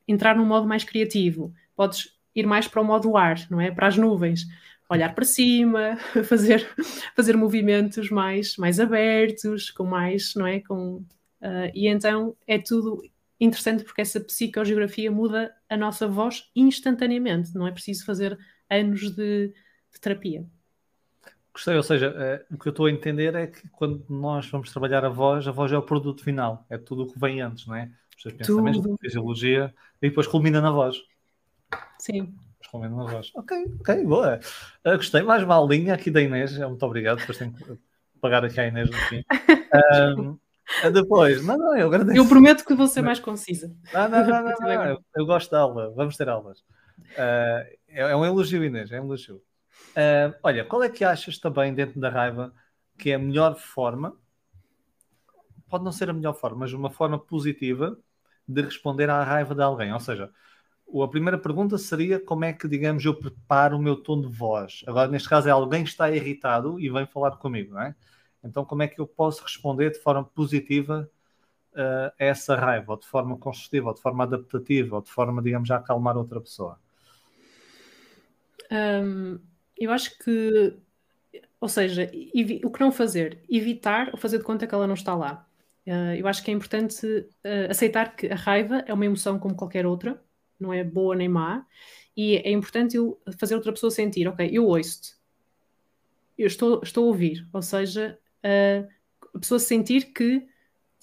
entrar 0.07 0.37
num 0.37 0.45
modo 0.45 0.69
mais 0.69 0.85
criativo, 0.85 1.51
podes 1.75 2.13
ir 2.35 2.47
mais 2.47 2.69
para 2.69 2.83
o 2.83 2.85
modo 2.85 3.17
ar, 3.17 3.39
não 3.51 3.59
é? 3.59 3.71
Para 3.71 3.87
as 3.87 3.97
nuvens 3.97 4.45
olhar 4.89 5.15
para 5.15 5.25
cima, 5.25 5.97
fazer, 6.25 6.67
fazer 7.15 7.37
movimentos 7.37 8.11
mais, 8.11 8.57
mais 8.57 8.81
abertos, 8.81 9.71
com 9.71 9.85
mais, 9.85 10.35
não 10.35 10.47
é? 10.47 10.61
Com, 10.61 10.97
uh, 11.43 11.71
e 11.75 11.89
então 11.89 12.37
é 12.47 12.59
tudo 12.59 13.03
interessante 13.41 13.85
porque 13.85 14.01
essa 14.01 14.21
psicogeografia 14.21 15.11
muda 15.11 15.55
a 15.69 15.77
nossa 15.77 16.09
voz 16.09 16.51
instantaneamente, 16.57 17.55
não 17.55 17.67
é 17.67 17.71
preciso 17.71 18.05
fazer 18.05 18.39
anos 18.69 19.11
de, 19.15 19.49
de 19.49 20.01
terapia. 20.01 20.45
Gostei, 21.53 21.77
ou 21.77 21.83
seja, 21.83 22.15
é, 22.17 22.55
o 22.55 22.59
que 22.59 22.69
eu 22.69 22.71
estou 22.71 22.87
a 22.87 22.91
entender 22.91 23.35
é 23.35 23.47
que 23.47 23.69
quando 23.71 24.05
nós 24.09 24.49
vamos 24.49 24.71
trabalhar 24.71 25.05
a 25.05 25.09
voz, 25.09 25.47
a 25.47 25.51
voz 25.51 25.73
é 25.73 25.79
o 25.79 25.83
produto 25.83 26.23
final, 26.23 26.65
é 26.71 26.79
tudo 26.79 27.03
o 27.03 27.13
que 27.13 27.19
vem 27.19 27.41
antes, 27.41 27.67
não 27.67 27.75
é? 27.75 27.91
Os 28.17 28.33
pensamentos, 28.33 28.87
a 28.87 28.97
fisiologia, 29.01 29.75
e 30.03 30.09
depois 30.09 30.27
culmina 30.27 30.61
na 30.61 30.71
voz. 30.71 31.03
Sim. 31.99 32.35
Na 32.75 32.89
voz. 32.89 33.33
Ok, 33.35 33.57
ok, 33.81 34.05
boa. 34.05 34.41
Uh, 34.85 34.97
gostei, 34.97 35.23
mais 35.23 35.43
uma 35.43 35.55
aulinha 35.55 35.95
aqui 35.95 36.11
da 36.11 36.21
Inês, 36.21 36.57
muito 36.59 36.85
obrigado, 36.85 37.19
depois 37.19 37.39
tenho 37.39 37.53
que 37.53 37.65
pagar 38.21 38.45
aqui 38.45 38.61
a 38.61 38.67
Inês 38.67 38.91
no 38.91 38.97
fim. 38.97 39.25
Um, 40.19 40.39
depois, 40.93 41.43
não, 41.45 41.57
não, 41.57 41.77
eu 41.77 41.87
agradeço. 41.87 42.19
Eu 42.19 42.29
prometo 42.29 42.65
que 42.67 42.75
vou 42.75 42.87
ser 42.87 43.01
mais 43.01 43.19
concisa. 43.19 43.75
Não, 43.93 44.09
não, 44.09 44.27
não, 44.27 44.43
não, 44.45 44.57
não 44.61 44.85
eu, 44.85 45.05
eu, 45.17 45.27
gosto 45.27 45.51
da 45.51 45.61
aula, 45.61 45.91
vamos 45.97 46.17
ter 46.17 46.29
aulas. 46.29 46.59
Uh, 46.59 47.65
é, 47.89 48.01
é 48.01 48.17
um 48.17 48.25
elogio, 48.25 48.63
Inês, 48.63 48.93
é 48.93 49.01
um 49.01 49.07
elogio. 49.07 49.37
Uh, 49.37 50.37
olha, 50.43 50.65
qual 50.65 50.83
é 50.83 50.91
que 50.91 51.05
achas 51.05 51.39
também 51.39 51.73
dentro 51.73 51.99
da 51.99 52.11
raiva 52.11 52.53
que 52.99 53.11
é 53.11 53.15
a 53.15 53.19
melhor 53.19 53.57
forma? 53.57 54.15
Pode 55.71 55.85
não 55.85 55.93
ser 55.93 56.11
a 56.11 56.13
melhor 56.13 56.35
forma, 56.35 56.59
mas 56.59 56.73
uma 56.75 56.91
forma 56.91 57.19
positiva 57.19 57.99
de 58.47 58.61
responder 58.61 59.09
à 59.09 59.23
raiva 59.25 59.55
de 59.55 59.63
alguém. 59.63 59.93
Ou 59.93 60.01
seja, 60.01 60.31
a 61.03 61.09
primeira 61.09 61.39
pergunta 61.39 61.77
seria 61.77 62.19
como 62.19 62.45
é 62.45 62.53
que, 62.53 62.67
digamos, 62.67 63.05
eu 63.05 63.15
preparo 63.15 63.77
o 63.77 63.83
meu 63.83 63.97
tom 63.97 64.21
de 64.21 64.29
voz. 64.29 64.83
Agora, 64.87 65.09
neste 65.09 65.29
caso, 65.29 65.49
é 65.49 65.51
alguém 65.51 65.85
que 65.85 65.91
está 65.91 66.11
irritado 66.11 66.81
e 66.81 66.89
vem 66.89 67.07
falar 67.07 67.33
comigo, 67.33 67.75
não 67.75 67.83
é? 67.83 67.95
Então, 68.43 68.65
como 68.65 68.83
é 68.83 68.89
que 68.89 69.01
eu 69.01 69.07
posso 69.07 69.43
responder 69.43 69.91
de 69.91 69.99
forma 69.99 70.25
positiva 70.25 71.11
uh, 71.73 72.13
a 72.19 72.25
essa 72.25 72.57
raiva, 72.57 72.93
ou 72.93 72.99
de 72.99 73.07
forma 73.07 73.37
construtiva, 73.37 73.89
ou 73.89 73.95
de 73.95 74.01
forma 74.01 74.25
adaptativa, 74.25 74.97
ou 74.97 75.03
de 75.03 75.11
forma, 75.11 75.43
digamos, 75.43 75.71
a 75.71 75.77
acalmar 75.77 76.17
outra 76.17 76.41
pessoa? 76.41 76.79
Eu 79.77 79.93
acho 79.93 80.19
que, 80.19 80.77
ou 81.61 81.69
seja, 81.69 82.11
o 82.65 82.71
que 82.71 82.81
não 82.81 82.93
fazer? 82.93 83.43
Evitar 83.49 84.11
ou 84.13 84.19
fazer 84.19 84.39
de 84.39 84.45
conta 84.45 84.67
que 84.67 84.75
ela 84.75 84.87
não 84.87 84.95
está 84.95 85.15
lá. 85.15 85.47
Uh, 85.87 86.15
eu 86.19 86.29
acho 86.29 86.43
que 86.43 86.51
é 86.51 86.55
importante 86.55 87.07
uh, 87.07 87.71
aceitar 87.71 88.15
que 88.15 88.27
a 88.27 88.35
raiva 88.35 88.85
é 88.87 88.93
uma 88.93 89.07
emoção 89.07 89.39
como 89.39 89.55
qualquer 89.55 89.87
outra, 89.87 90.23
não 90.59 90.73
é 90.73 90.83
boa 90.83 91.15
nem 91.15 91.29
má, 91.29 91.67
e 92.17 92.37
é 92.37 92.51
importante 92.51 92.97
eu 92.97 93.21
fazer 93.39 93.55
outra 93.55 93.73
pessoa 93.73 93.91
sentir, 93.91 94.27
ok, 94.27 94.49
eu 94.53 94.67
ouço-te, 94.67 95.15
eu 96.37 96.47
estou, 96.47 96.81
estou 96.83 97.05
a 97.05 97.07
ouvir, 97.07 97.47
ou 97.53 97.63
seja, 97.63 98.19
a 99.35 99.39
pessoa 99.39 99.59
sentir 99.59 100.13
que 100.13 100.47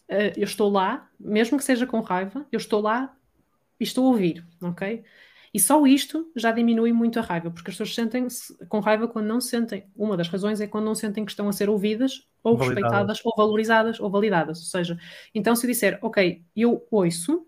eu 0.10 0.44
estou 0.44 0.70
lá, 0.70 1.10
mesmo 1.20 1.58
que 1.58 1.64
seja 1.64 1.88
com 1.88 2.00
raiva, 2.02 2.46
eu 2.52 2.58
estou 2.58 2.82
lá 2.82 3.16
e 3.80 3.84
estou 3.84 4.06
a 4.06 4.10
ouvir, 4.10 4.46
ok? 4.62 5.04
E 5.54 5.60
só 5.60 5.88
isto 5.88 6.30
já 6.36 6.52
diminui 6.52 6.92
muito 6.92 7.18
a 7.18 7.22
raiva, 7.22 7.50
porque 7.50 7.70
as 7.72 7.76
pessoas 7.76 7.96
sentem-se 7.96 8.54
com 8.68 8.82
raiva 8.82 9.08
quando 9.08 9.28
não 9.28 9.40
sentem. 9.40 9.90
Uma 9.96 10.18
das 10.18 10.28
razões 10.28 10.60
é 10.60 10.68
quando 10.68 10.84
não 10.84 10.94
sentem 10.94 11.24
que 11.24 11.32
estão 11.32 11.48
a 11.48 11.54
ser 11.54 11.70
ouvidas, 11.70 12.28
ou 12.44 12.58
validadas. 12.58 12.84
respeitadas, 12.84 13.22
ou 13.24 13.34
valorizadas, 13.38 14.00
ou 14.02 14.10
validadas. 14.10 14.60
Ou 14.60 14.66
seja, 14.66 15.00
então 15.34 15.56
se 15.56 15.66
eu 15.66 15.72
disser, 15.72 15.98
ok, 16.02 16.44
eu 16.54 16.86
ouço, 16.92 17.48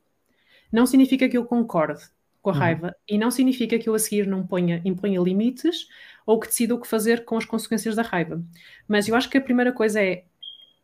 não 0.72 0.86
significa 0.86 1.28
que 1.30 1.38
eu 1.38 1.46
concorde 1.46 2.02
com 2.42 2.52
a 2.52 2.54
uhum. 2.54 2.60
raiva, 2.60 2.96
e 3.08 3.18
não 3.18 3.30
significa 3.30 3.78
que 3.78 3.90
eu 3.90 3.94
a 3.94 4.00
seguir 4.00 4.26
não 4.26 4.46
ponha, 4.46 4.82
imponha 4.86 5.20
limites, 5.20 5.88
ou 6.26 6.40
que 6.40 6.48
decida 6.48 6.76
o 6.76 6.80
que 6.80 6.88
fazer 6.88 7.26
com 7.26 7.38
as 7.38 7.46
consequências 7.46 7.96
da 7.96 8.02
raiva. 8.02 8.42
Mas 8.88 9.08
eu 9.08 9.16
acho 9.16 9.30
que 9.30 9.38
a 9.38 9.42
primeira 9.42 9.72
coisa 9.74 10.02
é 10.02 10.24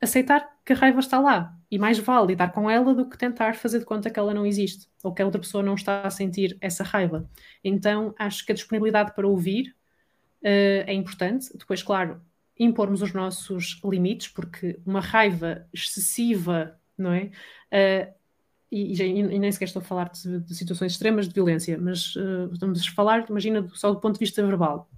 aceitar 0.01 0.49
que 0.65 0.73
a 0.73 0.75
raiva 0.75 0.99
está 0.99 1.19
lá 1.19 1.55
e 1.71 1.79
mais 1.79 1.97
vale 1.97 2.27
lidar 2.27 2.51
com 2.51 2.69
ela 2.69 2.93
do 2.93 3.09
que 3.09 3.17
tentar 3.17 3.55
fazer 3.55 3.79
de 3.79 3.85
conta 3.85 4.09
que 4.09 4.19
ela 4.19 4.33
não 4.33 4.45
existe 4.45 4.87
ou 5.01 5.13
que 5.13 5.21
a 5.21 5.25
outra 5.25 5.39
pessoa 5.39 5.63
não 5.63 5.75
está 5.75 6.01
a 6.01 6.09
sentir 6.09 6.57
essa 6.61 6.83
raiva. 6.83 7.29
Então 7.63 8.13
acho 8.17 8.45
que 8.45 8.51
a 8.51 8.55
disponibilidade 8.55 9.13
para 9.13 9.27
ouvir 9.27 9.75
uh, 10.41 10.83
é 10.85 10.93
importante. 10.93 11.49
Depois, 11.57 11.81
claro, 11.81 12.21
impormos 12.59 13.01
os 13.01 13.13
nossos 13.13 13.79
limites, 13.83 14.27
porque 14.27 14.79
uma 14.85 14.99
raiva 14.99 15.65
excessiva, 15.73 16.77
não 16.97 17.11
é? 17.11 17.31
Uh, 17.71 18.13
e, 18.73 19.01
e, 19.01 19.39
nem 19.39 19.51
sequer 19.51 19.65
estou 19.65 19.81
a 19.81 19.85
falar 19.85 20.09
de, 20.09 20.39
de 20.39 20.55
situações 20.55 20.93
extremas 20.93 21.27
de 21.27 21.33
violência, 21.33 21.77
mas 21.77 22.15
uh, 22.15 22.49
estamos 22.51 22.81
a 22.81 22.91
falar, 22.91 23.25
imagina, 23.29 23.67
só 23.73 23.91
do 23.91 23.99
ponto 23.99 24.15
de 24.15 24.19
vista 24.19 24.45
verbal 24.45 24.89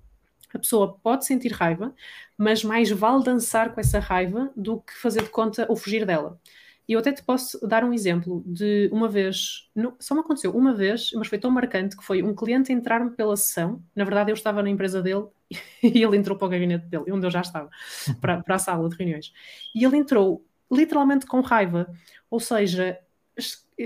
a 0.55 0.59
pessoa 0.59 0.97
pode 1.03 1.25
sentir 1.25 1.51
raiva, 1.51 1.93
mas 2.37 2.63
mais 2.63 2.89
vale 2.89 3.23
dançar 3.23 3.73
com 3.73 3.79
essa 3.79 3.99
raiva 3.99 4.51
do 4.55 4.79
que 4.79 4.93
fazer 4.93 5.23
de 5.23 5.29
conta 5.29 5.65
ou 5.69 5.75
fugir 5.75 6.05
dela. 6.05 6.39
E 6.87 6.93
eu 6.93 6.99
até 6.99 7.11
te 7.11 7.23
posso 7.23 7.59
dar 7.67 7.83
um 7.83 7.91
exemplo 7.91 8.43
de 8.45 8.89
uma 8.91 9.09
vez, 9.09 9.69
no, 9.75 9.95
só 9.99 10.13
me 10.13 10.21
aconteceu 10.21 10.55
uma 10.55 10.73
vez, 10.73 11.11
mas 11.15 11.27
foi 11.27 11.39
tão 11.39 11.49
marcante 11.49 11.97
que 11.97 12.03
foi 12.03 12.21
um 12.21 12.33
cliente 12.33 12.71
entrar-me 12.71 13.09
pela 13.11 13.35
sessão. 13.35 13.83
Na 13.95 14.03
verdade, 14.03 14.31
eu 14.31 14.35
estava 14.35 14.61
na 14.61 14.69
empresa 14.69 15.01
dele 15.01 15.25
e 15.83 16.03
ele 16.03 16.15
entrou 16.15 16.37
para 16.37 16.45
o 16.45 16.49
gabinete 16.49 16.85
dele, 16.85 17.11
onde 17.11 17.25
eu 17.25 17.31
já 17.31 17.41
estava, 17.41 17.69
para, 18.21 18.41
para 18.43 18.55
a 18.55 18.59
sala 18.59 18.87
de 18.87 18.95
reuniões. 18.95 19.33
E 19.73 19.83
ele 19.83 19.97
entrou 19.97 20.45
literalmente 20.71 21.25
com 21.25 21.41
raiva, 21.41 21.91
ou 22.29 22.39
seja, 22.39 22.99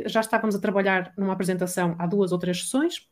já 0.05 0.19
estávamos 0.19 0.55
a 0.55 0.59
trabalhar 0.59 1.13
numa 1.17 1.33
apresentação 1.33 1.95
há 1.97 2.05
duas 2.05 2.31
ou 2.31 2.39
três 2.39 2.61
sessões 2.61 3.07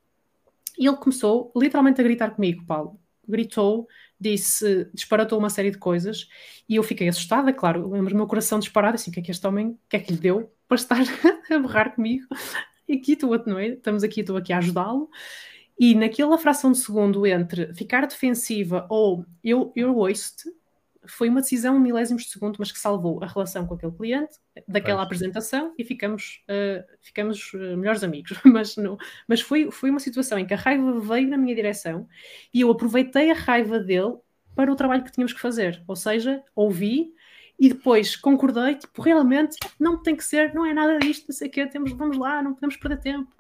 e 0.78 0.88
ele 0.88 0.97
começou 0.97 1.51
literalmente 1.55 1.99
a 2.01 2.03
gritar 2.03 2.32
comigo, 2.32 2.65
Paulo 2.65 2.99
gritou, 3.28 3.88
disse, 4.19 4.89
disparatou 4.93 5.38
uma 5.38 5.49
série 5.49 5.69
de 5.69 5.78
coisas 5.78 6.28
e 6.67 6.75
eu 6.75 6.84
fiquei 6.84 7.07
assustada, 7.09 7.51
claro, 7.51 7.88
o 7.89 8.01
meu 8.01 8.28
coração 8.28 8.59
disparado, 8.59 8.95
assim, 8.95 9.11
o 9.11 9.13
que 9.13 9.19
é 9.19 9.23
que 9.23 9.32
este 9.32 9.45
homem, 9.45 9.69
o 9.69 9.80
que 9.89 9.97
é 9.97 9.99
que 9.99 10.13
lhe 10.13 10.19
deu 10.19 10.51
para 10.67 10.75
estar 10.75 10.97
a 11.51 11.59
berrar 11.59 11.93
comigo? 11.93 12.25
E 12.88 12.93
aqui 12.93 13.13
estou, 13.13 13.38
não 13.45 13.59
é? 13.59 13.67
Estamos 13.67 14.03
aqui, 14.03 14.21
estou 14.21 14.38
aqui 14.38 14.53
a 14.53 14.59
ajudá-lo. 14.59 15.09
E 15.78 15.93
naquela 15.93 16.38
fração 16.38 16.71
de 16.71 16.78
segundo 16.78 17.28
entre 17.28 17.73
ficar 17.73 18.07
defensiva 18.07 18.88
ou 18.89 19.25
eu, 19.43 19.73
eu 19.75 19.95
ouço-te, 19.95 20.49
foi 21.12 21.30
uma 21.30 21.41
decisão 21.41 21.76
um 21.76 21.80
milésimos 21.80 22.24
de 22.24 22.30
segundo, 22.30 22.58
mas 22.60 22.72
que 22.72 22.80
salvou 22.80 23.24
a 23.24 23.28
relação 23.28 23.66
com 23.66 23.74
aquele 23.74 23.91
cliente, 23.91 24.36
daquela 24.68 25.03
apresentação, 25.03 25.74
e 25.78 25.84
ficamos, 25.84 26.43
uh, 26.49 26.84
ficamos 27.01 27.53
uh, 27.53 27.78
melhores 27.78 28.03
amigos. 28.03 28.38
mas 28.45 28.76
não, 28.76 28.97
mas 29.28 29.41
foi, 29.41 29.72
foi 29.72 29.89
uma 29.89 29.99
situação 29.99 30.38
em 30.39 30.45
que 30.45 30.53
a 30.53 30.58
raiva 30.58 30.99
veio 30.99 31.28
na 31.28 31.38
minha 31.38 31.55
direção 31.55 32.08
e 32.53 32.62
eu 32.62 32.72
aproveitei 32.72 33.32
a 33.32 33.34
raiva 33.34 33.80
dele 33.80 34.16
para 34.55 34.72
o 34.72 34.76
trabalho 34.76 35.03
que 35.03 35.12
tínhamos 35.12 35.34
que 35.34 35.39
fazer. 35.39 35.84
Ou 35.88 35.95
seja, 35.95 36.43
ouvi 36.55 37.14
e 37.60 37.70
depois 37.70 38.16
concordei, 38.16 38.76
tipo, 38.76 39.01
realmente 39.01 39.58
não 39.80 40.01
tem 40.01 40.16
que 40.16 40.24
ser, 40.24 40.53
não 40.53 40.66
é 40.66 40.74
nada 40.74 40.99
disto, 40.99 41.28
não 41.28 41.36
sei 41.36 41.47
o 41.47 41.51
quê, 41.51 41.66
temos, 41.66 41.91
vamos 41.91 42.18
lá, 42.18 42.41
não 42.41 42.53
podemos 42.53 42.78
perder 42.78 42.99
tempo. 42.99 43.34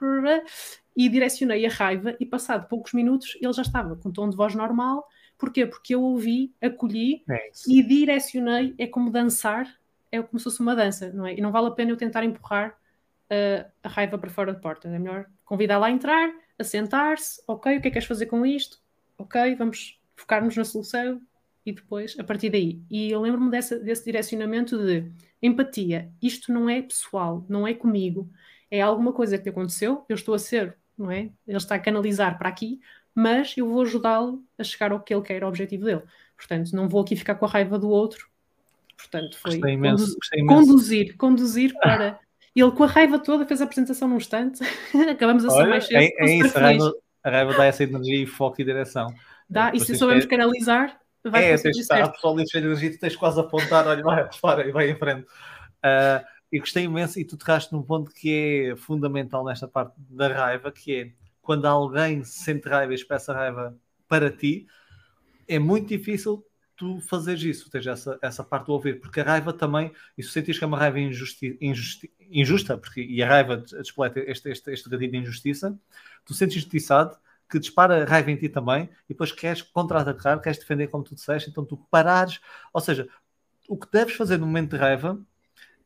E 0.95 1.07
direcionei 1.09 1.65
a 1.65 1.69
raiva 1.69 2.15
e 2.19 2.25
passado 2.25 2.67
poucos 2.67 2.93
minutos 2.93 3.37
ele 3.39 3.53
já 3.53 3.61
estava 3.61 3.95
com 3.95 4.11
tom 4.11 4.29
de 4.29 4.35
voz 4.35 4.55
normal 4.55 5.07
Porquê? 5.37 5.65
Porque 5.65 5.93
eu 5.93 6.01
ouvi, 6.01 6.53
acolhi 6.61 7.23
é 7.29 7.51
e 7.67 7.83
direcionei. 7.83 8.73
É 8.77 8.87
como 8.87 9.11
dançar, 9.11 9.67
é 10.11 10.21
como 10.21 10.39
se 10.39 10.43
fosse 10.45 10.59
uma 10.59 10.75
dança, 10.75 11.11
não 11.13 11.25
é? 11.25 11.35
E 11.35 11.41
não 11.41 11.51
vale 11.51 11.67
a 11.67 11.71
pena 11.71 11.91
eu 11.91 11.97
tentar 11.97 12.23
empurrar 12.23 12.71
uh, 12.71 13.71
a 13.83 13.89
raiva 13.89 14.17
para 14.17 14.29
fora 14.29 14.53
da 14.53 14.59
porta. 14.59 14.87
É 14.87 14.99
melhor 14.99 15.27
convidá-la 15.45 15.87
a 15.87 15.91
entrar, 15.91 16.33
a 16.57 16.63
sentar-se. 16.63 17.41
Ok, 17.47 17.77
o 17.77 17.81
que 17.81 17.87
é 17.87 17.91
que 17.91 17.91
queres 17.91 18.07
fazer 18.07 18.25
com 18.25 18.45
isto? 18.45 18.79
Ok, 19.17 19.55
vamos 19.55 19.99
focar-nos 20.15 20.55
na 20.55 20.65
solução 20.65 21.21
e 21.65 21.71
depois 21.71 22.17
a 22.17 22.23
partir 22.23 22.49
daí. 22.49 22.81
E 22.89 23.11
eu 23.11 23.21
lembro-me 23.21 23.51
desse 23.51 24.03
direcionamento 24.03 24.77
de 24.77 25.11
empatia. 25.41 26.11
Isto 26.21 26.51
não 26.51 26.69
é 26.69 26.81
pessoal, 26.81 27.45
não 27.47 27.67
é 27.67 27.73
comigo. 27.73 28.29
É 28.71 28.81
alguma 28.81 29.13
coisa 29.13 29.37
que 29.37 29.49
aconteceu, 29.49 30.05
eu 30.09 30.15
estou 30.15 30.33
a 30.33 30.39
ser, 30.39 30.77
não 30.97 31.11
é? 31.11 31.29
Ele 31.47 31.57
está 31.57 31.75
a 31.75 31.79
canalizar 31.79 32.37
para 32.37 32.49
aqui, 32.49 32.79
mas 33.17 33.57
eu 33.57 33.67
vou 33.67 33.81
ajudá-lo 33.81 34.43
a 34.59 34.63
chegar 34.63 34.91
ao 34.91 34.99
que 34.99 35.11
ele 35.11 35.23
quer, 35.23 35.41
ao 35.41 35.49
objetivo 35.49 35.85
dele. 35.85 36.03
Portanto, 36.37 36.71
não 36.73 36.87
vou 36.87 37.01
aqui 37.01 37.15
ficar 37.15 37.33
com 37.33 37.45
a 37.45 37.49
raiva 37.49 37.79
do 37.79 37.89
outro. 37.89 38.29
Portanto, 38.95 39.39
foi 39.39 39.55
imenso, 39.55 40.15
conduzir, 40.47 41.17
conduzir 41.17 41.73
para. 41.81 42.19
Ele, 42.55 42.71
com 42.71 42.83
a 42.83 42.87
raiva 42.87 43.17
toda, 43.17 43.43
fez 43.43 43.59
a 43.59 43.63
apresentação 43.63 44.07
num 44.07 44.17
instante. 44.17 44.61
Acabamos 45.09 45.43
a 45.45 45.49
ser 45.49 45.65
mais 45.65 45.87
cedo. 45.87 45.97
É, 45.97 46.11
é 46.15 46.35
isso, 46.35 46.55
a 46.55 46.61
raiva, 46.61 46.93
a 47.23 47.29
raiva, 47.31 47.53
dá 47.55 47.65
essa 47.65 47.83
energia 47.83 48.21
e 48.21 48.27
foco 48.27 48.61
e 48.61 48.63
direção. 48.63 49.11
Dá, 49.49 49.71
e 49.73 49.79
se 49.79 49.95
soubermos 49.95 50.25
é... 50.25 50.27
canalizar, 50.27 50.99
vai 51.25 51.53
É, 51.53 51.57
tens 51.57 51.75
estar, 51.75 52.03
a 52.03 52.09
pessoa 52.09 52.35
ali 52.35 52.47
cheia 52.47 52.61
de 52.61 52.67
energia, 52.67 52.91
tu 52.91 52.99
tens 52.99 53.15
quase 53.15 53.39
a 53.39 53.41
apontar, 53.41 53.87
olha, 53.87 54.03
vai, 54.03 54.29
para 54.39 54.67
e 54.67 54.71
vai 54.71 54.91
em 54.91 54.95
frente. 54.95 55.23
Uh, 55.23 56.23
e 56.51 56.59
gostei 56.59 56.83
imenso, 56.83 57.19
e 57.19 57.25
tu 57.25 57.35
tocaste 57.35 57.73
num 57.73 57.81
ponto 57.81 58.11
que 58.11 58.69
é 58.71 58.75
fundamental 58.75 59.43
nesta 59.43 59.67
parte 59.67 59.95
da 59.97 60.27
raiva, 60.27 60.71
que 60.71 60.95
é 60.95 61.26
quando 61.47 61.65
alguém 61.65 62.25
sente 62.25 62.67
raiva 62.67 62.91
e 62.91 62.95
expressa 62.95 63.31
raiva 63.31 63.73
para 64.05 64.29
ti, 64.29 64.67
é 65.47 65.57
muito 65.57 65.87
difícil 65.87 66.45
tu 66.75 66.99
fazeres 66.99 67.41
isso, 67.41 67.69
seja, 67.71 67.91
essa, 67.91 68.19
essa 68.21 68.43
parte 68.43 68.65
do 68.65 68.73
ouvir, 68.73 68.99
porque 68.99 69.21
a 69.21 69.23
raiva 69.23 69.53
também, 69.53 69.93
e 70.17 70.21
se 70.21 70.29
sentires 70.29 70.59
que 70.59 70.65
é 70.65 70.67
uma 70.67 70.77
raiva 70.77 70.99
injusti, 70.99 71.57
injusti, 71.61 72.11
injusta, 72.29 72.77
porque, 72.77 73.01
e 73.01 73.23
a 73.23 73.29
raiva 73.29 73.55
despleta 73.55 74.19
este, 74.19 74.49
este, 74.49 74.71
este 74.71 74.89
de 74.89 75.17
injustiça, 75.17 75.79
tu 76.25 76.33
sentes 76.33 76.57
injustiçado, 76.57 77.17
que 77.49 77.57
dispara 77.57 78.03
raiva 78.03 78.29
em 78.29 78.35
ti 78.35 78.49
também, 78.49 78.89
e 79.05 79.13
depois 79.13 79.31
queres 79.31 79.61
contra-atacar, 79.61 80.41
queres 80.41 80.59
defender 80.59 80.87
como 80.89 81.05
tu 81.05 81.15
disseste, 81.15 81.49
então 81.49 81.63
tu 81.63 81.77
parares, 81.89 82.41
ou 82.73 82.81
seja, 82.81 83.07
o 83.69 83.77
que 83.77 83.89
deves 83.89 84.15
fazer 84.15 84.37
no 84.37 84.45
momento 84.45 84.71
de 84.71 84.77
raiva 84.77 85.17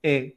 é 0.02 0.34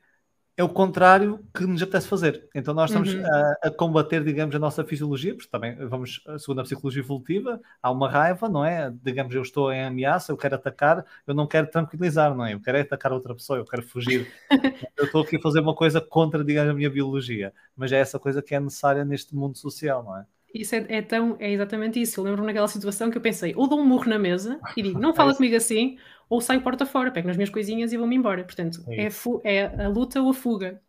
é 0.57 0.63
o 0.63 0.69
contrário 0.69 1.45
que 1.53 1.67
nos 1.67 1.83
apetece 1.83 2.07
fazer. 2.07 2.49
Então 2.55 2.73
nós 2.73 2.91
estamos 2.91 3.13
Uhum. 3.13 3.25
a, 3.27 3.57
a 3.65 3.71
combater, 3.71 4.23
digamos, 4.23 4.55
a 4.55 4.59
nossa 4.59 4.85
fisiologia, 4.85 5.35
porque 5.35 5.51
também 5.51 5.75
vamos, 5.87 6.23
segundo 6.39 6.61
a 6.61 6.63
psicologia 6.65 7.03
evolutiva, 7.03 7.61
há 7.83 7.91
uma 7.91 8.09
raiva, 8.09 8.49
não 8.49 8.65
é? 8.65 8.93
Digamos, 9.03 9.35
eu 9.35 9.43
estou 9.43 9.73
em 9.73 9.83
ameaça, 9.83 10.31
eu 10.31 10.37
quero 10.37 10.55
atacar, 10.55 11.05
eu 11.27 11.35
não 11.35 11.47
quero 11.47 11.67
tranquilizar, 11.69 12.35
não 12.35 12.47
é? 12.47 12.55
Eu 12.55 12.61
quero 12.61 12.79
é 12.79 12.83
atacar 12.83 13.13
outra 13.13 13.35
pessoa, 13.35 13.59
eu 13.59 13.65
quero 13.65 13.83
fugir. 13.83 14.33
eu 14.97 15.07
estou 15.07 15.23
aqui 15.23 15.37
a 15.37 15.41
fazer 15.41 15.61
uma 15.61 15.75
coisa 15.75 16.01
contra, 16.01 16.45
digamos, 16.45 16.71
a 16.71 16.75
minha 16.75 16.91
biologia. 16.91 17.53
Mas 17.77 17.91
é 17.91 17.99
essa 17.99 18.19
coisa 18.19 18.41
que 18.41 18.55
é 18.55 18.61
necessária 18.61 19.05
neste 19.05 19.35
mundo 19.35 19.59
social, 19.59 20.05
não 20.05 20.17
é? 20.19 20.25
Isso 20.55 20.73
é, 20.77 20.87
é 20.89 21.03
tão, 21.03 21.37
é 21.41 21.51
exatamente 21.51 22.01
isso. 22.01 22.21
Eu 22.21 22.25
lembro-me 22.25 22.47
naquela 22.47 22.69
situação 22.69 23.11
que 23.11 23.19
eu 23.19 23.23
pensei, 23.23 23.53
ou 23.57 23.67
dou 23.67 23.81
um 23.81 23.85
murro 23.85 24.09
na 24.09 24.21
mesa 24.21 24.61
e 24.77 24.83
digo, 24.83 25.01
não 25.01 25.13
fala 25.13 25.31
isso. 25.31 25.39
comigo 25.39 25.57
assim, 25.57 25.99
ou 26.35 26.41
saio 26.41 26.63
porta 26.63 26.87
fora, 26.87 27.11
pego 27.11 27.29
nas 27.29 27.37
minhas 27.37 27.51
coisinhas 27.51 27.93
e 27.93 27.97
vou-me 27.97 28.17
embora. 28.17 28.45
Portanto, 28.45 28.85
É 28.89 29.07
é, 29.45 29.57
é 29.57 29.85
a 29.85 29.89
luta 29.89 30.21
ou 30.21 30.31
a 30.31 30.35
fuga. 30.35 30.81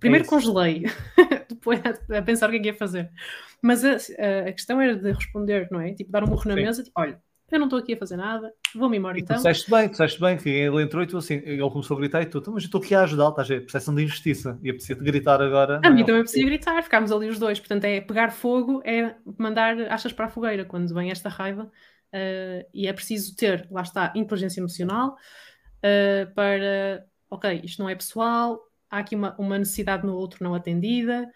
Primeiro 0.00 0.24
isso. 0.24 0.30
congelei, 0.30 0.84
depois 1.48 1.80
a, 2.10 2.18
a 2.18 2.22
pensar 2.22 2.48
o 2.48 2.50
que 2.50 2.56
é 2.58 2.60
que 2.60 2.66
ia 2.68 2.74
fazer. 2.74 3.10
Mas 3.62 3.84
a, 3.84 3.92
a- 3.92 4.48
a 4.48 4.52
questão 4.52 4.80
era 4.80 4.96
de 4.96 5.12
responder, 5.12 5.68
não 5.70 5.80
é? 5.80 5.94
Tipo, 5.94 6.10
dar 6.12 6.24
um 6.24 6.28
murro 6.28 6.42
na 6.46 6.54
Sim. 6.54 6.62
mesa, 6.62 6.82
tipo, 6.82 7.00
olha, 7.00 7.20
eu 7.50 7.58
não 7.58 7.66
estou 7.66 7.78
aqui 7.78 7.94
a 7.94 7.96
fazer 7.96 8.16
nada, 8.16 8.52
vou-me 8.74 8.96
embora 8.98 9.18
E 9.18 9.22
tu 9.22 9.26
então. 9.26 9.36
disseste 9.36 9.70
bem, 9.70 9.88
tu 9.88 9.92
disseste 9.92 10.20
bem 10.20 10.36
que 10.36 10.48
ele 10.48 10.82
entrou 10.82 11.02
e 11.02 11.06
tu 11.06 11.16
assim, 11.16 11.34
ele 11.44 11.70
começou 11.70 11.96
a 11.96 12.00
gritar 12.00 12.22
e 12.22 12.26
tu, 12.26 12.38
"Então, 12.38 12.52
mas 12.54 12.64
eu 12.64 12.66
estou 12.66 12.80
aqui 12.82 12.94
a 12.94 13.02
ajudar, 13.02 13.28
estás 13.30 13.50
a 13.50 13.54
ver? 13.54 13.60
Percepção 13.60 13.94
de 13.94 14.02
injustiça. 14.02 14.58
E 14.62 14.70
apetecia-te 14.70 15.02
gritar 15.04 15.40
agora. 15.40 15.80
A 15.82 15.90
não 15.90 15.90
mim 15.90 16.02
é? 16.02 16.06
também 16.06 16.22
precisa 16.22 16.44
gritar, 16.46 16.82
ficámos 16.82 17.12
ali 17.12 17.28
os 17.28 17.38
dois. 17.38 17.60
Portanto, 17.60 17.84
é 17.84 18.00
pegar 18.00 18.30
fogo, 18.30 18.80
é 18.84 19.16
mandar 19.38 19.78
achas 19.92 20.12
para 20.12 20.26
a 20.26 20.28
fogueira 20.30 20.64
quando 20.64 20.92
vem 20.94 21.10
esta 21.10 21.28
raiva. 21.28 21.70
Eh, 22.16 22.66
e 22.72 22.86
é 22.86 22.92
preciso 22.92 23.34
ter, 23.34 23.66
lá 23.72 23.82
está, 23.82 24.12
inteligência 24.14 24.60
emocional 24.60 25.16
eh, 25.82 26.26
para, 26.34 27.04
ok, 27.28 27.60
isto 27.64 27.82
não 27.82 27.88
é 27.88 27.94
pessoal, 27.96 28.60
há 28.88 28.98
aqui 28.98 29.16
uma, 29.16 29.34
uma 29.36 29.58
necessidade 29.58 30.06
no 30.06 30.14
outro 30.14 30.44
não 30.44 30.54
atendida, 30.54 31.28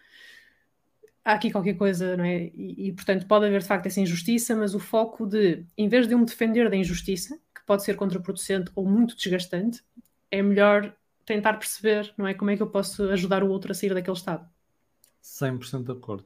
há 1.24 1.32
aqui 1.32 1.50
qualquer 1.50 1.74
coisa, 1.74 2.16
não 2.16 2.24
é? 2.24 2.44
E, 2.54 2.88
e, 2.88 2.92
portanto, 2.92 3.26
pode 3.26 3.46
haver 3.46 3.60
de 3.60 3.66
facto 3.66 3.86
essa 3.86 4.00
injustiça, 4.00 4.54
mas 4.54 4.72
o 4.72 4.78
foco 4.78 5.26
de, 5.26 5.66
em 5.76 5.88
vez 5.88 6.06
de 6.06 6.14
eu 6.14 6.18
me 6.18 6.24
defender 6.24 6.70
da 6.70 6.76
injustiça, 6.76 7.36
que 7.52 7.66
pode 7.66 7.82
ser 7.82 7.96
contraproducente 7.96 8.70
ou 8.76 8.86
muito 8.86 9.16
desgastante, 9.16 9.82
é 10.30 10.40
melhor 10.40 10.94
tentar 11.26 11.54
perceber, 11.54 12.14
não 12.16 12.26
é? 12.26 12.34
Como 12.34 12.52
é 12.52 12.56
que 12.56 12.62
eu 12.62 12.70
posso 12.70 13.10
ajudar 13.10 13.42
o 13.42 13.48
outro 13.48 13.72
a 13.72 13.74
sair 13.74 13.92
daquele 13.92 14.16
estado. 14.16 14.48
100% 15.22 15.84
de 15.84 15.92
acordo. 15.92 16.24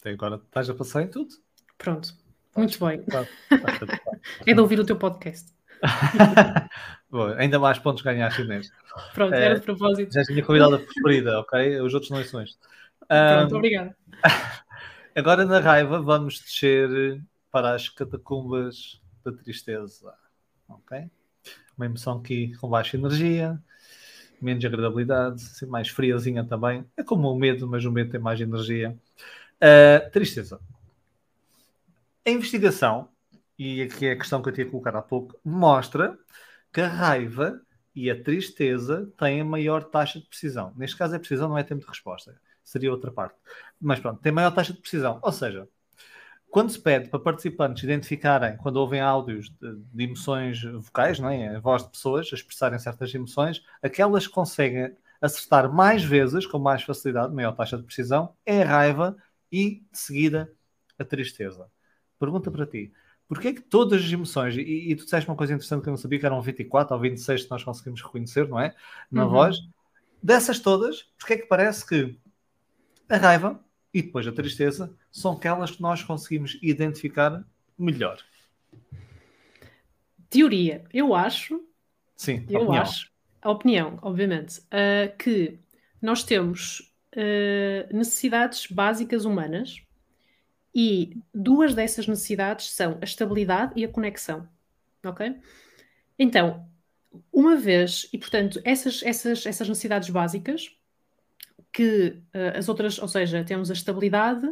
Até 0.00 0.10
agora 0.10 0.36
estás 0.36 0.70
a 0.70 0.74
passar 0.74 1.02
em 1.02 1.08
tudo. 1.08 1.34
Pronto, 1.78 2.16
muito 2.56 2.84
bem. 2.84 3.02
É 4.46 4.54
de 4.54 4.60
ouvir 4.60 4.80
o 4.80 4.86
teu 4.86 4.96
podcast. 4.96 5.52
Boa, 7.10 7.36
ainda 7.36 7.58
mais 7.58 7.78
pontos 7.78 8.02
ganhaste 8.02 8.42
neste. 8.44 8.72
Pronto, 9.12 9.34
É, 9.34 9.44
era 9.44 9.54
de 9.56 9.60
propósito. 9.60 10.12
Já 10.12 10.22
tinha 10.24 10.42
convidada 10.42 10.78
preferida, 10.78 11.40
ok? 11.40 11.80
Os 11.80 11.92
outros 11.92 12.10
não 12.10 12.24
são 12.24 12.42
estes. 12.42 12.58
Pronto, 13.06 13.54
Ahm, 13.54 13.56
obrigada. 13.58 13.96
agora 15.14 15.44
na 15.44 15.60
raiva 15.60 16.00
vamos 16.00 16.40
descer 16.40 17.20
para 17.50 17.74
as 17.74 17.88
catacumbas 17.88 19.00
da 19.24 19.32
tristeza, 19.32 20.12
ok? 20.68 21.10
Uma 21.76 21.86
emoção 21.86 22.18
aqui 22.18 22.56
com 22.56 22.68
baixa 22.68 22.96
energia, 22.96 23.60
menos 24.40 24.64
agradabilidade, 24.64 25.42
assim, 25.42 25.66
mais 25.66 25.88
friazinha 25.88 26.44
também. 26.44 26.84
É 26.96 27.02
como 27.02 27.30
o 27.30 27.38
medo, 27.38 27.68
mas 27.68 27.84
o 27.84 27.92
medo 27.92 28.10
tem 28.10 28.20
mais 28.20 28.40
energia. 28.40 28.96
Ah, 29.60 30.08
tristeza. 30.10 30.60
A 32.26 32.30
investigação, 32.30 33.10
e 33.58 33.82
aqui 33.82 34.06
é 34.06 34.12
a 34.12 34.16
questão 34.18 34.40
que 34.40 34.48
eu 34.48 34.52
tinha 34.52 34.68
colocado 34.70 34.96
há 34.96 35.02
pouco, 35.02 35.38
mostra 35.44 36.18
que 36.72 36.80
a 36.80 36.88
raiva 36.88 37.60
e 37.94 38.10
a 38.10 38.22
tristeza 38.22 39.12
têm 39.18 39.42
a 39.42 39.44
maior 39.44 39.84
taxa 39.84 40.18
de 40.18 40.26
precisão. 40.26 40.72
Neste 40.76 40.96
caso, 40.96 41.14
é 41.14 41.18
precisão, 41.18 41.50
não 41.50 41.58
é 41.58 41.62
tempo 41.62 41.82
de 41.82 41.86
resposta. 41.86 42.34
Seria 42.62 42.90
outra 42.90 43.12
parte. 43.12 43.36
Mas 43.80 44.00
pronto, 44.00 44.22
tem 44.22 44.32
maior 44.32 44.50
taxa 44.52 44.72
de 44.72 44.80
precisão. 44.80 45.20
Ou 45.22 45.32
seja, 45.32 45.68
quando 46.50 46.70
se 46.70 46.80
pede 46.80 47.10
para 47.10 47.20
participantes 47.20 47.82
identificarem, 47.84 48.56
quando 48.56 48.76
ouvem 48.76 49.00
áudios 49.02 49.50
de, 49.60 49.76
de 49.92 50.04
emoções 50.04 50.62
vocais, 50.62 51.18
não 51.18 51.28
é? 51.28 51.56
a 51.56 51.60
voz 51.60 51.82
de 51.84 51.90
pessoas 51.90 52.30
a 52.32 52.36
expressarem 52.36 52.78
certas 52.78 53.14
emoções, 53.14 53.62
aquelas 53.82 54.26
que 54.26 54.32
conseguem 54.32 54.96
acertar 55.20 55.70
mais 55.72 56.02
vezes, 56.02 56.46
com 56.46 56.58
mais 56.58 56.82
facilidade, 56.82 57.34
maior 57.34 57.52
taxa 57.52 57.76
de 57.76 57.82
precisão, 57.84 58.34
é 58.46 58.62
a 58.62 58.66
raiva 58.66 59.16
e, 59.52 59.82
de 59.92 59.98
seguida, 59.98 60.50
a 60.98 61.04
tristeza. 61.04 61.70
Pergunta 62.18 62.50
para 62.50 62.66
ti. 62.66 62.92
Porquê 63.26 63.48
é 63.48 63.54
que 63.54 63.62
todas 63.62 64.02
as 64.04 64.12
emoções, 64.12 64.56
e, 64.56 64.60
e 64.60 64.96
tu 64.96 65.04
disseste 65.04 65.28
uma 65.28 65.36
coisa 65.36 65.52
interessante 65.54 65.82
que 65.82 65.88
eu 65.88 65.92
não 65.92 65.98
sabia, 65.98 66.18
que 66.18 66.26
eram 66.26 66.40
24 66.42 66.94
ou 66.94 67.00
26 67.00 67.44
que 67.44 67.50
nós 67.50 67.64
conseguimos 67.64 68.02
reconhecer, 68.02 68.48
não 68.48 68.60
é? 68.60 68.74
Na 69.10 69.24
Uhum. 69.24 69.30
voz. 69.30 69.56
Dessas 70.22 70.58
todas, 70.58 71.02
porquê 71.18 71.34
é 71.34 71.38
que 71.38 71.46
parece 71.46 71.86
que 71.86 72.18
a 73.08 73.16
raiva 73.16 73.60
e 73.92 74.02
depois 74.02 74.26
a 74.26 74.32
tristeza 74.32 74.94
são 75.12 75.32
aquelas 75.32 75.70
que 75.70 75.82
nós 75.82 76.02
conseguimos 76.02 76.58
identificar 76.62 77.44
melhor? 77.78 78.18
Teoria. 80.30 80.84
Eu 80.92 81.14
acho, 81.14 81.62
Sim, 82.16 82.44
eu 82.48 82.62
opinião. 82.62 82.82
acho, 82.82 83.10
a 83.42 83.50
opinião, 83.50 83.98
obviamente, 84.02 84.62
ah, 84.70 85.08
que 85.18 85.58
nós 86.02 86.24
temos 86.24 86.92
ah, 87.16 87.88
necessidades 87.92 88.66
básicas 88.66 89.24
humanas 89.24 89.83
e 90.74 91.16
duas 91.32 91.74
dessas 91.74 92.06
necessidades 92.06 92.70
são 92.70 92.98
a 93.00 93.04
estabilidade 93.04 93.74
e 93.76 93.84
a 93.84 93.88
conexão. 93.88 94.48
Ok? 95.04 95.36
Então, 96.18 96.66
uma 97.32 97.56
vez, 97.56 98.08
e 98.12 98.18
portanto, 98.18 98.60
essas, 98.64 99.02
essas, 99.02 99.46
essas 99.46 99.68
necessidades 99.68 100.10
básicas, 100.10 100.76
que 101.72 102.20
ah, 102.32 102.58
as 102.58 102.68
outras, 102.68 102.98
ou 102.98 103.08
seja, 103.08 103.44
temos 103.44 103.70
a 103.70 103.74
estabilidade, 103.74 104.48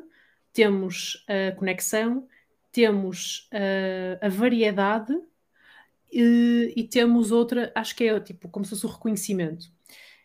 temos 0.52 1.24
a 1.28 1.52
conexão, 1.56 2.28
temos 2.70 3.48
ah, 3.52 4.26
a 4.26 4.28
variedade 4.28 5.14
e, 6.12 6.72
e 6.76 6.84
temos 6.84 7.32
outra, 7.32 7.72
acho 7.74 7.96
que 7.96 8.04
é 8.04 8.20
tipo 8.20 8.48
como 8.48 8.64
se 8.64 8.70
fosse 8.70 8.86
o 8.86 8.90
reconhecimento. 8.90 9.66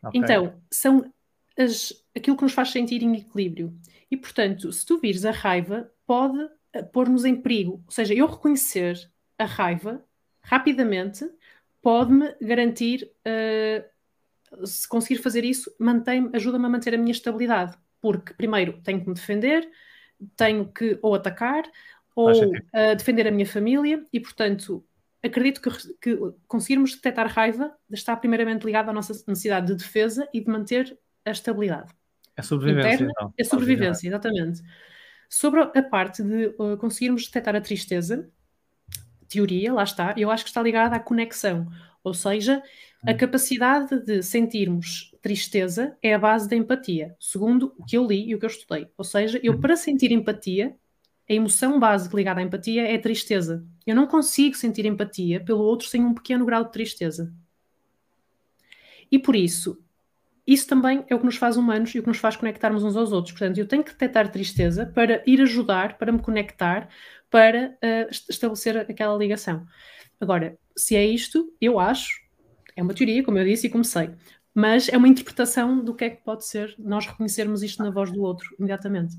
Ok. 0.04 0.20
Então, 0.20 0.62
são 0.70 1.12
as, 1.58 1.94
aquilo 2.16 2.38
que 2.38 2.44
nos 2.44 2.54
faz 2.54 2.72
sentir 2.72 3.02
em 3.02 3.16
equilíbrio. 3.16 3.74
E, 4.10 4.16
portanto, 4.16 4.72
se 4.72 4.86
tu 4.86 5.00
vires 5.00 5.26
a 5.26 5.32
raiva, 5.32 5.92
pode 6.06 6.48
eh, 6.74 6.84
pôr-nos 6.84 7.26
em 7.26 7.36
perigo. 7.36 7.84
Ou 7.86 7.92
seja, 7.92 8.14
eu 8.14 8.28
reconhecer 8.28 9.10
a 9.38 9.46
raiva 9.46 10.04
rapidamente 10.42 11.30
pode-me 11.82 12.34
garantir, 12.42 13.12
eh, 13.26 13.86
se 14.64 14.88
conseguir 14.88 15.22
fazer 15.22 15.44
isso, 15.44 15.74
mantém 15.80 16.30
ajuda-me 16.34 16.66
a 16.66 16.70
manter 16.70 16.94
a 16.94 16.98
minha 16.98 17.12
estabilidade. 17.12 17.78
Porque, 18.00 18.34
primeiro, 18.34 18.80
tenho 18.84 19.02
que 19.02 19.08
me 19.08 19.14
defender, 19.14 19.70
tenho 20.36 20.72
que 20.72 20.98
ou 21.02 21.16
atacar 21.16 21.64
ou 22.16 22.32
eh, 22.74 22.96
defender 22.96 23.28
a 23.28 23.32
minha 23.32 23.46
família 23.46 24.06
e, 24.12 24.20
portanto, 24.20 24.84
acredito 25.22 25.62
que, 25.62 25.70
que 26.02 26.18
conseguirmos 26.48 26.96
detectar 26.96 27.28
raiva 27.28 27.76
está 27.92 28.16
primeiramente 28.16 28.64
ligado 28.64 28.90
à 28.90 28.94
nossa 28.94 29.14
necessidade 29.28 29.68
de 29.68 29.76
defesa 29.76 30.28
e 30.34 30.40
de 30.42 30.50
manter 30.50 30.98
a 31.30 31.32
estabilidade. 31.32 31.92
É 32.36 32.42
sobrevivência, 32.42 32.96
interna, 32.96 33.12
então. 33.12 33.34
É 33.38 33.44
sobrevivência, 33.44 34.08
exatamente. 34.08 34.62
Sobre 35.30 35.60
a 35.62 35.84
parte 35.84 36.24
de 36.24 36.48
uh, 36.60 36.78
conseguirmos 36.78 37.26
detectar 37.26 37.56
a 37.56 37.62
tristeza, 37.62 38.30
teoria, 39.28 39.74
lá 39.74 39.84
está, 39.84 40.14
eu 40.18 40.32
acho 40.32 40.44
que 40.44 40.50
está 40.50 40.62
ligada 40.62 40.96
à 40.96 41.00
conexão. 41.00 41.68
Ou 42.04 42.14
seja, 42.14 42.64
a 43.06 43.12
Hum. 43.12 43.18
capacidade 43.18 44.00
de 44.06 44.24
sentirmos 44.24 45.14
tristeza 45.22 45.98
é 46.02 46.14
a 46.14 46.20
base 46.20 46.48
da 46.48 46.56
empatia, 46.56 47.16
segundo 47.20 47.74
o 47.78 47.84
que 47.84 47.98
eu 47.98 48.06
li 48.08 48.30
e 48.30 48.36
o 48.36 48.40
que 48.40 48.46
eu 48.46 48.50
estudei. 48.50 48.88
Ou 48.98 49.04
seja, 49.04 49.40
eu 49.44 49.54
Uhum. 49.54 49.60
para 49.60 49.76
sentir 49.76 50.12
empatia, 50.12 50.76
a 51.30 51.34
emoção 51.34 51.78
básica 51.80 52.16
ligada 52.16 52.40
à 52.40 52.44
empatia 52.44 52.88
é 52.88 52.96
a 52.96 53.02
tristeza. 53.02 53.66
Eu 53.86 53.96
não 53.96 54.08
consigo 54.08 54.56
sentir 54.56 54.86
empatia 54.86 55.44
pelo 55.44 55.60
outro 55.60 55.88
sem 55.88 56.02
um 56.06 56.14
pequeno 56.14 56.46
grau 56.46 56.64
de 56.64 56.72
tristeza. 56.72 57.34
E 59.12 59.20
por 59.20 59.36
isso, 59.36 59.82
isso 60.48 60.66
também 60.66 61.04
é 61.10 61.14
o 61.14 61.20
que 61.20 61.26
nos 61.26 61.36
faz 61.36 61.58
humanos 61.58 61.94
e 61.94 62.00
o 62.00 62.02
que 62.02 62.08
nos 62.08 62.20
faz 62.20 62.38
conectarmos 62.38 62.84
uns 62.84 62.96
aos 62.96 63.12
outros. 63.12 63.34
Portanto, 63.34 63.58
eu 63.58 63.68
tenho 63.68 63.84
que 63.84 63.92
detectar 63.92 64.32
tristeza 64.32 64.86
para 64.86 65.22
ir 65.28 65.42
ajudar, 65.42 65.98
para 65.98 66.12
me 66.12 66.20
conectar, 66.20 66.88
para 67.30 67.78
uh, 67.84 68.10
estabelecer 68.30 68.78
aquela 68.78 69.18
ligação. 69.18 69.66
Agora, 70.22 70.58
se 70.76 70.96
é 70.96 71.06
isto, 71.06 71.54
eu 71.60 71.80
acho, 71.80 72.22
é 72.76 72.82
uma 72.82 72.94
teoria, 72.94 73.24
como 73.24 73.38
eu 73.38 73.44
disse 73.44 73.68
e 73.68 73.70
comecei, 73.70 74.10
mas 74.54 74.88
é 74.88 74.98
uma 74.98 75.08
interpretação 75.08 75.84
do 75.84 75.94
que 75.94 76.06
é 76.06 76.10
que 76.10 76.24
pode 76.24 76.46
ser 76.46 76.74
nós 76.80 77.06
reconhecermos 77.06 77.62
isto 77.62 77.84
na 77.84 77.90
voz 77.90 78.12
do 78.12 78.22
outro 78.22 78.56
imediatamente. 78.58 79.16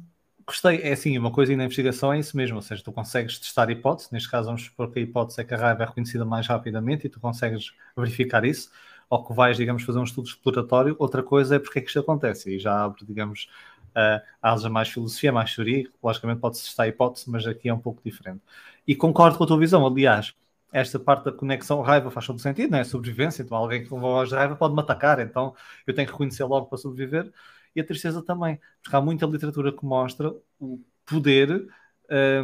Gostei, 0.47 0.81
é 0.83 0.93
assim, 0.93 1.17
uma 1.19 1.31
coisa 1.31 1.55
na 1.55 1.65
investigação 1.65 2.11
é 2.11 2.19
isso 2.19 2.35
mesmo, 2.35 2.57
ou 2.57 2.63
seja, 2.63 2.83
tu 2.83 2.91
consegues 2.91 3.39
testar 3.39 3.69
hipótese, 3.71 4.09
neste 4.11 4.31
caso 4.31 4.47
vamos 4.47 4.65
supor 4.65 4.91
que 4.91 4.99
a 4.99 5.03
hipótese 5.03 5.43
é 5.43 5.45
que 5.45 5.53
a 5.53 5.59
raiva 5.59 5.83
é 5.83 5.87
reconhecida 5.87 6.25
mais 6.25 6.47
rapidamente 6.47 7.07
e 7.07 7.11
tu 7.11 7.21
consegues 7.21 7.71
verificar 7.95 8.47
isso, 8.47 8.71
ou 9.11 9.25
que 9.25 9.33
vais, 9.35 9.57
digamos, 9.57 9.83
fazer 9.83 9.99
um 9.99 10.05
estudo 10.05 10.29
exploratório, 10.29 10.97
outra 10.99 11.23
coisa 11.23 11.57
é 11.57 11.59
porque 11.59 11.79
é 11.79 11.83
que 11.83 11.89
isto 11.89 12.01
acontece, 12.01 12.55
e 12.55 12.59
já 12.59 12.85
abre, 12.85 13.05
digamos, 13.05 13.49
uh, 13.97 14.71
mais 14.71 14.89
filosofia, 14.89 15.33
mais 15.33 15.55
teoria, 15.55 15.89
logicamente 16.03 16.41
pode-se 16.41 16.65
testar 16.65 16.85
a 16.85 16.89
hipótese, 16.89 17.31
mas 17.31 17.47
aqui 17.47 17.69
é 17.69 17.75
um 17.75 17.79
pouco 17.81 18.03
diferente. 18.05 18.41
E 18.87 18.95
concordo 18.95 19.39
com 19.39 19.45
a 19.45 19.47
tua 19.47 19.59
visão, 19.59 19.87
aliás, 19.87 20.35
esta 20.73 20.99
parte 20.99 21.25
da 21.25 21.33
conexão 21.33 21.81
raiva 21.81 22.11
faz 22.11 22.27
todo 22.27 22.39
sentido, 22.39 22.71
não 22.71 22.79
é? 22.79 22.85
Sobrevivência, 22.85 23.43
então 23.43 23.57
alguém 23.57 23.87
com 23.87 24.01
voz 24.01 24.29
de 24.29 24.35
raiva 24.35 24.55
pode 24.57 24.75
me 24.75 24.81
atacar, 24.81 25.19
então 25.21 25.55
eu 25.87 25.95
tenho 25.95 26.07
que 26.07 26.13
reconhecer 26.13 26.45
logo 26.45 26.67
para 26.67 26.79
sobreviver. 26.79 27.33
E 27.75 27.81
a 27.81 27.85
tristeza 27.85 28.23
também, 28.23 28.61
porque 28.83 28.97
há 28.97 29.01
muita 29.01 29.27
literatura 29.27 29.73
que 29.73 29.85
mostra 29.85 30.35
o 30.59 30.81
poder, 31.07 31.67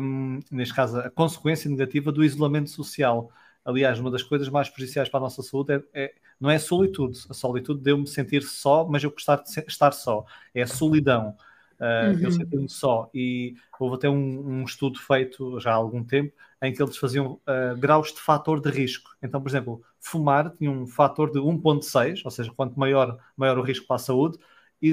um, 0.00 0.40
neste 0.50 0.74
caso, 0.74 0.98
a 0.98 1.10
consequência 1.10 1.70
negativa 1.70 2.12
do 2.12 2.24
isolamento 2.24 2.70
social. 2.70 3.30
Aliás, 3.64 3.98
uma 3.98 4.10
das 4.10 4.22
coisas 4.22 4.48
mais 4.48 4.68
prejudiciais 4.68 5.08
para 5.08 5.20
a 5.20 5.22
nossa 5.22 5.42
saúde 5.42 5.74
é, 5.74 5.82
é 5.94 6.14
não 6.40 6.50
é 6.50 6.56
a 6.56 6.60
solitude. 6.60 7.18
A 7.30 7.34
solitude 7.34 7.80
deu-me 7.80 8.06
sentir 8.06 8.42
só, 8.42 8.86
mas 8.86 9.02
eu 9.02 9.10
gostar 9.10 9.36
de 9.36 9.50
estar 9.66 9.92
só. 9.92 10.24
É 10.54 10.62
a 10.62 10.66
solidão. 10.66 11.36
Uh, 11.80 12.14
uhum. 12.14 12.20
Eu 12.20 12.30
senti-me 12.30 12.68
só. 12.68 13.10
E 13.14 13.56
houve 13.78 13.96
até 13.96 14.08
um, 14.08 14.60
um, 14.60 14.64
estudo 14.64 14.98
feito 14.98 15.58
já 15.60 15.72
há 15.72 15.74
algum 15.74 16.04
tempo 16.04 16.32
em 16.62 16.72
que 16.72 16.82
eles 16.82 16.96
faziam 16.96 17.32
uh, 17.32 17.76
graus 17.78 18.12
de 18.12 18.20
fator 18.20 18.60
de 18.60 18.70
risco. 18.70 19.10
Então, 19.22 19.40
por 19.40 19.48
exemplo, 19.48 19.82
fumar 20.00 20.50
tinha 20.56 20.70
um 20.70 20.86
fator 20.86 21.30
de 21.30 21.38
1,6, 21.38 22.22
ou 22.24 22.30
seja, 22.30 22.52
quanto 22.54 22.78
maior, 22.78 23.18
maior 23.36 23.58
o 23.58 23.62
risco 23.62 23.86
para 23.86 23.96
a 23.96 23.98
saúde, 23.98 24.38
e, 24.80 24.92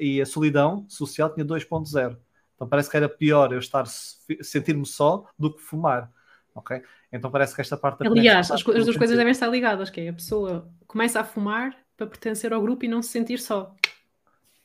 e 0.00 0.20
a 0.20 0.26
solidão 0.26 0.86
social 0.88 1.32
tinha 1.32 1.44
2,0. 1.44 2.16
Então 2.54 2.68
parece 2.68 2.90
que 2.90 2.96
era 2.96 3.08
pior 3.08 3.52
eu 3.52 3.58
estar 3.58 3.86
sentir-me 3.86 4.84
só 4.84 5.24
do 5.38 5.54
que 5.54 5.62
fumar. 5.62 6.10
Ok? 6.54 6.82
Então 7.12 7.30
parece 7.30 7.54
que 7.54 7.60
esta 7.60 7.76
parte. 7.76 8.06
Aliás, 8.06 8.50
as, 8.50 8.66
as 8.66 8.84
duas 8.84 8.96
coisas 8.96 9.16
devem 9.16 9.32
estar 9.32 9.48
ligadas, 9.48 9.90
que 9.90 10.00
é 10.00 10.08
a 10.08 10.12
pessoa 10.12 10.68
começa 10.86 11.20
a 11.20 11.24
fumar 11.24 11.76
para 11.96 12.06
pertencer 12.06 12.52
ao 12.52 12.60
grupo 12.60 12.84
e 12.84 12.88
não 12.88 13.02
se 13.02 13.10
sentir 13.10 13.38
só. 13.38 13.74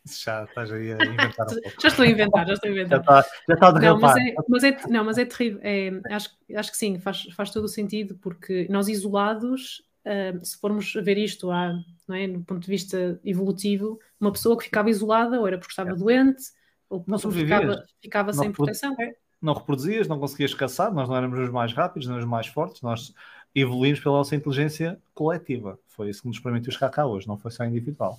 Já 0.05 0.43
estás 0.43 0.71
aí 0.71 0.91
a 0.93 0.95
inventar. 1.03 1.47
Um 1.47 1.55
já 1.81 1.87
estou 1.87 2.05
a 2.05 2.07
inventar, 2.07 2.47
já 2.47 2.53
estou 2.53 2.69
a 2.69 2.71
inventar. 2.73 3.03
Já 3.03 3.19
está, 3.19 3.29
já 3.47 3.53
está 3.55 3.67
a 3.67 3.71
não, 3.73 3.99
mas 3.99 4.17
é, 4.17 4.35
mas 4.47 4.63
é, 4.63 4.77
não, 4.87 5.03
mas 5.03 5.17
é 5.17 5.25
terrível. 5.25 5.59
É, 5.63 5.91
acho, 6.13 6.29
acho 6.55 6.71
que 6.71 6.77
sim, 6.77 6.99
faz, 6.99 7.23
faz 7.35 7.51
todo 7.51 7.65
o 7.65 7.69
sentido, 7.69 8.15
porque 8.21 8.67
nós 8.69 8.87
isolados, 8.87 9.83
uh, 10.05 10.45
se 10.45 10.57
formos 10.59 10.93
ver 10.93 11.17
isto 11.17 11.49
há, 11.49 11.73
não 12.07 12.15
é, 12.15 12.27
no 12.27 12.43
ponto 12.43 12.61
de 12.61 12.69
vista 12.69 13.19
evolutivo, 13.23 13.99
uma 14.19 14.31
pessoa 14.31 14.57
que 14.57 14.65
ficava 14.65 14.89
isolada 14.89 15.39
ou 15.39 15.47
era 15.47 15.57
porque 15.57 15.71
estava 15.71 15.91
é. 15.91 15.95
doente, 15.95 16.43
ou 16.87 17.03
não 17.07 17.17
ficava, 17.17 17.83
ficava 18.01 18.31
sem 18.31 18.51
proteção. 18.51 18.95
É. 18.99 19.15
Não 19.45 19.53
reproduzias, 19.53 20.07
não 20.07 20.19
conseguias 20.19 20.53
caçar, 20.53 20.91
nós 20.93 21.07
não 21.07 21.15
éramos 21.15 21.37
os 21.37 21.49
mais 21.49 21.71
rápidos, 21.71 22.07
nem 22.07 22.17
os 22.17 22.25
mais 22.25 22.47
fortes, 22.47 22.81
nós 22.81 23.13
evoluímos 23.53 23.99
pela 23.99 24.17
nossa 24.17 24.35
inteligência 24.35 24.99
coletiva. 25.13 25.79
Foi 25.87 26.09
isso 26.09 26.23
que 26.23 26.27
nos 26.27 26.39
permitiu 26.39 26.73
chegar 26.73 26.89
cá 26.89 27.05
hoje, 27.05 27.27
não 27.27 27.37
foi 27.37 27.51
só 27.51 27.63
individual. 27.63 28.17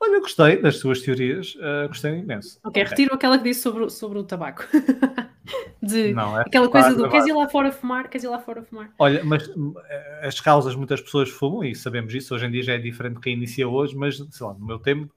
Olha, 0.00 0.12
eu 0.12 0.20
gostei 0.20 0.60
das 0.60 0.78
suas 0.78 1.00
teorias, 1.00 1.56
uh, 1.56 1.88
gostei 1.88 2.18
imenso. 2.18 2.58
Ok, 2.64 2.82
okay. 2.82 2.84
retiro 2.84 3.14
aquela 3.14 3.36
que 3.36 3.44
disse 3.44 3.60
sobre, 3.60 3.90
sobre 3.90 4.18
o 4.18 4.22
tabaco. 4.22 4.64
de 5.82 6.14
não, 6.14 6.38
é 6.38 6.42
aquela 6.42 6.68
coisa 6.68 6.94
do 6.94 7.08
queres 7.08 7.26
ir 7.26 7.32
lá 7.32 7.48
fora 7.48 7.72
fumar, 7.72 8.08
queres 8.08 8.24
ir 8.24 8.28
lá 8.28 8.38
fora 8.38 8.62
fumar. 8.62 8.92
Olha, 8.98 9.22
mas 9.24 9.50
eh, 9.88 10.20
as 10.26 10.40
causas 10.40 10.74
muitas 10.74 11.00
pessoas 11.00 11.28
fumam 11.28 11.64
e 11.64 11.74
sabemos 11.74 12.14
isso, 12.14 12.34
hoje 12.34 12.46
em 12.46 12.50
dia 12.50 12.62
já 12.62 12.74
é 12.74 12.78
diferente 12.78 13.14
do 13.14 13.20
que 13.20 13.30
inicia 13.30 13.68
hoje, 13.68 13.96
mas 13.96 14.16
sei 14.16 14.46
lá, 14.46 14.54
no 14.54 14.64
meu 14.64 14.78
tempo 14.78 15.12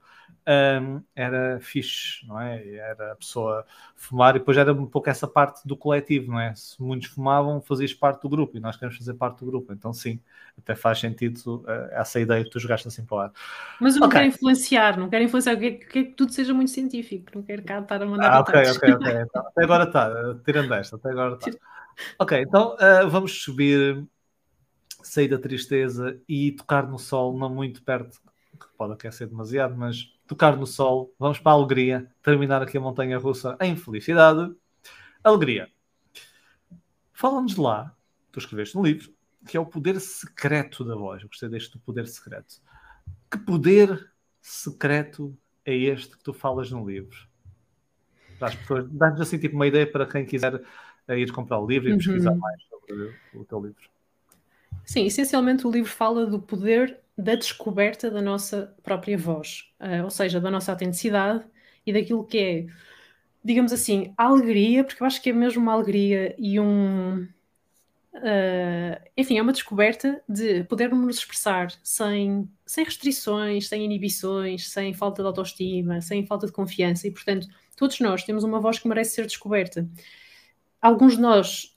um, 0.48 1.02
era 1.14 1.60
fixe, 1.60 2.26
não 2.26 2.40
é? 2.40 2.66
Era 2.74 3.12
a 3.12 3.16
pessoa 3.16 3.66
fumar 3.94 4.34
e 4.34 4.38
depois 4.38 4.56
era 4.56 4.72
um 4.72 4.86
pouco 4.86 5.10
essa 5.10 5.28
parte 5.28 5.66
do 5.68 5.76
coletivo, 5.76 6.32
não 6.32 6.40
é? 6.40 6.54
Se 6.54 6.82
muitos 6.82 7.08
fumavam, 7.08 7.60
fazias 7.60 7.92
parte 7.92 8.22
do 8.22 8.30
grupo 8.30 8.56
e 8.56 8.60
nós 8.60 8.76
queremos 8.76 8.96
fazer 8.96 9.12
parte 9.14 9.40
do 9.40 9.46
grupo, 9.46 9.72
então 9.74 9.92
sim, 9.92 10.18
até 10.56 10.74
faz 10.74 11.00
sentido 11.00 11.62
uh, 11.66 11.88
essa 11.92 12.18
ideia 12.18 12.42
que 12.42 12.48
tu 12.50 12.58
jogaste 12.58 12.88
assim 12.88 13.04
para 13.04 13.16
lá. 13.16 13.32
Mas 13.78 13.94
eu 13.94 14.00
não 14.00 14.08
okay. 14.08 14.20
quero 14.20 14.34
influenciar, 14.34 14.98
não 14.98 15.10
quero 15.10 15.24
influenciar, 15.24 15.56
quero 15.56 15.78
que, 15.80 15.86
que 15.86 16.04
tudo 16.14 16.32
seja 16.32 16.54
muito 16.54 16.70
científico, 16.70 17.30
não 17.34 17.42
quero 17.42 17.62
cá 17.62 17.80
estar 17.80 18.02
a 18.02 18.06
mandar 18.06 18.32
Ah, 18.32 18.40
ok, 18.40 18.54
ok, 18.70 18.92
ok. 18.94 19.12
Então, 19.28 19.46
até 19.46 19.64
agora 19.64 19.84
está, 19.84 20.34
tirando 20.44 20.72
esta, 20.72 20.96
até 20.96 21.10
agora 21.10 21.34
está. 21.34 21.50
Ok, 22.18 22.40
então 22.40 22.74
uh, 22.76 23.08
vamos 23.10 23.42
subir, 23.42 24.06
sair 25.02 25.28
da 25.28 25.38
tristeza 25.38 26.18
e 26.26 26.52
tocar 26.52 26.86
no 26.88 26.98
sol, 26.98 27.36
não 27.36 27.52
muito 27.52 27.82
perto, 27.82 28.18
que 28.58 28.66
pode 28.76 28.94
aquecer 28.94 29.28
demasiado, 29.28 29.76
mas 29.76 30.17
tocar 30.28 30.56
no 30.56 30.66
sol, 30.66 31.12
vamos 31.18 31.40
para 31.40 31.52
a 31.52 31.54
alegria, 31.54 32.06
terminar 32.22 32.62
aqui 32.62 32.76
a 32.76 32.80
montanha 32.80 33.18
russa 33.18 33.56
em 33.60 33.74
felicidade. 33.74 34.54
Alegria. 35.24 35.68
Fala-nos 37.12 37.56
lá, 37.56 37.96
tu 38.30 38.38
escreveste 38.38 38.76
no 38.76 38.82
livro, 38.84 39.10
que 39.48 39.56
é 39.56 39.60
o 39.60 39.66
poder 39.66 39.98
secreto 39.98 40.84
da 40.84 40.94
voz. 40.94 41.22
Eu 41.22 41.28
gostei 41.28 41.48
deste 41.48 41.72
do 41.72 41.78
poder 41.80 42.06
secreto. 42.06 42.60
Que 43.30 43.38
poder 43.38 44.12
secreto 44.40 45.36
é 45.64 45.74
este 45.74 46.16
que 46.16 46.22
tu 46.22 46.34
falas 46.34 46.70
no 46.70 46.86
livro? 46.86 47.26
Para 48.38 48.48
as 48.48 48.54
pessoas, 48.54 48.86
dá-nos 48.90 49.20
assim 49.22 49.38
tipo 49.38 49.56
uma 49.56 49.66
ideia 49.66 49.90
para 49.90 50.06
quem 50.06 50.26
quiser 50.26 50.62
eh, 51.08 51.18
ir 51.18 51.32
comprar 51.32 51.58
o 51.58 51.66
livro 51.66 51.88
e 51.88 51.92
uhum. 51.92 51.98
pesquisar 51.98 52.34
mais 52.34 52.62
sobre 52.64 53.14
o 53.34 53.44
teu 53.44 53.60
livro. 53.60 53.88
Sim, 54.84 55.06
essencialmente 55.06 55.66
o 55.66 55.70
livro 55.70 55.90
fala 55.90 56.26
do 56.26 56.38
poder 56.38 57.00
da 57.18 57.34
descoberta 57.34 58.10
da 58.12 58.22
nossa 58.22 58.72
própria 58.80 59.18
voz, 59.18 59.64
uh, 59.80 60.04
ou 60.04 60.10
seja, 60.10 60.40
da 60.40 60.52
nossa 60.52 60.70
autenticidade 60.70 61.44
e 61.84 61.92
daquilo 61.92 62.24
que 62.24 62.38
é, 62.38 62.66
digamos 63.44 63.72
assim, 63.72 64.14
a 64.16 64.26
alegria, 64.26 64.84
porque 64.84 65.02
eu 65.02 65.06
acho 65.06 65.20
que 65.20 65.30
é 65.30 65.32
mesmo 65.32 65.60
uma 65.60 65.72
alegria 65.72 66.36
e 66.38 66.60
um. 66.60 67.28
Uh, 68.14 68.98
enfim, 69.16 69.36
é 69.36 69.42
uma 69.42 69.52
descoberta 69.52 70.22
de 70.28 70.64
podermos 70.64 71.04
nos 71.04 71.18
expressar 71.18 71.72
sem, 71.82 72.48
sem 72.64 72.84
restrições, 72.84 73.68
sem 73.68 73.84
inibições, 73.84 74.68
sem 74.70 74.94
falta 74.94 75.22
de 75.22 75.26
autoestima, 75.26 76.00
sem 76.00 76.24
falta 76.24 76.46
de 76.46 76.52
confiança, 76.52 77.06
e 77.08 77.10
portanto, 77.10 77.48
todos 77.76 77.98
nós 78.00 78.24
temos 78.24 78.44
uma 78.44 78.60
voz 78.60 78.78
que 78.78 78.88
merece 78.88 79.16
ser 79.16 79.26
descoberta. 79.26 79.88
Alguns 80.80 81.16
de 81.16 81.22
nós 81.22 81.76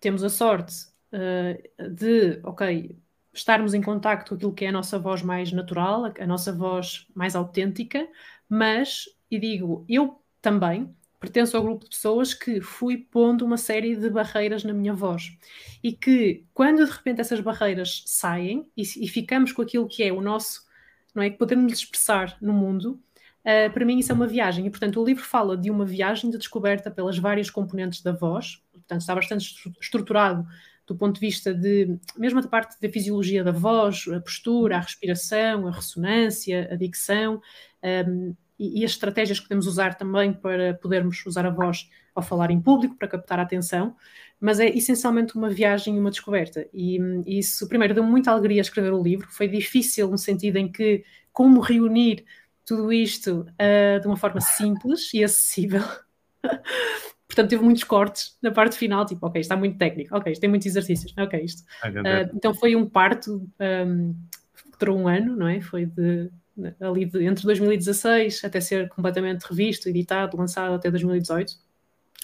temos 0.00 0.22
a 0.22 0.28
sorte 0.28 0.86
uh, 1.12 1.90
de, 1.90 2.40
ok, 2.44 2.96
estarmos 3.32 3.74
em 3.74 3.82
contacto 3.82 4.30
com 4.30 4.34
aquilo 4.34 4.52
que 4.52 4.64
é 4.64 4.68
a 4.68 4.72
nossa 4.72 4.98
voz 4.98 5.22
mais 5.22 5.52
natural, 5.52 6.12
a, 6.18 6.26
nossa 6.26 6.52
voz 6.52 7.06
mais 7.14 7.36
autêntica, 7.36 8.08
mas, 8.48 9.04
e 9.30 9.38
digo, 9.38 9.84
eu 9.88 10.20
também 10.40 10.94
pertenço 11.20 11.56
ao 11.56 11.62
grupo 11.62 11.84
de 11.84 11.90
pessoas 11.90 12.32
que 12.32 12.60
fui 12.60 12.96
pondo 12.96 13.44
uma 13.44 13.56
série 13.56 13.96
de 13.96 14.08
barreiras 14.08 14.62
na 14.62 14.72
minha 14.72 14.94
voz. 14.94 15.36
E 15.82 15.92
que 15.92 16.44
quando 16.54 16.84
de 16.84 16.90
repente 16.90 17.20
essas 17.20 17.40
barreiras 17.40 18.04
saem 18.06 18.70
e, 18.76 18.82
e 18.82 19.08
ficamos 19.08 19.52
com 19.52 19.62
aquilo 19.62 19.88
que 19.88 20.02
é 20.02 20.12
o 20.12 20.20
nosso, 20.20 20.62
não 21.14 21.22
é, 21.22 21.30
que 21.30 21.36
podemos 21.36 21.72
expressar 21.72 22.36
no 22.40 22.52
mundo, 22.52 23.00
uh, 23.44 23.72
para 23.72 23.84
mim 23.84 23.98
isso 23.98 24.12
é 24.12 24.14
uma 24.14 24.26
viagem. 24.26 24.66
E 24.66 24.70
portanto 24.70 25.00
o 25.00 25.04
livro 25.04 25.24
fala 25.24 25.56
de 25.56 25.70
uma 25.70 25.84
viagem 25.84 26.30
de 26.30 26.38
descoberta 26.38 26.90
pelas 26.90 27.18
várias 27.18 27.50
componentes 27.50 28.00
da 28.00 28.12
voz, 28.12 28.62
portanto 28.72 29.00
está 29.00 29.14
bastante 29.14 29.72
estruturado 29.80 30.46
do 30.88 30.96
ponto 30.96 31.14
de 31.14 31.20
vista 31.20 31.52
de, 31.52 31.98
mesmo 32.16 32.40
da 32.40 32.48
parte 32.48 32.80
da 32.80 32.88
fisiologia 32.88 33.44
da 33.44 33.52
voz, 33.52 34.06
a 34.08 34.20
postura, 34.20 34.76
a 34.76 34.80
respiração, 34.80 35.68
a 35.68 35.70
ressonância, 35.70 36.66
a 36.72 36.76
dicção, 36.76 37.42
um, 38.08 38.34
e, 38.58 38.80
e, 38.80 38.84
as 38.84 38.92
estratégias 38.92 39.38
que 39.38 39.46
podemos 39.46 39.66
usar 39.66 39.94
também 39.94 40.32
para 40.32 40.74
podermos 40.74 41.24
usar 41.26 41.46
a 41.46 41.50
voz 41.50 41.88
ao 42.14 42.22
falar 42.22 42.50
em 42.50 42.60
público, 42.60 42.96
para 42.96 43.06
captar 43.06 43.38
a 43.38 43.42
atenção, 43.42 43.94
mas 44.40 44.58
é 44.58 44.66
essencialmente 44.66 45.36
uma 45.36 45.50
viagem 45.50 45.94
e 45.94 46.00
uma 46.00 46.10
descoberta. 46.10 46.66
E, 46.72 46.98
e 47.24 47.38
isso, 47.38 47.68
primeiro, 47.68 47.94
deu 47.94 48.02
muita 48.02 48.32
alegria 48.32 48.60
escrever 48.60 48.92
o 48.92 49.02
livro, 49.02 49.28
foi 49.30 49.46
difícil 49.46 50.08
no 50.08 50.18
sentido 50.18 50.56
em 50.56 50.72
que 50.72 51.04
como 51.32 51.60
reunir 51.60 52.24
tudo 52.64 52.92
isto 52.92 53.42
uh, 53.42 54.00
de 54.00 54.06
uma 54.06 54.16
forma 54.16 54.40
simples 54.40 55.12
e 55.14 55.22
acessível. 55.22 55.82
Portanto, 57.28 57.50
teve 57.50 57.62
muitos 57.62 57.84
cortes 57.84 58.36
na 58.40 58.50
parte 58.50 58.76
final, 58.76 59.04
tipo, 59.04 59.26
ok, 59.26 59.38
está 59.38 59.54
muito 59.54 59.76
técnico, 59.76 60.16
ok, 60.16 60.32
isto 60.32 60.40
tem 60.40 60.48
muitos 60.48 60.66
exercícios, 60.66 61.12
ok, 61.16 61.38
isto. 61.44 61.62
Uh, 61.84 62.34
então 62.34 62.54
foi 62.54 62.74
um 62.74 62.88
parto 62.88 63.46
um, 63.60 64.14
que 64.54 64.78
durou 64.78 64.98
um 64.98 65.06
ano, 65.06 65.36
não 65.36 65.46
é? 65.46 65.60
Foi 65.60 65.84
de, 65.84 66.30
ali 66.80 67.04
de, 67.04 67.24
entre 67.24 67.44
2016 67.44 68.44
até 68.44 68.60
ser 68.60 68.88
completamente 68.88 69.42
revisto, 69.42 69.88
editado, 69.90 70.38
lançado 70.38 70.74
até 70.74 70.90
2018. 70.90 71.52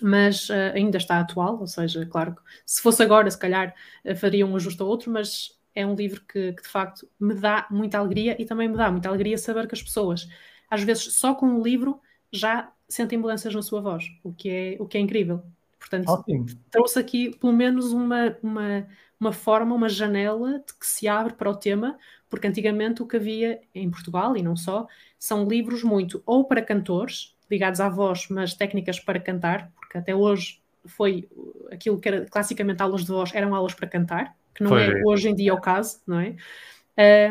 Mas 0.03 0.49
uh, 0.49 0.73
ainda 0.75 0.97
está 0.97 1.21
atual, 1.21 1.61
ou 1.61 1.67
seja, 1.67 2.05
claro 2.07 2.35
que 2.35 2.43
se 2.67 2.83
fosse 2.83 3.03
agora, 3.03 3.31
se 3.31 3.39
calhar 3.39 3.75
uh, 4.05 4.17
faria 4.17 4.45
um 4.47 4.57
ajuste 4.57 4.83
ou 4.83 4.89
outro, 4.89 5.13
mas 5.13 5.51
é 5.75 5.87
um 5.87 5.95
livro 5.95 6.23
que, 6.23 6.53
que, 6.55 6.63
de 6.63 6.69
facto 6.69 7.09
me 7.21 7.35
dá 7.35 7.67
muita 7.71 7.99
alegria 7.99 8.41
e 8.41 8.45
também 8.45 8.69
me 8.69 8.77
dá 8.77 8.91
muita 8.91 9.09
alegria 9.09 9.37
saber 9.37 9.69
que 9.69 9.75
as 9.75 9.83
pessoas, 9.83 10.29
às 10.69 10.83
vezes, 10.83 11.13
só 11.13 11.35
com 11.35 11.47
o 11.55 11.63
livro 11.63 12.01
já 12.33 12.73
sentem 12.89 13.19
mudanças 13.19 13.55
na 13.55 13.63
sua 13.63 13.81
voz, 13.81 14.05
o 14.23 14.33
que 14.33 14.51
é, 14.51 14.77
o 14.79 14.87
que 14.87 14.99
é 14.99 15.01
incrível. 15.01 15.43
Portanto, 15.79 16.09
Ótimo. 16.09 16.47
trouxe 16.71 16.99
aqui 16.99 17.37
pelo 17.37 17.53
menos 17.53 17.93
uma, 17.93 18.37
uma, 18.43 18.87
uma 19.21 19.33
forma, 19.33 19.75
uma 19.75 19.89
janela 19.89 20.59
de 20.67 20.75
que 20.79 20.87
se 20.87 21.07
abre 21.07 21.35
para 21.35 21.51
o 21.51 21.55
tema, 21.55 21.99
porque 22.31 22.47
antigamente 22.47 23.03
o 23.03 23.07
que 23.07 23.17
havia 23.17 23.61
em 23.75 23.91
Portugal, 23.91 24.37
e 24.37 24.43
não 24.43 24.57
só, 24.57 24.87
são 25.19 25.47
livros 25.47 25.83
muito 25.83 26.23
ou 26.25 26.45
para 26.45 26.63
cantores, 26.63 27.35
ligados 27.51 27.81
à 27.81 27.89
voz, 27.89 28.27
mas 28.31 28.55
técnicas 28.55 28.99
para 28.99 29.21
cantar, 29.21 29.71
porque 29.77 29.99
até 29.99 30.15
hoje 30.15 30.61
foi 30.87 31.29
aquilo 31.71 32.01
que 32.01 32.09
era 32.09 32.25
classicamente 32.27 32.83
aulas 32.83 33.03
de 33.03 33.09
voz, 33.09 33.35
eram 33.35 33.55
aulas 33.55 33.75
para 33.75 33.89
cantar, 33.89 34.35
que 34.55 34.63
não 34.63 34.71
foi. 34.71 35.01
é 35.01 35.03
hoje 35.05 35.29
em 35.29 35.35
dia 35.35 35.55
o 35.55 35.61
caso, 35.61 36.01
não 36.07 36.21
é? 36.21 36.37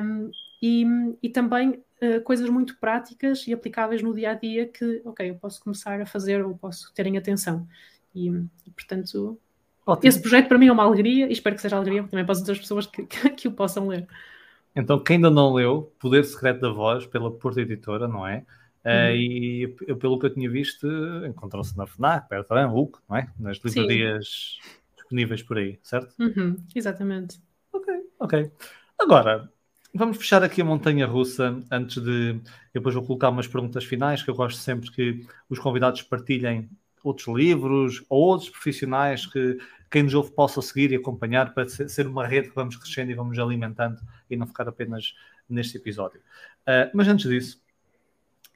Um, 0.01 0.29
e, 0.61 0.85
e 1.21 1.29
também 1.29 1.83
uh, 2.03 2.21
coisas 2.23 2.49
muito 2.49 2.77
práticas 2.79 3.47
e 3.47 3.53
aplicáveis 3.53 4.01
no 4.01 4.13
dia 4.13 4.31
a 4.31 4.33
dia 4.33 4.67
que, 4.67 5.01
ok, 5.05 5.29
eu 5.29 5.35
posso 5.35 5.63
começar 5.63 6.01
a 6.01 6.05
fazer 6.05 6.43
ou 6.45 6.55
posso 6.57 6.93
terem 6.93 7.17
atenção. 7.17 7.67
E, 8.13 8.27
e 8.29 8.71
portanto, 8.75 9.39
Ótimo. 9.85 10.07
Esse 10.07 10.21
projeto 10.21 10.47
para 10.47 10.57
mim 10.57 10.67
é 10.67 10.71
uma 10.71 10.83
alegria 10.83 11.27
e 11.27 11.33
espero 11.33 11.55
que 11.55 11.61
seja 11.61 11.75
alegria 11.75 12.03
também 12.03 12.25
para 12.25 12.31
as 12.31 12.39
outras 12.39 12.59
pessoas 12.59 12.87
que, 12.87 13.05
que, 13.05 13.29
que 13.31 13.47
o 13.47 13.51
possam 13.51 13.87
ler. 13.87 14.07
Então, 14.75 14.99
quem 14.99 15.17
ainda 15.17 15.29
não 15.29 15.53
leu, 15.53 15.93
Poder 15.99 16.23
Secreto 16.23 16.61
da 16.61 16.69
Voz, 16.69 17.05
pela 17.05 17.31
Porta 17.31 17.61
Editora, 17.61 18.07
não 18.07 18.25
é? 18.25 18.45
Eh, 18.83 19.11
uhum. 19.11 19.13
Uh, 19.13 19.91
e 19.91 19.95
pelo 19.95 20.17
que 20.17 20.25
eu 20.25 20.33
tinha 20.33 20.49
visto, 20.49 20.87
encontram-se 21.25 21.77
na 21.77 21.85
FNAC, 21.85 22.27
Bertrand, 22.29 22.69
Hulk, 22.69 22.99
não 23.07 23.17
é? 23.17 23.29
Nas 23.37 23.57
livrarias 23.57 24.57
Sim. 24.61 24.69
disponíveis 24.95 25.43
por 25.43 25.57
aí, 25.57 25.79
certo? 25.83 26.15
Uhum, 26.19 26.55
exatamente. 26.73 27.39
Ok, 27.71 27.93
ok. 28.19 28.51
Agora, 28.97 29.51
vamos 29.93 30.17
fechar 30.17 30.43
aqui 30.43 30.61
a 30.61 30.65
montanha 30.65 31.05
russa 31.05 31.61
antes 31.71 32.01
de. 32.01 32.41
Eu 32.73 32.81
depois 32.81 32.95
vou 32.95 33.05
colocar 33.05 33.29
umas 33.29 33.47
perguntas 33.47 33.83
finais, 33.83 34.23
que 34.23 34.29
eu 34.29 34.35
gosto 34.35 34.59
sempre 34.59 34.91
que 34.91 35.25
os 35.49 35.59
convidados 35.59 36.01
partilhem 36.01 36.69
outros 37.03 37.27
livros 37.27 38.03
ou 38.09 38.21
outros 38.21 38.49
profissionais 38.49 39.25
que 39.25 39.57
quem 39.91 40.03
nos 40.03 40.13
ouve 40.13 40.31
possa 40.31 40.61
seguir 40.61 40.91
e 40.91 40.95
acompanhar 40.95 41.53
para 41.53 41.69
ser 41.69 42.07
uma 42.07 42.25
rede 42.25 42.49
que 42.49 42.55
vamos 42.55 42.75
crescendo 42.77 43.11
e 43.11 43.13
vamos 43.13 43.37
alimentando 43.37 44.01
e 44.29 44.35
não 44.35 44.47
ficar 44.47 44.67
apenas 44.67 45.13
neste 45.47 45.77
episódio. 45.77 46.19
Uh, 46.61 46.89
mas 46.93 47.07
antes 47.07 47.29
disso, 47.29 47.61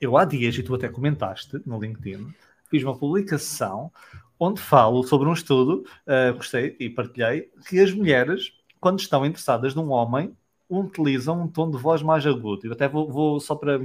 eu 0.01 0.17
há 0.17 0.25
dias, 0.25 0.57
e 0.57 0.63
tu 0.63 0.73
até 0.73 0.89
comentaste 0.89 1.61
no 1.65 1.79
LinkedIn, 1.79 2.33
fiz 2.69 2.83
uma 2.83 2.97
publicação 2.97 3.91
onde 4.39 4.61
falo 4.61 5.03
sobre 5.03 5.27
um 5.27 5.33
estudo, 5.33 5.85
uh, 6.07 6.33
gostei 6.35 6.75
e 6.79 6.89
partilhei, 6.89 7.51
que 7.67 7.79
as 7.79 7.93
mulheres, 7.93 8.53
quando 8.79 8.99
estão 8.99 9.25
interessadas 9.25 9.75
num 9.75 9.89
homem, 9.89 10.35
utilizam 10.69 11.41
um 11.43 11.47
tom 11.47 11.69
de 11.69 11.77
voz 11.77 12.01
mais 12.01 12.25
agudo. 12.25 12.67
Eu 12.67 12.73
até 12.73 12.87
vou, 12.87 13.11
vou 13.11 13.39
só 13.39 13.55
para. 13.55 13.79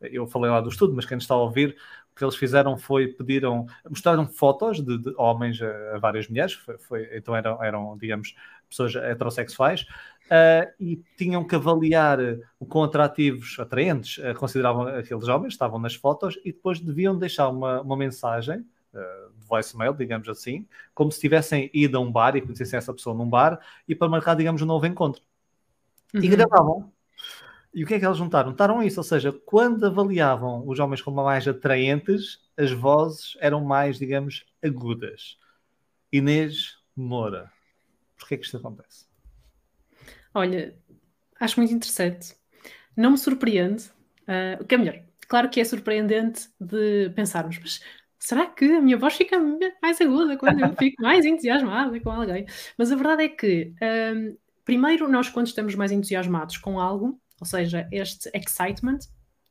Eu 0.00 0.26
falei 0.26 0.50
lá 0.50 0.60
do 0.60 0.68
estudo, 0.68 0.94
mas 0.94 1.06
quem 1.06 1.16
está 1.16 1.34
a 1.34 1.38
ouvir, 1.38 1.76
o 2.12 2.16
que 2.16 2.24
eles 2.24 2.36
fizeram 2.36 2.76
foi 2.76 3.08
pediram, 3.08 3.66
mostraram 3.88 4.26
fotos 4.26 4.80
de, 4.80 4.98
de 4.98 5.14
homens 5.16 5.60
a, 5.62 5.96
a, 5.96 5.98
várias 5.98 6.28
mulheres, 6.28 6.52
foi, 6.54 6.78
foi, 6.78 7.16
então 7.16 7.34
eram, 7.34 7.62
eram, 7.62 7.96
digamos, 7.96 8.34
pessoas 8.68 8.94
heterossexuais, 8.96 9.82
uh, 9.82 10.70
e 10.78 11.02
tinham 11.16 11.46
que 11.46 11.54
avaliar 11.54 12.18
o 12.58 12.66
quão 12.66 12.84
atrativos, 12.84 13.56
atraentes, 13.58 14.18
uh, 14.18 14.34
consideravam 14.34 14.88
aqueles 14.88 15.28
homens, 15.28 15.54
estavam 15.54 15.78
nas 15.78 15.94
fotos, 15.94 16.38
e 16.44 16.52
depois 16.52 16.80
deviam 16.80 17.16
deixar 17.16 17.48
uma, 17.48 17.80
uma 17.80 17.96
mensagem, 17.96 18.58
uh, 18.92 19.32
voicemail, 19.48 19.94
digamos 19.94 20.28
assim, 20.28 20.66
como 20.94 21.10
se 21.10 21.20
tivessem 21.20 21.70
ido 21.72 21.96
a 21.96 22.00
um 22.00 22.10
bar 22.10 22.36
e 22.36 22.42
conhecessem 22.42 22.76
essa 22.76 22.92
pessoa 22.92 23.16
num 23.16 23.28
bar, 23.28 23.58
e 23.88 23.94
para 23.94 24.08
marcar, 24.08 24.34
digamos, 24.34 24.60
um 24.60 24.66
novo 24.66 24.86
encontro. 24.86 25.22
Uhum. 26.14 26.22
E 26.22 26.28
gravavam 26.28 26.92
e 27.74 27.84
o 27.84 27.86
que 27.86 27.94
é 27.94 27.98
que 27.98 28.04
eles 28.04 28.18
juntaram? 28.18 28.50
Juntaram 28.50 28.82
isso, 28.82 29.00
ou 29.00 29.04
seja, 29.04 29.32
quando 29.32 29.86
avaliavam 29.86 30.62
os 30.68 30.78
homens 30.78 31.00
como 31.00 31.24
mais 31.24 31.48
atraentes, 31.48 32.38
as 32.56 32.70
vozes 32.70 33.34
eram 33.40 33.64
mais, 33.64 33.98
digamos, 33.98 34.44
agudas. 34.62 35.38
Inês 36.12 36.76
Moura, 36.94 37.50
porquê 38.18 38.34
é 38.34 38.36
que 38.36 38.44
isto 38.44 38.58
acontece? 38.58 39.06
Olha, 40.34 40.76
acho 41.40 41.58
muito 41.58 41.72
interessante. 41.72 42.34
Não 42.94 43.12
me 43.12 43.18
surpreende. 43.18 43.84
Uh, 44.28 44.62
o 44.62 44.66
que 44.66 44.74
é 44.74 44.78
melhor? 44.78 45.02
Claro 45.26 45.48
que 45.48 45.58
é 45.58 45.64
surpreendente 45.64 46.50
de 46.60 47.10
pensarmos, 47.16 47.58
mas 47.58 47.82
será 48.18 48.46
que 48.46 48.66
a 48.66 48.82
minha 48.82 48.98
voz 48.98 49.14
fica 49.14 49.38
mais 49.82 49.98
aguda 49.98 50.36
quando 50.36 50.60
eu 50.60 50.76
fico 50.76 51.00
mais 51.02 51.24
entusiasmada 51.24 51.98
com 52.00 52.10
alguém? 52.10 52.44
Mas 52.76 52.92
a 52.92 52.96
verdade 52.96 53.24
é 53.24 53.28
que, 53.30 53.72
um, 53.80 54.36
ah, 54.36 54.36
primeiro, 54.64 55.08
nós 55.08 55.28
quando 55.28 55.46
estamos 55.46 55.74
mais 55.74 55.92
entusiasmados 55.92 56.56
com 56.56 56.80
algo, 56.80 57.20
ou 57.40 57.46
seja, 57.46 57.88
este 57.90 58.30
excitement, 58.34 58.98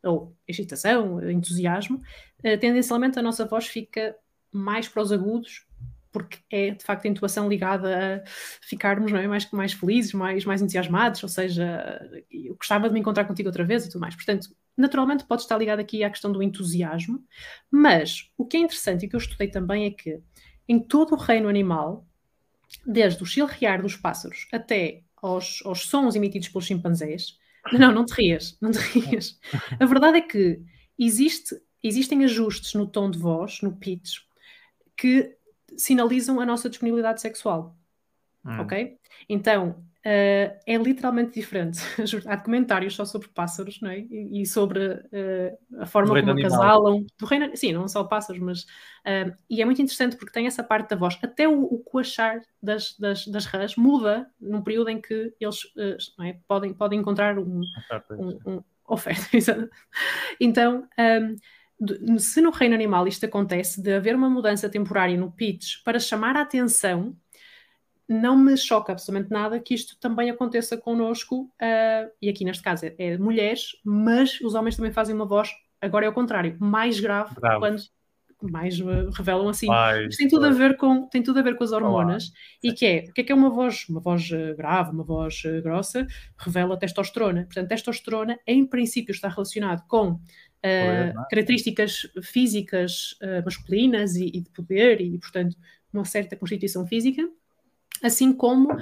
ou 0.03 0.36
excitação, 0.47 1.22
entusiasmo, 1.30 1.97
uh, 1.97 2.57
tendencialmente 2.59 3.20
a 3.20 3.22
nossa 3.22 3.45
voz 3.45 3.68
fica 3.68 4.16
mais 4.51 4.88
para 4.88 5.03
os 5.03 5.12
agudos, 5.12 5.66
porque 6.12 6.39
é 6.49 6.72
de 6.72 6.84
facto 6.84 7.05
a 7.05 7.09
intuação 7.09 7.47
ligada 7.47 8.24
a 8.26 8.30
ficarmos 8.62 9.12
é, 9.14 9.28
mais, 9.28 9.49
mais 9.51 9.74
felizes, 9.74 10.14
mais, 10.14 10.43
mais 10.43 10.62
entusiasmados, 10.62 11.24
ou 11.24 11.30
seja, 11.30 12.01
eu 12.30 12.55
gostava 12.55 12.88
de 12.88 12.93
me 12.93 12.99
encontrar 12.99 13.26
contigo 13.26 13.47
outra 13.47 13.64
vez 13.64 13.86
e 13.86 13.89
tudo 13.89 14.01
mais. 14.01 14.16
Portanto, 14.16 14.49
naturalmente 14.76 15.24
pode 15.26 15.43
estar 15.43 15.57
ligado 15.57 15.80
aqui 15.80 16.03
à 16.03 16.09
questão 16.09 16.32
do 16.32 16.43
entusiasmo, 16.43 17.24
mas 17.70 18.30
o 18.38 18.45
que 18.45 18.57
é 18.57 18.59
interessante 18.59 19.05
e 19.05 19.09
que 19.09 19.16
eu 19.16 19.20
estudei 19.20 19.47
também 19.47 19.86
é 19.86 19.91
que 19.91 20.20
em 20.68 20.80
todo 20.80 21.14
o 21.14 21.18
reino 21.18 21.47
animal, 21.47 22.05
desde 22.86 23.22
o 23.22 23.26
chilrear 23.26 23.82
dos 23.82 23.95
pássaros 23.95 24.47
até 24.51 25.03
aos, 25.22 25.61
aos 25.65 25.88
sons 25.88 26.15
emitidos 26.15 26.49
pelos 26.49 26.65
chimpanzés, 26.65 27.38
não, 27.72 27.91
não 27.91 28.05
te 28.05 28.13
rias, 28.13 28.57
não 28.59 28.72
te 28.72 28.80
rias. 28.80 29.39
A 29.80 29.86
verdade 29.86 30.17
é 30.17 30.22
que 30.22 30.61
existe, 30.97 31.55
existem 31.84 32.24
ajustes 32.24 32.74
no 32.74 32.88
tom 32.88 33.09
de 33.11 33.19
voz, 33.19 33.61
no 33.61 33.76
pitch, 33.76 34.19
que 34.97 35.36
sinalizam 35.78 36.39
a 36.39 36.45
nossa 36.45 36.69
disponibilidade 36.69 37.22
sexual. 37.22 37.78
Hum. 38.45 38.61
Ok? 38.61 38.97
Então, 39.30 39.84
Uh, 40.04 40.58
é 40.66 40.78
literalmente 40.78 41.39
diferente. 41.39 41.80
Há 42.28 42.36
documentários 42.36 42.95
só 42.95 43.06
sobre 43.06 43.28
pássaros 43.28 43.80
não 43.82 43.91
é? 43.91 43.99
e, 43.99 44.41
e 44.41 44.45
sobre 44.47 44.80
uh, 44.84 45.80
a 45.80 45.86
forma 45.86 46.20
como 46.20 46.32
acasalam. 46.32 47.06
Do 47.20 47.26
reino, 47.28 47.56
sim, 47.56 47.72
não 47.72 47.88
só 47.88 48.04
pássaros, 48.04 48.41
mas. 48.41 48.64
Uh, 49.06 49.32
e 49.47 49.62
é 49.62 49.66
muito 49.66 49.80
interessante 49.80 50.16
porque 50.16 50.34
tem 50.34 50.47
essa 50.47 50.64
parte 50.64 50.89
da 50.89 50.95
voz. 50.95 51.20
Até 51.22 51.47
o, 51.47 51.64
o 51.66 51.80
coachar 51.84 52.41
das, 52.62 52.97
das, 52.97 53.28
das 53.28 53.45
rãs 53.45 53.76
muda 53.76 54.28
num 54.39 54.64
período 54.64 54.89
em 54.89 54.99
que 54.99 55.36
eles 55.39 55.72
é? 56.20 56.36
podem, 56.47 56.74
podem 56.74 56.99
encontrar 56.99 57.38
um, 57.38 57.62
um, 58.12 58.39
um 58.45 58.64
oferta. 58.88 59.30
então. 60.39 60.88
Um, 60.97 61.36
se 62.20 62.41
no 62.41 62.52
reino 62.52 62.76
animal 62.76 63.08
isto 63.08 63.26
acontece, 63.26 63.82
de 63.82 63.91
haver 63.91 64.16
uma 64.16 64.30
mudança 64.30 64.70
temporária 64.70 65.18
no 65.18 65.32
pitch 65.32 65.84
para 65.84 65.97
chamar 65.97 66.38
a 66.38 66.41
atenção 66.41 67.18
não 68.12 68.38
me 68.38 68.57
choca 68.57 68.91
absolutamente 68.91 69.32
nada 69.32 69.59
que 69.59 69.74
isto 69.74 69.97
também 69.97 70.30
aconteça 70.30 70.78
connosco, 70.78 71.43
uh, 71.43 72.12
e 72.22 72.30
aqui 72.30 72.43
neste 72.43 72.62
caso 72.62 72.86
é, 72.86 72.95
é, 72.97 73.18
mulheres, 73.18 73.78
mas 73.84 74.39
os 74.41 74.53
homens 74.53 74.76
também 74.76 74.91
fazem 74.91 75.16
uma 75.16 75.26
voz, 75.26 75.49
agora 75.80 76.05
é 76.05 76.09
o 76.09 76.14
contrário, 76.14 76.57
mais 76.59 76.99
grave, 76.99 77.34
grave. 77.36 77.59
quando 77.59 77.82
mais 78.41 78.80
uh, 78.80 79.09
revelam 79.14 79.47
assim. 79.47 79.68
Mais, 79.68 80.16
tem 80.16 80.28
tudo 80.28 80.47
a 80.47 80.49
ver 80.49 80.76
com 80.76 81.07
tem 81.07 81.22
tudo 81.22 81.39
a 81.39 81.43
ver 81.43 81.55
com 81.55 81.64
as 81.64 81.72
hormonas 81.72 82.24
Olá. 82.24 82.34
e 82.64 82.74
que 82.74 82.86
é 82.86 83.05
o 83.07 83.14
que 83.14 83.22
é 83.22 83.24
que 83.24 83.32
é 83.32 83.36
uma 83.36 83.51
voz 83.51 83.88
uma 83.88 83.99
voz 83.99 84.32
uh, 84.32 84.55
grave 84.57 84.91
uma 84.91 85.03
voz 85.03 85.43
uh, 85.45 85.62
grossa 85.62 86.07
revela 86.38 86.76
testosterona 86.76 87.43
portanto 87.43 87.70
testosterona 87.70 88.39
em 88.47 88.66
princípio 88.66 89.12
está 89.12 89.28
relacionado 89.28 89.86
com 89.88 90.20
é? 90.64 91.14
características 91.30 92.07
físicas 92.24 93.16
masculinas 93.45 94.16
e, 94.16 94.26
e 94.26 94.41
de 94.41 94.49
poder 94.49 95.01
e 95.01 95.20
portanto 95.20 95.55
uma 95.93 96.05
certa 96.05 96.36
constituição 96.36 96.86
física 96.88 97.30
assim 98.02 98.34
como 98.34 98.74
uh, 98.74 98.82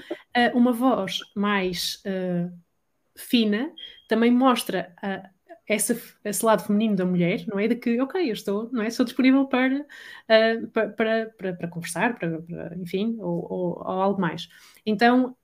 uma 0.53 0.71
voz 0.71 1.19
mais 1.35 2.01
uh, 2.05 2.51
fina 3.15 3.71
também 4.07 4.31
mostra 4.31 4.93
uh, 5.03 5.27
esse 5.67 6.43
lado 6.43 6.63
feminino 6.63 6.95
da 6.95 7.05
mulher, 7.05 7.45
não 7.47 7.59
é? 7.59 7.67
De 7.67 7.75
que, 7.75 8.01
ok, 8.01 8.27
eu 8.27 8.33
estou, 8.33 8.69
não 8.71 8.81
é? 8.81 8.89
Sou 8.89 9.05
disponível 9.05 9.45
para, 9.45 9.85
para, 10.73 10.89
para, 10.89 11.25
para, 11.37 11.53
para, 11.53 11.67
conversar, 11.67 12.17
para, 12.17 12.41
para 12.41 12.75
enfim, 12.75 13.17
ou, 13.19 13.45
ou, 13.47 13.69
ou, 13.77 14.01
algo 14.01 14.19
mais. 14.19 14.49
Então, 14.83 15.37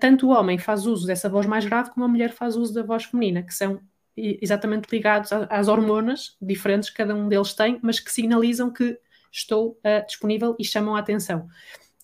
tanto 0.00 0.28
o 0.28 0.30
homem 0.30 0.56
faz 0.56 0.86
uso 0.86 1.04
dessa 1.04 1.28
voz 1.28 1.46
mais 1.46 1.64
grave 1.64 1.90
como 1.90 2.06
a 2.06 2.08
mulher 2.08 2.30
faz 2.30 2.54
uso 2.54 2.72
da 2.72 2.84
voz 2.84 3.06
feminina, 3.06 3.42
que 3.42 3.52
são 3.52 3.80
exatamente 4.16 4.86
ligados 4.86 5.32
às 5.32 5.66
hormonas 5.66 6.36
diferentes 6.40 6.88
que 6.88 6.98
cada 6.98 7.12
um 7.12 7.28
deles 7.28 7.52
tem, 7.52 7.80
mas 7.82 7.98
que 7.98 8.12
sinalizam 8.12 8.72
que 8.72 8.96
estou 9.32 9.80
disponível 10.06 10.54
e 10.60 10.64
chamam 10.64 10.94
a 10.94 11.00
atenção 11.00 11.48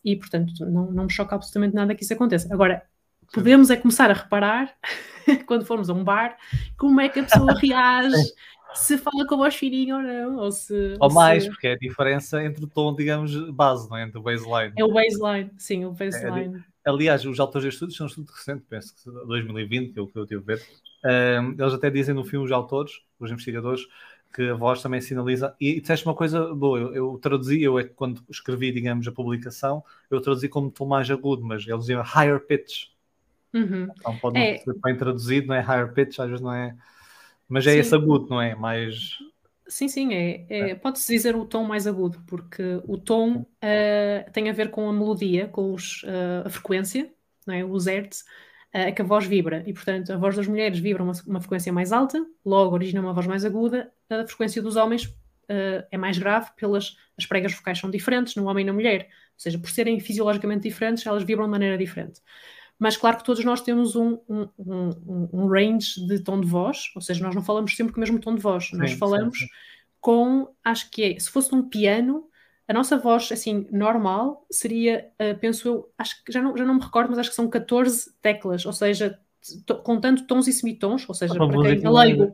e, 0.04 0.16
portanto, 0.16 0.64
não, 0.66 0.90
não 0.90 1.04
me 1.04 1.12
choca 1.12 1.34
absolutamente 1.34 1.74
nada 1.74 1.94
que 1.94 2.02
isso 2.02 2.12
aconteça. 2.12 2.52
Agora, 2.52 2.82
podemos 3.32 3.70
é 3.70 3.76
começar 3.76 4.10
a 4.10 4.14
reparar, 4.14 4.74
quando 5.46 5.64
formos 5.64 5.90
a 5.90 5.94
um 5.94 6.04
bar, 6.04 6.36
como 6.76 7.00
é 7.00 7.08
que 7.08 7.20
a 7.20 7.24
pessoa 7.24 7.52
reage, 7.58 8.32
se 8.74 8.98
fala 8.98 9.26
com 9.26 9.34
a 9.34 9.38
voz 9.38 9.54
fininha 9.54 9.96
ou 9.96 10.02
não. 10.02 10.36
Ou, 10.36 10.52
se, 10.52 10.96
ou, 11.00 11.08
ou 11.08 11.12
mais, 11.12 11.44
se... 11.44 11.50
porque 11.50 11.68
é 11.68 11.72
a 11.72 11.78
diferença 11.78 12.42
entre 12.42 12.64
o 12.64 12.68
tom, 12.68 12.94
digamos, 12.94 13.34
base, 13.50 13.88
não 13.88 13.96
é? 13.96 14.04
Entre 14.04 14.18
o 14.18 14.22
baseline. 14.22 14.74
É 14.76 14.84
o 14.84 14.92
baseline, 14.92 15.50
sim, 15.56 15.84
o 15.84 15.92
baseline. 15.92 16.56
É, 16.84 16.90
aliás, 16.90 17.24
os 17.24 17.38
autores 17.40 17.64
de 17.64 17.74
estudos 17.74 17.96
são 17.96 18.06
um 18.06 18.08
estudo 18.08 18.30
recente, 18.30 18.64
penso 18.68 18.94
que 18.94 19.10
2020, 19.26 19.92
que 19.92 19.98
é 19.98 20.02
o 20.02 20.06
que 20.06 20.18
eu 20.18 20.26
tive 20.26 20.42
a 20.42 20.56
ver. 20.56 20.62
Um, 21.04 21.52
eles 21.52 21.72
até 21.72 21.90
dizem 21.90 22.14
no 22.14 22.24
filme, 22.24 22.44
os 22.44 22.52
autores, 22.52 22.92
os 23.20 23.30
investigadores, 23.30 23.82
que 24.32 24.50
a 24.50 24.54
voz 24.54 24.82
também 24.82 25.00
sinaliza. 25.00 25.54
E, 25.60 25.80
disseste 25.80 26.06
uma 26.06 26.14
coisa 26.14 26.54
boa, 26.54 26.78
eu, 26.78 26.94
eu 26.94 27.18
traduzi, 27.20 27.62
eu 27.62 27.78
é 27.78 27.84
que 27.84 27.90
quando 27.90 28.22
escrevi, 28.28 28.72
digamos, 28.72 29.06
a 29.08 29.12
publicação, 29.12 29.82
eu 30.10 30.20
traduzi 30.20 30.48
como 30.48 30.70
tom 30.70 30.86
mais 30.86 31.10
agudo, 31.10 31.44
mas 31.44 31.66
eles 31.66 31.80
diziam 31.80 32.02
higher 32.02 32.40
pitch. 32.40 32.88
Uhum. 33.52 33.88
Então 33.96 34.16
pode 34.18 34.38
é... 34.38 34.58
ser 34.58 34.74
bem 34.82 34.96
traduzido, 34.96 35.48
não 35.48 35.54
é 35.54 35.60
higher 35.60 35.92
pitch, 35.92 36.18
às 36.18 36.28
vezes 36.28 36.42
não 36.42 36.52
é. 36.52 36.76
Mas 37.48 37.66
é 37.66 37.72
sim. 37.72 37.78
esse 37.78 37.94
agudo, 37.94 38.28
não 38.28 38.40
é? 38.40 38.54
Mais. 38.54 39.18
Sim, 39.66 39.88
sim, 39.88 40.14
é, 40.14 40.46
é, 40.48 40.70
é. 40.70 40.74
pode-se 40.74 41.12
dizer 41.12 41.36
o 41.36 41.44
tom 41.44 41.64
mais 41.64 41.86
agudo, 41.86 42.22
porque 42.26 42.80
o 42.86 42.96
tom 42.96 43.40
uh, 43.40 44.32
tem 44.32 44.48
a 44.48 44.52
ver 44.52 44.70
com 44.70 44.88
a 44.88 44.92
melodia, 44.92 45.48
com 45.48 45.72
os, 45.72 46.02
uh, 46.04 46.46
a 46.46 46.50
frequência, 46.50 47.10
não 47.46 47.54
é? 47.54 47.64
os 47.64 47.86
hertz, 47.86 48.24
é 48.72 48.92
que 48.92 49.02
a 49.02 49.04
voz 49.04 49.26
vibra. 49.26 49.62
E, 49.66 49.72
portanto, 49.72 50.12
a 50.12 50.16
voz 50.16 50.36
das 50.36 50.46
mulheres 50.46 50.78
vibra 50.78 51.02
uma, 51.02 51.12
uma 51.26 51.40
frequência 51.40 51.72
mais 51.72 51.92
alta, 51.92 52.24
logo 52.44 52.74
origina 52.74 53.00
uma 53.00 53.12
voz 53.12 53.26
mais 53.26 53.44
aguda, 53.44 53.90
a 54.10 54.26
frequência 54.26 54.62
dos 54.62 54.76
homens 54.76 55.04
uh, 55.04 55.86
é 55.90 55.96
mais 55.96 56.18
grave 56.18 56.50
pelas 56.56 56.96
as 57.16 57.26
pregas 57.26 57.52
vocais 57.52 57.78
são 57.78 57.90
diferentes 57.90 58.36
no 58.36 58.46
homem 58.46 58.62
e 58.62 58.66
na 58.66 58.72
mulher, 58.72 59.08
ou 59.08 59.38
seja, 59.38 59.58
por 59.58 59.70
serem 59.70 59.98
fisiologicamente 59.98 60.62
diferentes, 60.62 61.04
elas 61.04 61.24
vibram 61.24 61.46
de 61.46 61.50
maneira 61.50 61.76
diferente. 61.76 62.20
Mas 62.78 62.96
claro 62.96 63.16
que 63.16 63.24
todos 63.24 63.44
nós 63.44 63.60
temos 63.60 63.96
um, 63.96 64.18
um, 64.28 64.48
um, 64.56 65.28
um 65.32 65.46
range 65.48 66.06
de 66.06 66.20
tom 66.20 66.40
de 66.40 66.46
voz, 66.46 66.92
ou 66.94 67.02
seja, 67.02 67.24
nós 67.24 67.34
não 67.34 67.42
falamos 67.42 67.74
sempre 67.74 67.92
com 67.92 67.98
o 67.98 68.00
mesmo 68.00 68.20
tom 68.20 68.36
de 68.36 68.40
voz, 68.40 68.70
nós 68.72 68.92
falamos 68.92 69.36
sim, 69.36 69.46
sim. 69.46 69.52
com, 70.00 70.48
acho 70.62 70.88
que 70.90 71.02
é, 71.02 71.18
se 71.18 71.28
fosse 71.28 71.50
num 71.50 71.68
piano, 71.68 72.27
a 72.68 72.72
nossa 72.74 72.98
voz, 72.98 73.32
assim, 73.32 73.66
normal, 73.72 74.46
seria, 74.50 75.10
uh, 75.14 75.38
penso 75.38 75.66
eu, 75.66 75.92
acho 75.96 76.22
que 76.22 76.30
já 76.30 76.42
não, 76.42 76.54
já 76.54 76.66
não 76.66 76.74
me 76.74 76.82
recordo, 76.82 77.08
mas 77.08 77.18
acho 77.18 77.30
que 77.30 77.36
são 77.36 77.48
14 77.48 78.12
teclas, 78.20 78.66
ou 78.66 78.72
seja, 78.74 79.18
contando 79.82 80.26
tons 80.26 80.46
e 80.46 80.52
semitons, 80.52 81.08
ou 81.08 81.14
seja, 81.14 81.32
ah, 81.34 81.48
para 81.48 81.76
quem 81.76 81.86
é 81.86 81.90
leigo, 81.90 82.32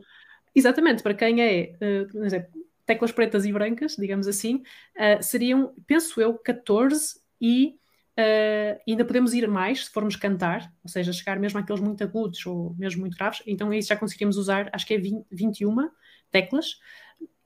exatamente, 0.53 1.01
para 1.01 1.13
quem 1.13 1.41
é, 1.41 1.73
uh, 1.81 2.65
teclas 2.85 3.13
pretas 3.13 3.45
e 3.45 3.53
brancas, 3.53 3.95
digamos 3.95 4.27
assim, 4.27 4.61
uh, 4.97 5.23
seriam, 5.23 5.73
penso 5.87 6.19
eu, 6.19 6.37
14 6.37 7.19
e 7.39 7.79
Uh, 8.17 8.79
ainda 8.87 9.03
podemos 9.03 9.33
ir 9.33 9.45
mais 9.45 9.87
se 9.87 9.91
formos 9.91 10.15
cantar, 10.15 10.73
ou 10.81 10.89
seja, 10.89 11.11
chegar 11.11 11.37
mesmo 11.37 11.59
àqueles 11.59 11.81
muito 11.81 12.01
agudos 12.01 12.45
ou 12.45 12.73
mesmo 12.79 13.01
muito 13.01 13.17
graves, 13.17 13.43
então 13.45 13.73
isso 13.73 13.89
já 13.89 13.97
conseguiríamos 13.97 14.37
usar, 14.37 14.69
acho 14.71 14.87
que 14.87 14.93
é 14.93 14.97
20, 14.97 15.25
21 15.29 15.89
teclas. 16.31 16.79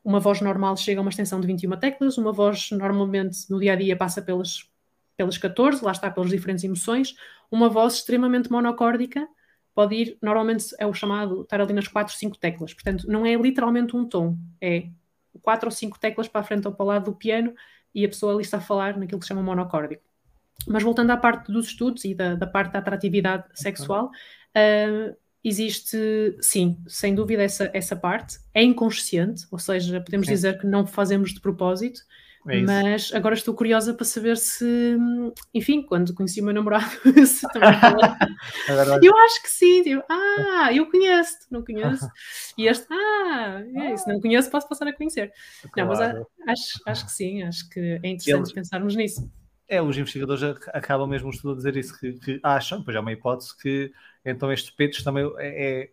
Uma 0.04 0.20
voz 0.20 0.42
normal 0.42 0.78
chega 0.78 1.00
a 1.00 1.04
uma 1.04 1.10
extensão 1.10 1.40
de 1.40 1.48
21 1.48 1.78
teclas, 1.78 2.18
uma 2.18 2.32
voz 2.32 2.70
normalmente 2.72 3.50
no 3.50 3.60
dia 3.60 3.74
a 3.74 3.76
dia 3.76 3.96
passa 3.96 4.22
pelas, 4.22 4.70
pelas 5.18 5.38
14, 5.38 5.84
lá 5.84 5.92
está, 5.92 6.10
pelas 6.10 6.30
diferentes 6.30 6.64
emoções. 6.64 7.16
Uma 7.52 7.70
voz 7.70 7.96
extremamente 7.96 8.52
monocórdica 8.52 9.28
pode 9.76 9.96
ir, 9.96 10.18
normalmente 10.22 10.66
é 10.78 10.86
o 10.86 10.94
chamado, 10.94 11.42
estar 11.42 11.62
ali 11.62 11.74
nas 11.74 11.88
4, 11.88 12.14
5 12.14 12.38
teclas, 12.38 12.74
portanto, 12.74 13.08
não 13.08 13.26
é 13.26 13.34
literalmente 13.36 13.96
um 13.96 14.06
tom, 14.06 14.38
é 14.60 14.90
4 15.42 15.68
ou 15.68 15.72
5 15.72 16.00
teclas 16.00 16.28
para 16.28 16.42
a 16.42 16.44
frente 16.44 16.68
ou 16.68 16.74
para 16.74 16.84
o 16.84 16.88
lado 16.88 17.06
do 17.06 17.16
piano 17.16 17.54
e 17.94 18.06
a 18.06 18.10
pessoa 18.10 18.34
ali 18.34 18.42
está 18.42 18.58
a 18.58 18.62
falar 18.62 18.98
naquilo 18.98 19.20
que 19.20 19.26
se 19.26 19.30
chama 19.30 19.42
monocórdico. 19.42 20.04
Mas 20.68 20.84
voltando 20.84 21.12
à 21.12 21.18
parte 21.18 21.52
dos 21.52 21.68
estudos 21.68 22.04
e 22.06 22.14
da, 22.14 22.36
da 22.36 22.46
parte 22.46 22.74
da 22.74 22.80
atratividade 22.80 23.46
sexual, 23.54 24.08
uh, 24.08 25.16
existe, 25.44 25.98
sim, 26.42 26.78
sem 26.88 27.16
dúvida, 27.16 27.44
essa, 27.44 27.70
essa 27.74 27.96
parte. 27.96 28.40
É 28.54 28.64
inconsciente, 28.64 29.46
ou 29.52 29.60
seja, 29.60 30.02
podemos 30.02 30.28
sim. 30.28 30.34
dizer 30.34 30.60
que 30.60 30.68
não 30.68 30.86
fazemos 30.86 31.34
de 31.34 31.40
propósito, 31.40 32.02
é 32.48 32.62
mas 32.62 33.14
agora 33.14 33.36
estou 33.36 33.54
curiosa 33.54 33.94
para 33.94 34.06
saber 34.06 34.38
se, 34.38 34.98
enfim, 35.54 35.82
quando 35.82 36.14
conheci 36.14 36.40
o 36.42 36.46
meu 36.46 36.54
namorado, 36.54 36.90
se 37.28 37.48
também 37.52 37.70
é 37.70 37.70
eu 39.06 39.18
acho 39.18 39.44
que 39.44 39.50
sim, 39.50 39.84
tipo, 39.84 40.04
ah, 40.10 40.70
eu 40.74 40.90
conheço, 40.90 41.38
não 41.52 41.64
conheço. 41.64 42.08
E 42.58 42.68
este, 42.68 42.88
ah, 42.92 43.62
é, 43.76 43.98
se 43.98 44.08
não 44.08 44.22
conheço, 44.22 44.50
posso 44.50 44.70
passar 44.70 44.88
a 44.88 44.94
conhecer. 44.94 45.32
Claro. 45.74 45.90
Não, 45.90 45.98
mas 45.98 46.00
acho, 46.48 46.82
acho 46.86 47.06
que 47.06 47.12
sim, 47.12 47.44
acho 47.44 47.70
que 47.70 47.80
é 47.80 48.08
interessante 48.08 48.30
Eles... 48.30 48.54
pensarmos 48.54 48.96
nisso. 48.96 49.30
É, 49.68 49.82
os 49.82 49.96
investigadores 49.98 50.42
acabam 50.70 51.08
mesmo 51.08 51.28
o 51.28 51.32
estudo 51.32 51.54
a 51.54 51.58
dizer 51.58 51.78
isso, 51.78 52.00
que, 52.00 52.14
que, 52.14 52.40
acham, 52.42 52.84
pois 52.84 52.96
é 52.96 53.00
uma 53.00 53.12
hipótese, 53.12 53.56
que 53.56 53.92
então 54.30 54.52
estes 54.52 54.72
peitos 54.72 55.04
também 55.04 55.32
é, 55.38 55.90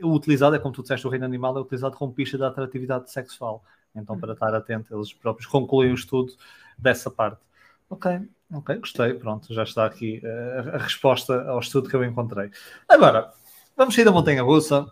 é 0.00 0.04
utilizado, 0.06 0.56
é 0.56 0.58
como 0.58 0.74
tu 0.74 0.82
disseste, 0.82 1.06
o 1.06 1.10
reino 1.10 1.24
animal 1.24 1.56
é 1.56 1.60
utilizado 1.60 1.96
como 1.96 2.12
pista 2.12 2.36
da 2.36 2.48
atratividade 2.48 3.10
sexual. 3.10 3.64
Então, 3.94 4.18
para 4.18 4.32
estar 4.32 4.54
atento, 4.54 4.94
eles 4.94 5.12
próprios 5.12 5.46
concluem 5.46 5.90
o 5.92 5.94
estudo 5.94 6.32
dessa 6.76 7.10
parte. 7.10 7.40
Ok, 7.88 8.10
ok, 8.52 8.76
gostei, 8.78 9.14
pronto, 9.14 9.52
já 9.54 9.62
está 9.62 9.86
aqui 9.86 10.20
uh, 10.24 10.74
a 10.74 10.78
resposta 10.78 11.48
ao 11.48 11.60
estudo 11.60 11.88
que 11.88 11.94
eu 11.94 12.04
encontrei. 12.04 12.50
Agora, 12.88 13.32
vamos 13.76 13.94
sair 13.94 14.04
da 14.04 14.10
montanha 14.10 14.42
russa, 14.42 14.90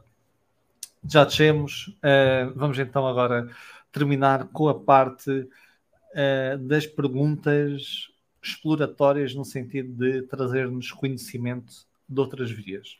já 1.05 1.25
descemos, 1.25 1.89
uh, 1.99 2.53
vamos 2.55 2.79
então 2.79 3.07
agora 3.07 3.49
terminar 3.91 4.49
com 4.49 4.69
a 4.69 4.79
parte 4.79 5.31
uh, 5.31 6.59
das 6.59 6.87
perguntas 6.87 8.09
exploratórias 8.41 9.35
no 9.35 9.45
sentido 9.45 9.93
de 9.95 10.23
trazer-nos 10.23 10.93
conhecimento 10.93 11.87
de 12.13 12.21
outras 12.21 12.51
vias. 12.51 12.99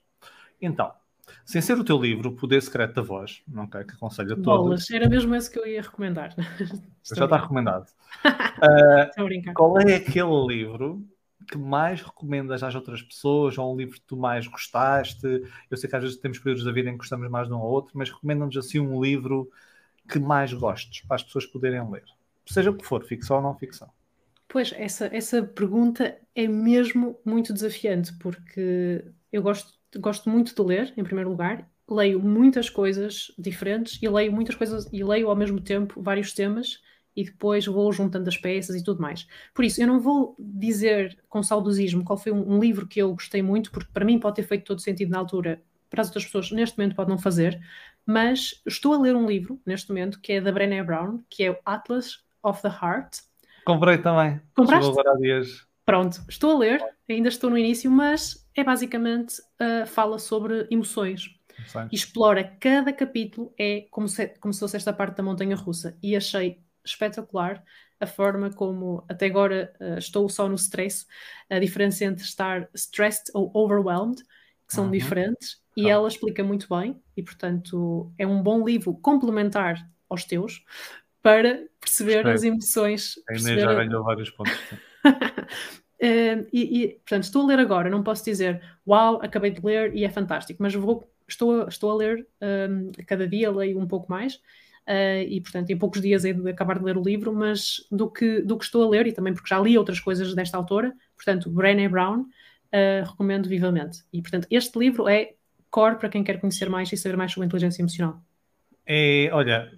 Então, 0.61 0.93
sem 1.45 1.61
ser 1.61 1.79
o 1.79 1.85
teu 1.85 2.01
livro, 2.01 2.31
O 2.31 2.37
Poder 2.37 2.61
Secreto 2.63 2.95
da 2.95 3.03
Voz, 3.03 3.43
não 3.47 3.65
okay, 3.65 3.85
que 3.85 3.95
aconselho 3.95 4.33
a 4.33 4.37
todos. 4.37 4.45
Bolas, 4.45 4.91
era 4.91 5.09
mesmo 5.09 5.35
esse 5.35 5.51
que 5.51 5.59
eu 5.59 5.67
ia 5.67 5.83
recomendar. 5.83 6.35
Já 7.05 7.25
está 7.25 7.37
recomendado. 7.37 7.87
uh, 8.25 9.55
qual 9.55 9.79
é 9.81 9.97
aquele 9.97 10.47
livro 10.47 11.05
que 11.51 11.59
mais 11.59 12.01
recomendas 12.01 12.63
às 12.63 12.75
outras 12.75 13.03
pessoas, 13.03 13.59
ou 13.59 13.75
um 13.75 13.77
livro 13.77 13.95
que 13.95 14.07
tu 14.07 14.17
mais 14.17 14.47
gostaste? 14.47 15.27
Eu 15.71 15.77
sei 15.77 15.91
que 15.91 15.97
às 15.97 16.03
vezes 16.03 16.19
temos 16.19 16.39
períodos 16.39 16.65
da 16.65 16.73
vida 16.73 16.89
em 16.89 16.93
que 16.93 16.99
gostamos 16.99 17.29
mais 17.29 17.49
de 17.49 17.55
um 17.55 17.59
ou 17.59 17.71
outro, 17.71 17.93
mas 17.95 18.11
recomendam-nos 18.11 18.57
assim 18.57 18.79
um 18.79 19.03
livro 19.03 19.51
que 20.09 20.19
mais 20.19 20.53
gostes, 20.53 21.05
para 21.07 21.17
as 21.17 21.23
pessoas 21.23 21.47
poderem 21.47 21.89
ler. 21.91 22.05
Seja 22.47 22.71
o 22.71 22.75
que 22.75 22.85
for, 22.85 23.05
ficção 23.05 23.37
ou 23.37 23.43
não 23.43 23.57
ficção. 23.57 23.89
Pois, 24.49 24.73
essa, 24.77 25.07
essa 25.07 25.43
pergunta 25.43 26.17
é 26.35 26.47
mesmo 26.47 27.19
muito 27.25 27.53
desafiante, 27.53 28.13
porque 28.19 29.05
eu 29.31 29.43
gosto, 29.43 29.73
gosto 29.99 30.29
muito 30.31 30.55
de 30.55 30.63
ler, 30.63 30.93
em 30.97 31.05
primeiro 31.05 31.31
lugar, 31.31 31.69
leio 31.89 32.21
muitas 32.21 32.71
coisas 32.71 33.33
diferentes 33.39 33.99
e 34.01 34.09
leio 34.09 34.33
muitas 34.33 34.55
coisas 34.55 34.89
e 34.93 35.05
leio 35.05 35.29
ao 35.29 35.37
mesmo 35.37 35.61
tempo 35.61 36.01
vários 36.01 36.33
temas 36.33 36.81
e 37.15 37.25
depois 37.25 37.67
vou 37.67 37.93
juntando 37.93 38.29
as 38.29 38.39
peças 38.39 38.75
e 38.75 38.83
tudo 38.83 39.03
mais. 39.03 39.27
Por 39.53 39.65
isso, 39.65 39.83
eu 39.83 39.87
não 39.87 40.01
vou 40.01 40.35
dizer 40.39 41.19
com 41.29 41.43
saudosismo 41.43 42.05
qual 42.05 42.17
foi 42.17 42.33
um, 42.33 42.55
um 42.55 42.59
livro 42.59 42.87
que 42.87 43.01
eu 43.01 43.13
gostei 43.13 43.43
muito, 43.43 43.71
porque 43.71 43.91
para 43.93 44.05
mim 44.05 44.19
pode 44.19 44.37
ter 44.37 44.45
feito 44.45 44.65
todo 44.65 44.81
sentido 44.81 45.11
na 45.11 45.19
altura, 45.19 45.63
para 45.91 46.01
as 46.01 46.09
outras 46.09 46.25
pessoas 46.25 46.51
neste 46.51 46.79
momento 46.79 46.97
pode 46.97 47.11
não 47.11 47.19
fazer, 47.19 47.61
mas 48.07 48.63
estou 48.67 48.95
a 48.95 48.99
ler 48.99 49.15
um 49.15 49.27
livro 49.27 49.61
neste 49.67 49.91
momento 49.91 50.19
que 50.21 50.33
é 50.33 50.41
da 50.41 50.51
Brené 50.51 50.83
Brown, 50.83 51.21
que 51.29 51.45
é 51.45 51.51
o 51.51 51.59
Atlas 51.67 52.25
of 52.43 52.63
the 52.63 52.69
Heart, 52.69 53.19
Comprei 53.65 53.99
também. 53.99 54.41
Compraste? 54.55 54.87
Chegou 54.87 55.01
agora 55.01 55.17
há 55.17 55.21
dias. 55.21 55.67
Pronto, 55.85 56.23
estou 56.29 56.53
a 56.53 56.59
ler, 56.59 56.85
ainda 57.09 57.29
estou 57.29 57.51
no 57.51 57.59
início, 57.59 57.91
mas 57.91 58.49
é 58.55 58.63
basicamente 58.63 59.41
uh, 59.61 59.87
fala 59.87 60.19
sobre 60.19 60.67
emoções. 60.71 61.29
Explora 61.91 62.45
cada 62.61 62.93
capítulo, 62.93 63.53
é 63.59 63.87
como 63.91 64.09
se, 64.09 64.29
como 64.41 64.53
se 64.53 64.61
fosse 64.61 64.77
esta 64.77 64.93
parte 64.93 65.17
da 65.17 65.23
montanha 65.23 65.57
russa. 65.57 65.97
E 66.03 66.17
achei 66.17 66.61
espetacular 66.85 67.63
a 68.01 68.07
forma 68.07 68.51
como 68.51 69.05
até 69.09 69.27
agora 69.27 69.73
uh, 69.81 69.99
estou 69.99 70.29
só 70.29 70.49
no 70.49 70.57
stress, 70.57 71.07
a 71.49 71.59
diferença 71.59 72.05
entre 72.05 72.25
estar 72.25 72.69
stressed 72.75 73.31
ou 73.35 73.51
overwhelmed, 73.55 74.23
que 74.67 74.75
são 74.75 74.87
uhum. 74.87 74.91
diferentes, 74.91 75.63
e 75.77 75.89
ela 75.89 76.09
explica 76.09 76.43
muito 76.43 76.67
bem, 76.69 77.01
e 77.17 77.23
portanto 77.23 78.13
é 78.19 78.27
um 78.27 78.43
bom 78.43 78.65
livro 78.65 78.95
complementar 78.95 79.89
aos 80.09 80.25
teus, 80.25 80.65
para 81.23 81.65
perceber 81.81 82.27
as 82.27 82.43
emoções. 82.43 83.15
A 83.29 83.35
Inês 83.35 83.61
já 83.61 83.73
ganhou 83.73 84.03
vários 84.03 84.31
pontos. 84.31 84.53
e, 86.53 86.83
e, 86.83 86.89
portanto, 86.89 87.25
estou 87.25 87.43
a 87.43 87.47
ler 87.47 87.59
agora, 87.59 87.91
não 87.91 88.03
posso 88.03 88.25
dizer 88.25 88.63
uau, 88.87 89.21
acabei 89.23 89.51
de 89.51 89.65
ler 89.65 89.95
e 89.95 90.05
é 90.05 90.11
fantástico, 90.11 90.63
mas 90.63 90.75
vou, 90.75 91.09
estou, 91.29 91.67
estou 91.69 91.91
a 91.91 91.95
ler 91.95 92.27
um, 92.71 92.91
cada 93.07 93.27
dia, 93.27 93.51
leio 93.51 93.79
um 93.79 93.87
pouco 93.87 94.11
mais. 94.11 94.41
Uh, 94.83 95.23
e 95.29 95.41
portanto 95.41 95.71
em 95.71 95.79
poucos 95.79 96.01
dias 96.03 96.25
hei 96.25 96.33
de 96.33 96.51
acabar 96.51 96.77
de 96.77 96.85
ler 96.85 96.97
o 96.97 97.03
livro, 97.03 97.33
mas 97.33 97.87
do 97.89 98.11
que, 98.11 98.41
do 98.41 98.59
que 98.59 98.65
estou 98.65 98.83
a 98.83 98.89
ler, 98.89 99.07
e 99.07 99.13
também 99.13 99.33
porque 99.33 99.49
já 99.49 99.61
li 99.61 99.79
outras 99.79 100.01
coisas 100.01 100.35
desta 100.35 100.57
autora, 100.57 100.93
portanto, 101.15 101.49
Brené 101.49 101.89
Brown, 101.89 102.23
uh, 102.23 103.09
recomendo 103.09 103.49
vivamente. 103.49 104.01
E 104.13 104.21
portanto, 104.21 104.49
este 104.51 104.77
livro 104.79 105.09
é 105.09 105.35
core 105.71 105.99
para 105.99 106.09
quem 106.09 106.25
quer 106.25 106.41
conhecer 106.41 106.69
mais 106.69 106.93
e 106.93 106.97
saber 106.97 107.17
mais 107.17 107.33
sobre 107.33 107.47
inteligência 107.47 107.81
emocional. 107.81 108.21
É, 108.85 109.31
olha, 109.33 109.71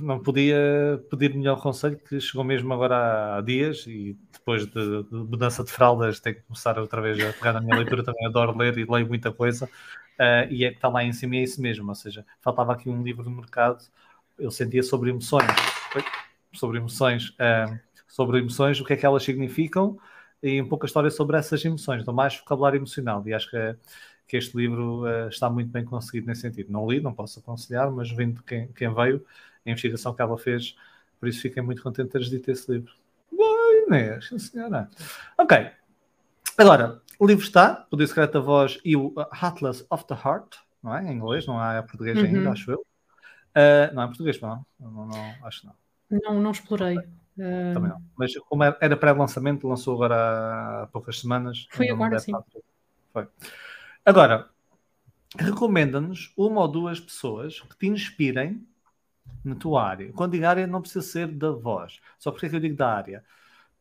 não 0.00 0.20
podia 0.20 0.56
pedir 1.10 1.34
melhor 1.34 1.60
conselho 1.60 1.98
que 1.98 2.20
chegou 2.20 2.44
mesmo 2.44 2.72
agora 2.72 3.36
há 3.36 3.40
dias 3.40 3.86
e 3.86 4.16
depois 4.32 4.66
de, 4.66 5.02
de 5.04 5.14
mudança 5.14 5.62
de 5.62 5.70
fraldas 5.70 6.20
tenho 6.20 6.36
que 6.36 6.42
começar 6.42 6.78
outra 6.78 7.00
vez 7.00 7.22
a 7.24 7.32
pegar 7.32 7.52
na 7.52 7.60
minha 7.60 7.76
leitura, 7.76 8.02
também 8.02 8.26
adoro 8.26 8.56
ler 8.56 8.76
e 8.78 8.84
leio 8.84 9.06
muita 9.06 9.32
coisa 9.32 9.66
uh, 9.66 10.50
e 10.50 10.64
é 10.64 10.70
que 10.70 10.76
está 10.76 10.88
lá 10.88 11.04
em 11.04 11.12
cima 11.12 11.36
e 11.36 11.38
é 11.38 11.42
isso 11.42 11.60
mesmo, 11.60 11.88
ou 11.88 11.94
seja, 11.94 12.24
faltava 12.40 12.72
aqui 12.72 12.88
um 12.88 13.02
livro 13.02 13.24
no 13.24 13.30
mercado, 13.30 13.84
eu 14.38 14.50
sentia 14.50 14.82
sobre 14.82 15.10
emoções, 15.10 15.46
sobre 16.52 16.78
emoções, 16.78 17.30
uh, 17.30 17.78
sobre 18.08 18.38
emoções, 18.38 18.80
o 18.80 18.84
que 18.84 18.92
é 18.92 18.96
que 18.96 19.06
elas 19.06 19.22
significam 19.22 19.98
e 20.42 20.60
um 20.60 20.68
pouco 20.68 20.84
a 20.84 20.88
história 20.88 21.10
sobre 21.10 21.36
essas 21.36 21.64
emoções, 21.64 22.02
então 22.02 22.12
mais 22.12 22.36
vocabulário 22.36 22.78
emocional 22.78 23.22
e 23.26 23.32
acho 23.32 23.50
que, 23.50 23.76
que 24.26 24.36
este 24.36 24.56
livro 24.56 25.04
uh, 25.04 25.28
está 25.28 25.48
muito 25.48 25.70
bem 25.70 25.84
conseguido 25.84 26.26
nesse 26.26 26.42
sentido. 26.42 26.72
Não 26.72 26.86
li, 26.88 27.00
não 27.00 27.14
posso 27.14 27.38
aconselhar, 27.38 27.90
mas 27.90 28.10
vendo 28.10 28.42
quem, 28.42 28.68
quem 28.72 28.92
veio, 28.92 29.24
a 29.66 29.70
investigação 29.70 30.14
que 30.14 30.22
ela 30.22 30.36
fez, 30.38 30.76
por 31.18 31.28
isso 31.28 31.40
fiquei 31.40 31.62
muito 31.62 31.82
contente 31.82 32.06
de 32.06 32.12
teres 32.12 32.28
dito 32.28 32.50
esse 32.50 32.70
livro. 32.70 32.92
Boa, 33.32 33.86
Inês, 33.86 34.30
senhora. 34.38 34.90
Ok. 35.38 35.70
Agora, 36.56 37.02
o 37.18 37.26
livro 37.26 37.44
está, 37.44 37.74
Poder 37.74 38.06
Secreto 38.06 38.34
da 38.34 38.40
Voz 38.40 38.78
e 38.84 38.96
o 38.96 39.12
Atlas 39.30 39.84
of 39.90 40.06
the 40.06 40.14
Heart, 40.14 40.56
não 40.82 40.96
é? 40.96 41.04
Em 41.04 41.16
inglês, 41.16 41.46
não 41.46 41.58
há 41.58 41.82
português 41.82 42.16
uhum. 42.18 42.24
ainda, 42.24 42.50
acho 42.50 42.70
eu. 42.70 42.84
Uh, 43.56 43.94
não 43.94 44.02
é 44.02 44.06
português, 44.06 44.40
não. 44.40 44.64
não, 44.78 45.06
não 45.06 45.34
acho 45.44 45.66
não. 45.66 45.74
Não, 46.10 46.40
não 46.40 46.50
explorei. 46.50 46.98
Uh... 46.98 47.72
Também 47.72 47.90
não. 47.90 48.02
Mas 48.16 48.36
como 48.48 48.62
era 48.64 48.96
pré-lançamento, 48.96 49.66
lançou 49.66 49.94
agora 49.94 50.82
há 50.82 50.86
poucas 50.88 51.18
semanas. 51.20 51.66
Foi 51.70 51.88
agora, 51.88 52.18
sim. 52.18 52.32
Foi. 53.12 53.28
Agora, 54.04 54.48
recomenda-nos 55.36 56.32
uma 56.36 56.60
ou 56.60 56.68
duas 56.68 57.00
pessoas 57.00 57.60
que 57.60 57.76
te 57.76 57.86
inspirem 57.86 58.66
na 59.44 59.54
tua 59.54 59.84
área. 59.84 60.12
Quando 60.12 60.32
digo 60.32 60.46
área, 60.46 60.66
não 60.66 60.80
precisa 60.80 61.04
ser 61.04 61.28
da 61.28 61.50
voz. 61.50 62.00
Só 62.18 62.30
porque 62.30 62.46
é 62.46 62.48
que 62.48 62.56
eu 62.56 62.60
digo 62.60 62.76
da 62.76 62.88
área? 62.88 63.24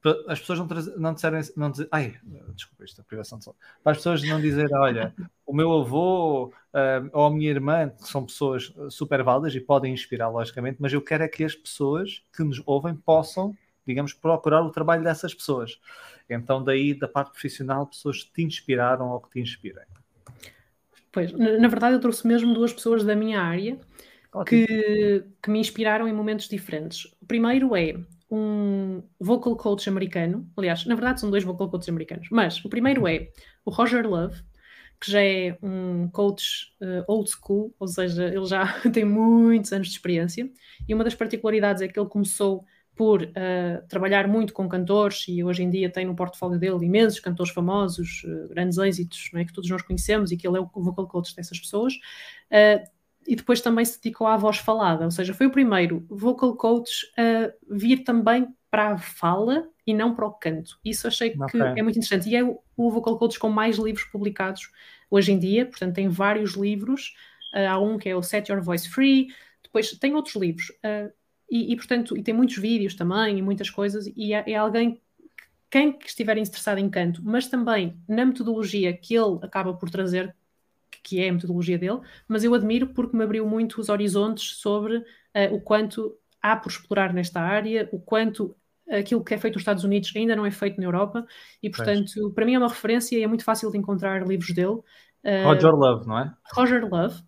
Para 0.01 0.17
as 0.27 0.39
pessoas 0.41 0.59
não, 0.59 0.67
não 0.97 1.13
disserem, 1.13 1.41
não 1.55 1.71
dizer, 1.71 1.87
ai, 1.89 2.19
desculpa, 2.53 2.83
isto 2.83 2.99
é 2.99 3.03
privação 3.05 3.37
de 3.37 3.45
som. 3.45 3.55
Para 3.81 3.93
as 3.93 3.99
pessoas 3.99 4.21
não 4.23 4.41
dizerem, 4.41 4.75
olha, 4.75 5.15
o 5.45 5.53
meu 5.53 5.71
avô 5.71 6.47
uh, 6.47 7.09
ou 7.13 7.27
a 7.27 7.31
minha 7.31 7.49
irmã, 7.49 7.89
que 7.89 8.09
são 8.09 8.25
pessoas 8.25 8.73
super 8.89 9.23
válidas 9.23 9.55
e 9.55 9.61
podem 9.61 9.93
inspirar, 9.93 10.27
logicamente, 10.27 10.77
mas 10.81 10.91
eu 10.91 11.01
quero 11.01 11.23
é 11.23 11.27
que 11.29 11.45
as 11.45 11.55
pessoas 11.55 12.21
que 12.35 12.43
nos 12.43 12.61
ouvem 12.65 12.93
possam, 12.93 13.55
digamos, 13.87 14.13
procurar 14.13 14.61
o 14.61 14.71
trabalho 14.71 15.03
dessas 15.03 15.33
pessoas. 15.33 15.79
Então, 16.29 16.61
daí, 16.61 16.93
da 16.93 17.07
parte 17.07 17.31
profissional, 17.31 17.87
pessoas 17.87 18.23
que 18.23 18.33
te 18.33 18.43
inspiraram 18.43 19.09
ou 19.09 19.21
que 19.21 19.29
te 19.29 19.39
inspirem. 19.39 19.85
Pois, 21.13 21.31
na 21.31 21.67
verdade, 21.69 21.95
eu 21.95 22.01
trouxe 22.01 22.27
mesmo 22.27 22.53
duas 22.53 22.73
pessoas 22.73 23.05
da 23.05 23.15
minha 23.15 23.39
área 23.41 23.79
que, 24.45 25.23
que 25.41 25.49
me 25.51 25.59
inspiraram 25.59 26.07
em 26.07 26.13
momentos 26.13 26.47
diferentes. 26.47 27.05
O 27.21 27.25
primeiro 27.25 27.75
é 27.75 27.95
um 28.31 29.03
vocal 29.19 29.55
coach 29.55 29.87
americano, 29.87 30.49
aliás, 30.57 30.85
na 30.85 30.95
verdade 30.95 31.19
são 31.19 31.29
dois 31.29 31.43
vocal 31.43 31.69
coaches 31.69 31.89
americanos, 31.89 32.27
mas 32.31 32.63
o 32.65 32.69
primeiro 32.69 33.07
é 33.07 33.29
o 33.63 33.69
Roger 33.69 34.07
Love, 34.07 34.41
que 34.99 35.11
já 35.11 35.21
é 35.21 35.57
um 35.61 36.07
coach 36.09 36.73
uh, 36.81 37.03
old 37.07 37.29
school, 37.29 37.75
ou 37.79 37.87
seja, 37.87 38.25
ele 38.25 38.45
já 38.45 38.65
tem 38.91 39.05
muitos 39.05 39.71
anos 39.71 39.87
de 39.87 39.93
experiência, 39.93 40.49
e 40.87 40.93
uma 40.93 41.03
das 41.03 41.13
particularidades 41.13 41.81
é 41.83 41.87
que 41.87 41.99
ele 41.99 42.09
começou 42.09 42.65
por 42.95 43.23
uh, 43.23 43.87
trabalhar 43.87 44.27
muito 44.27 44.53
com 44.53 44.69
cantores 44.69 45.25
e 45.27 45.43
hoje 45.43 45.63
em 45.63 45.69
dia 45.69 45.89
tem 45.89 46.05
no 46.05 46.15
portfólio 46.15 46.59
dele 46.59 46.85
imensos 46.85 47.19
cantores 47.19 47.51
famosos, 47.51 48.23
uh, 48.23 48.47
grandes 48.49 48.77
êxitos, 48.77 49.29
não 49.33 49.41
é, 49.41 49.45
que 49.45 49.53
todos 49.53 49.69
nós 49.69 49.81
conhecemos 49.81 50.31
e 50.31 50.37
que 50.37 50.47
ele 50.47 50.57
é 50.57 50.61
o 50.61 50.69
vocal 50.75 51.07
coach 51.07 51.35
dessas 51.35 51.59
pessoas. 51.59 51.93
Uh, 52.51 52.87
e 53.27 53.35
depois 53.35 53.61
também 53.61 53.85
se 53.85 54.01
dedicou 54.01 54.27
à 54.27 54.37
voz 54.37 54.57
falada, 54.57 55.05
ou 55.05 55.11
seja, 55.11 55.33
foi 55.33 55.47
o 55.47 55.51
primeiro 55.51 56.05
vocal 56.09 56.55
coach 56.55 57.05
a 57.17 57.51
vir 57.69 58.03
também 58.03 58.47
para 58.69 58.93
a 58.93 58.97
fala 58.97 59.67
e 59.85 59.93
não 59.93 60.15
para 60.15 60.25
o 60.25 60.31
canto. 60.31 60.79
Isso 60.83 61.07
achei 61.07 61.29
que 61.29 61.43
okay. 61.43 61.61
é 61.61 61.83
muito 61.83 61.97
interessante. 61.97 62.29
E 62.29 62.35
é 62.35 62.43
o, 62.43 62.59
o 62.75 62.89
vocal 62.89 63.17
coach 63.17 63.37
com 63.37 63.49
mais 63.49 63.77
livros 63.77 64.05
publicados 64.05 64.71
hoje 65.09 65.31
em 65.31 65.39
dia, 65.39 65.65
portanto, 65.65 65.95
tem 65.95 66.07
vários 66.09 66.53
livros. 66.53 67.13
há 67.53 67.79
um 67.79 67.97
que 67.97 68.09
é 68.09 68.15
o 68.15 68.23
Set 68.23 68.51
Your 68.51 68.61
Voice 68.61 68.89
Free, 68.89 69.27
depois 69.61 69.91
tem 69.91 70.15
outros 70.15 70.35
livros. 70.35 70.69
Uh, 70.69 71.11
e, 71.49 71.71
e, 71.71 71.75
portanto, 71.75 72.17
e 72.17 72.23
tem 72.23 72.33
muitos 72.33 72.57
vídeos 72.57 72.95
também 72.95 73.37
e 73.37 73.41
muitas 73.41 73.69
coisas, 73.69 74.07
e 74.15 74.33
é, 74.33 74.43
é 74.47 74.55
alguém 74.55 74.99
quem 75.69 75.97
estiver 76.05 76.37
interessado 76.37 76.77
em 76.77 76.89
canto, 76.89 77.21
mas 77.23 77.47
também 77.47 77.95
na 78.07 78.25
metodologia 78.25 78.95
que 78.95 79.15
ele 79.15 79.39
acaba 79.41 79.73
por 79.73 79.89
trazer, 79.89 80.35
que 81.03 81.21
é 81.21 81.29
a 81.29 81.33
metodologia 81.33 81.77
dele, 81.77 81.99
mas 82.27 82.43
eu 82.43 82.53
admiro 82.53 82.87
porque 82.87 83.15
me 83.15 83.23
abriu 83.23 83.45
muito 83.47 83.79
os 83.79 83.89
horizontes 83.89 84.55
sobre 84.57 84.97
uh, 84.97 85.03
o 85.53 85.61
quanto 85.61 86.15
há 86.41 86.55
por 86.55 86.69
explorar 86.69 87.13
nesta 87.13 87.41
área, 87.41 87.89
o 87.91 87.99
quanto 87.99 88.55
aquilo 88.89 89.23
que 89.23 89.33
é 89.33 89.37
feito 89.37 89.55
nos 89.55 89.61
Estados 89.61 89.83
Unidos 89.83 90.11
ainda 90.15 90.35
não 90.35 90.45
é 90.45 90.51
feito 90.51 90.79
na 90.79 90.85
Europa, 90.85 91.25
e 91.61 91.69
portanto, 91.69 92.11
pois. 92.15 92.33
para 92.33 92.45
mim 92.45 92.55
é 92.55 92.59
uma 92.59 92.67
referência 92.67 93.17
e 93.17 93.23
é 93.23 93.27
muito 93.27 93.43
fácil 93.43 93.71
de 93.71 93.77
encontrar 93.77 94.27
livros 94.27 94.53
dele. 94.53 94.79
Uh, 95.23 95.45
Roger 95.45 95.71
Love, 95.71 96.07
não 96.07 96.19
é? 96.19 96.33
Roger 96.53 96.85
Love, 96.89 97.21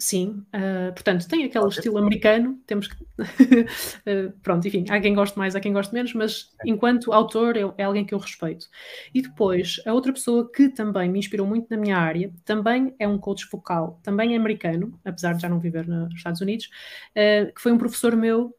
Sim, 0.00 0.46
uh, 0.54 0.92
portanto, 0.92 1.26
tem 1.26 1.42
aquele 1.42 1.64
okay. 1.64 1.78
estilo 1.78 1.98
americano, 1.98 2.62
temos 2.66 2.86
que. 2.86 3.02
uh, 3.02 4.32
pronto, 4.42 4.68
enfim, 4.68 4.84
há 4.88 5.00
quem 5.00 5.12
goste 5.12 5.36
mais, 5.36 5.56
há 5.56 5.60
quem 5.60 5.72
goste 5.72 5.92
menos, 5.92 6.14
mas 6.14 6.52
enquanto 6.64 7.12
autor 7.12 7.56
é, 7.56 7.62
é, 7.76 7.82
alguém 7.82 8.04
que 8.04 8.14
eu 8.14 8.18
respeito. 8.18 8.68
E 9.12 9.20
depois, 9.20 9.82
a 9.84 9.92
outra 9.92 10.12
pessoa 10.12 10.48
que 10.52 10.68
também 10.68 11.08
me 11.08 11.18
inspirou 11.18 11.44
muito 11.44 11.66
na 11.68 11.76
minha 11.76 11.98
área, 11.98 12.32
também 12.44 12.94
é 12.96 13.08
um 13.08 13.18
coach 13.18 13.48
vocal, 13.50 13.98
também 14.04 14.34
é 14.34 14.36
americano, 14.36 14.96
apesar 15.04 15.32
de 15.32 15.42
já 15.42 15.48
não 15.48 15.58
viver 15.58 15.88
nos 15.88 16.14
Estados 16.14 16.40
Unidos, 16.40 16.70
uh, 17.16 17.52
que 17.52 17.60
foi 17.60 17.72
um 17.72 17.78
professor 17.78 18.14
meu 18.14 18.54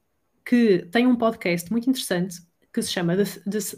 que 0.45 0.87
tem 0.91 1.07
um 1.07 1.15
podcast 1.15 1.71
muito 1.71 1.89
interessante 1.89 2.41
que 2.73 2.81
se 2.81 2.91
chama 2.91 3.15
The, 3.15 3.23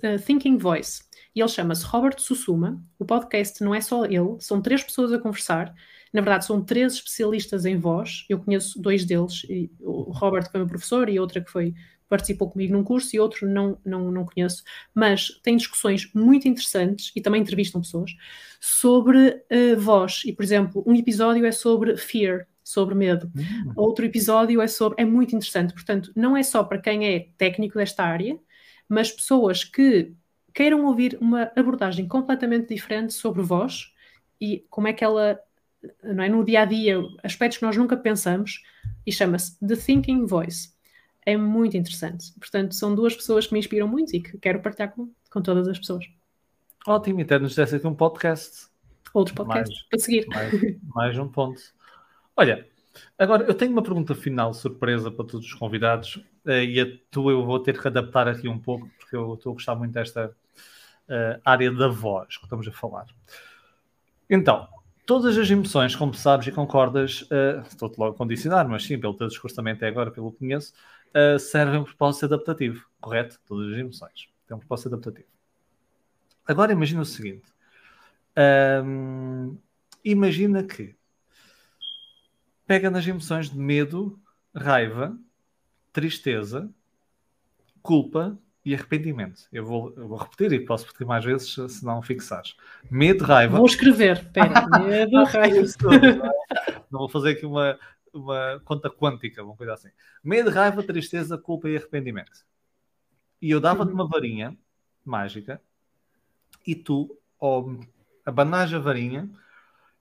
The 0.02 0.18
Thinking 0.18 0.58
Voice. 0.58 1.04
E 1.36 1.40
ele 1.42 1.50
chama-se 1.50 1.86
Robert 1.86 2.20
Susuma. 2.20 2.84
O 2.98 3.06
podcast 3.06 3.64
não 3.64 3.74
é 3.74 3.82
só 3.82 4.06
ele, 4.06 4.38
são 4.40 4.62
três 4.62 4.84
pessoas 4.84 5.14
a 5.14 5.20
conversar 5.20 5.74
na 6.14 6.22
verdade, 6.22 6.46
são 6.46 6.62
três 6.64 6.94
especialistas 6.94 7.66
em 7.66 7.78
voz. 7.78 8.26
Eu 8.30 8.40
conheço 8.40 8.82
dois 8.82 9.06
deles, 9.06 9.46
o 9.80 10.12
Robert, 10.12 10.46
que 10.46 10.52
foi 10.52 10.60
meu 10.60 10.68
professor, 10.68 11.10
e 11.10 11.20
outra 11.20 11.42
que 11.42 11.50
foi 11.50 11.74
participou 12.10 12.50
comigo 12.50 12.74
num 12.74 12.84
curso, 12.84 13.16
e 13.16 13.20
outro 13.20 13.48
não, 13.48 13.78
não, 13.86 14.12
não 14.12 14.26
conheço. 14.26 14.64
Mas 14.94 15.30
tem 15.42 15.56
discussões 15.56 16.12
muito 16.14 16.46
interessantes 16.46 17.10
e 17.16 17.22
também 17.22 17.42
entrevistam 17.42 17.80
pessoas 17.80 18.12
sobre 18.60 19.30
uh, 19.30 19.80
voz. 19.80 20.24
E, 20.26 20.34
por 20.34 20.44
exemplo, 20.44 20.84
um 20.86 20.94
episódio 20.94 21.46
é 21.46 21.52
sobre 21.54 21.96
fear, 21.96 22.46
sobre 22.62 22.96
medo. 22.96 23.32
Uhum. 23.34 23.74
Outro 23.78 24.06
episódio 24.06 24.62
é 24.62 24.68
sobre. 24.68 25.02
É 25.02 25.06
muito 25.06 25.34
interessante. 25.34 25.74
Portanto, 25.74 26.12
não 26.14 26.36
é 26.36 26.44
só 26.44 26.66
para 26.66 26.80
quem 26.80 27.08
é 27.08 27.28
técnico 27.38 27.78
desta 27.78 28.04
área, 28.04 28.38
mas 28.90 29.10
pessoas 29.10 29.64
que 29.64 30.12
queiram 30.54 30.86
ouvir 30.86 31.18
uma 31.22 31.50
abordagem 31.56 32.06
completamente 32.10 32.74
diferente 32.74 33.14
sobre 33.14 33.42
voz 33.42 33.94
e 34.40 34.66
como 34.70 34.90
é 34.90 34.94
que 34.94 35.04
ela 35.04 35.40
não 36.04 36.24
é, 36.24 36.30
no 36.30 36.44
dia 36.44 36.62
a 36.62 36.66
dia, 36.66 37.02
aspectos 37.24 37.58
que 37.58 37.66
nós 37.66 37.76
nunca 37.78 37.98
pensamos, 37.98 38.64
e 39.06 39.12
chama-se 39.12 39.58
The 39.66 39.76
Thinking 39.76 40.26
Voice. 40.26 40.74
É 41.26 41.38
muito 41.38 41.78
interessante. 41.78 42.34
Portanto, 42.40 42.74
são 42.76 42.96
duas 42.96 43.16
pessoas 43.16 43.48
que 43.48 43.54
me 43.54 43.60
inspiram 43.60 43.88
muito 43.88 44.16
e 44.16 44.22
que 44.22 44.38
quero 44.38 44.62
partilhar 44.62 44.92
com, 44.92 45.10
com 45.30 45.42
todas 45.42 45.68
as 45.68 45.78
pessoas. 45.78 46.06
Ótimo, 46.88 47.22
então 47.22 47.40
nos 47.40 47.56
desse 47.56 47.76
aqui 47.76 47.86
um 47.86 47.94
podcast. 47.94 48.70
Outros 49.14 49.36
podcasts 49.36 49.76
mais, 49.76 49.90
para 49.90 50.00
seguir. 50.00 50.28
Mais, 50.28 50.52
mais 50.96 51.18
um 51.18 51.28
ponto. 51.28 51.62
Olha, 52.36 52.66
agora 53.20 53.44
eu 53.44 53.54
tenho 53.54 53.72
uma 53.72 53.84
pergunta 53.84 54.16
final, 54.16 54.54
surpresa 54.54 55.12
para 55.12 55.26
todos 55.26 55.46
os 55.46 55.54
convidados, 55.54 56.24
eh, 56.46 56.64
e 56.64 56.82
a 56.82 56.86
tua 57.12 57.34
eu 57.34 57.46
vou 57.46 57.60
ter 57.60 57.80
que 57.80 57.88
adaptar 57.88 58.28
aqui 58.28 58.48
um 58.48 58.58
pouco, 58.58 58.90
porque 58.98 59.16
eu 59.16 59.34
estou 59.34 59.52
a 59.52 59.54
gostar 59.54 59.76
muito 59.76 59.92
desta 59.92 60.34
uh, 61.10 61.42
área 61.44 61.72
da 61.72 61.88
voz 61.88 62.38
que 62.38 62.46
estamos 62.46 62.68
a 62.68 62.72
falar. 62.72 63.06
Então, 64.30 64.68
Todas 65.06 65.38
as 65.38 65.50
emoções, 65.50 65.96
como 65.96 66.14
sabes 66.14 66.48
e 66.48 66.52
concordas, 66.52 67.24
uh, 67.24 67.62
estou-te 67.68 67.98
logo 67.98 68.14
a 68.14 68.18
condicionar, 68.18 68.68
mas 68.68 68.84
sim, 68.84 69.00
pelo 69.00 69.14
teu 69.14 69.28
discurso 69.28 69.56
também 69.56 69.74
até 69.74 69.88
agora, 69.88 70.12
pelo 70.12 70.32
que 70.32 70.40
conheço, 70.40 70.74
uh, 71.10 71.40
servem 71.40 71.80
um 71.80 71.84
propósito 71.84 72.26
adaptativo, 72.26 72.86
correto? 73.00 73.40
Todas 73.46 73.74
as 73.74 73.80
emoções 73.80 74.30
têm 74.48 74.56
um 74.56 74.60
propósito 74.60 74.90
adaptativo. 74.90 75.28
Agora 76.46 76.72
imagina 76.72 77.02
o 77.02 77.06
seguinte: 77.06 77.52
um, 78.86 79.58
imagina 80.04 80.64
que 80.64 80.96
pega 82.66 82.90
nas 82.90 83.06
emoções 83.06 83.50
de 83.50 83.58
medo, 83.58 84.20
raiva, 84.56 85.18
tristeza, 85.92 86.70
culpa 87.82 88.38
e 88.64 88.76
arrependimento. 88.76 89.48
Eu 89.52 89.66
vou, 89.66 89.94
eu 89.98 90.08
vou 90.08 90.18
repetir 90.18 90.52
e 90.54 90.66
posso 90.66 90.86
repetir 90.86 91.08
mais 91.08 91.26
vezes 91.26 91.54
se 91.54 91.84
não 91.84 92.02
fixares. 92.02 92.56
Medo, 92.90 93.24
raiva. 93.24 93.58
Vou 93.58 93.66
escrever, 93.66 94.18
espera. 94.18 94.68
Medo, 94.80 95.24
raiva. 95.24 95.62
não 96.92 97.00
vou 97.00 97.10
fazer 97.10 97.32
aqui 97.32 97.46
uma, 97.46 97.78
uma 98.14 98.62
conta 98.64 98.90
quântica, 98.90 99.44
uma 99.44 99.56
coisa 99.56 99.74
assim. 99.74 99.90
Medo, 100.24 100.50
raiva, 100.52 100.84
tristeza, 100.84 101.38
culpa 101.38 101.70
e 101.70 101.76
arrependimento. 101.76 102.46
E 103.42 103.50
eu 103.50 103.60
dava-te 103.60 103.92
uma 103.92 104.08
varinha 104.08 104.56
mágica 105.04 105.60
e 106.66 106.76
tu, 106.76 107.18
ao 107.40 107.76
abanar 108.24 108.74
a 108.74 108.80
varinha, 108.80 109.28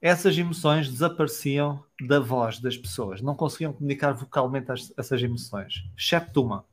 essas 0.01 0.37
emoções 0.37 0.91
desapareciam 0.91 1.83
da 2.07 2.21
voz 2.21 2.59
das 2.59 2.77
pessoas. 2.77 3.23
Não 3.23 3.35
conseguiam 3.35 3.73
comunicar 3.73 4.13
vocalmente 4.13 4.71
essas 4.97 5.23
emoções, 5.23 5.85
excepto 5.97 6.43
uma 6.43 6.65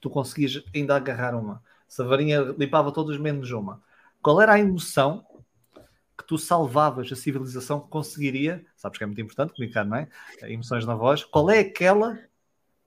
tu 0.00 0.10
conseguias 0.10 0.62
ainda 0.74 0.96
agarrar 0.96 1.34
uma. 1.34 1.62
Se 1.88 2.02
a 2.02 2.04
varinha 2.04 2.40
limpava 2.58 2.92
todos 2.92 3.18
menos 3.18 3.50
uma. 3.50 3.82
Qual 4.22 4.40
era 4.40 4.54
a 4.54 4.58
emoção 4.58 5.24
que 6.16 6.26
tu 6.26 6.38
salvavas 6.38 7.10
a 7.12 7.16
civilização 7.16 7.80
que 7.80 7.88
conseguiria? 7.88 8.64
Sabes 8.76 8.98
que 8.98 9.04
é 9.04 9.06
muito 9.06 9.20
importante 9.20 9.54
comunicar, 9.54 9.84
não 9.84 9.96
é? 9.96 10.08
Emoções 10.42 10.84
na 10.86 10.94
voz. 10.94 11.24
Qual 11.24 11.50
é 11.50 11.60
aquela 11.60 12.18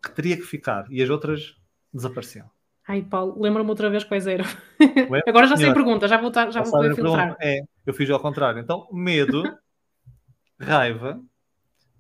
que 0.02 0.12
teria 0.12 0.36
que 0.36 0.44
ficar 0.44 0.86
e 0.90 1.02
as 1.02 1.10
outras 1.10 1.56
desapareciam? 1.94 2.50
Ai, 2.88 3.04
Paulo, 3.04 3.40
lembra-me 3.40 3.70
outra 3.70 3.90
vez 3.90 4.04
quais 4.04 4.26
eram. 4.26 4.46
Agora 5.28 5.46
já 5.46 5.56
sei 5.56 5.72
pergunta, 5.72 6.08
já 6.08 6.18
vou, 6.18 6.34
já 6.34 6.64
vou 6.64 6.72
poder 6.72 6.96
filtrar. 6.96 7.38
É, 7.40 7.62
eu 7.86 7.94
fiz 7.94 8.10
ao 8.10 8.20
contrário. 8.20 8.60
Então, 8.60 8.88
medo, 8.92 9.44
raiva, 10.60 11.22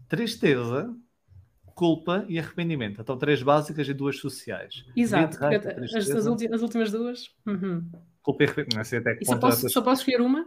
tristeza, 0.07 0.91
culpa 1.79 2.25
e 2.27 2.37
arrependimento. 2.37 2.99
Então, 2.99 3.17
três 3.17 3.41
básicas 3.41 3.87
e 3.87 3.93
duas 3.93 4.17
sociais. 4.17 4.85
Exato, 4.93 5.37
as, 5.45 5.95
as, 5.95 6.09
as, 6.09 6.25
últimas 6.61 6.91
duas. 6.91 7.33
Uhum. 7.45 7.89
Culpa 8.21 8.43
e 8.43 8.47
arrependimento. 8.47 8.75
Não 8.75 8.83
sei 8.83 8.99
até 8.99 9.15
que 9.15 9.23
e 9.23 9.25
só 9.25 9.37
posso, 9.37 9.69
só 9.69 9.81
posso 9.81 10.01
escolher 10.01 10.21
uma? 10.21 10.45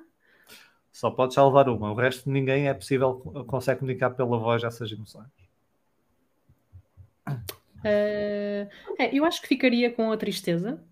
Só 0.93 1.11
podes 1.11 1.35
salvar 1.35 1.71
uma. 1.71 1.91
O 1.91 1.95
resto, 1.95 2.29
ninguém 2.29 2.69
é 2.69 2.75
possível, 2.75 3.15
consegue 3.47 3.81
comunicar 3.81 4.11
pela 4.11 4.37
voz 4.37 4.63
essas 4.63 4.93
emoções. 4.93 5.27
Uh, 7.27 8.69
é, 8.99 9.09
eu 9.11 9.25
acho 9.25 9.41
que 9.41 9.49
ficaria 9.49 9.91
com 9.91 10.13
a 10.13 10.19
tristeza, 10.19 10.85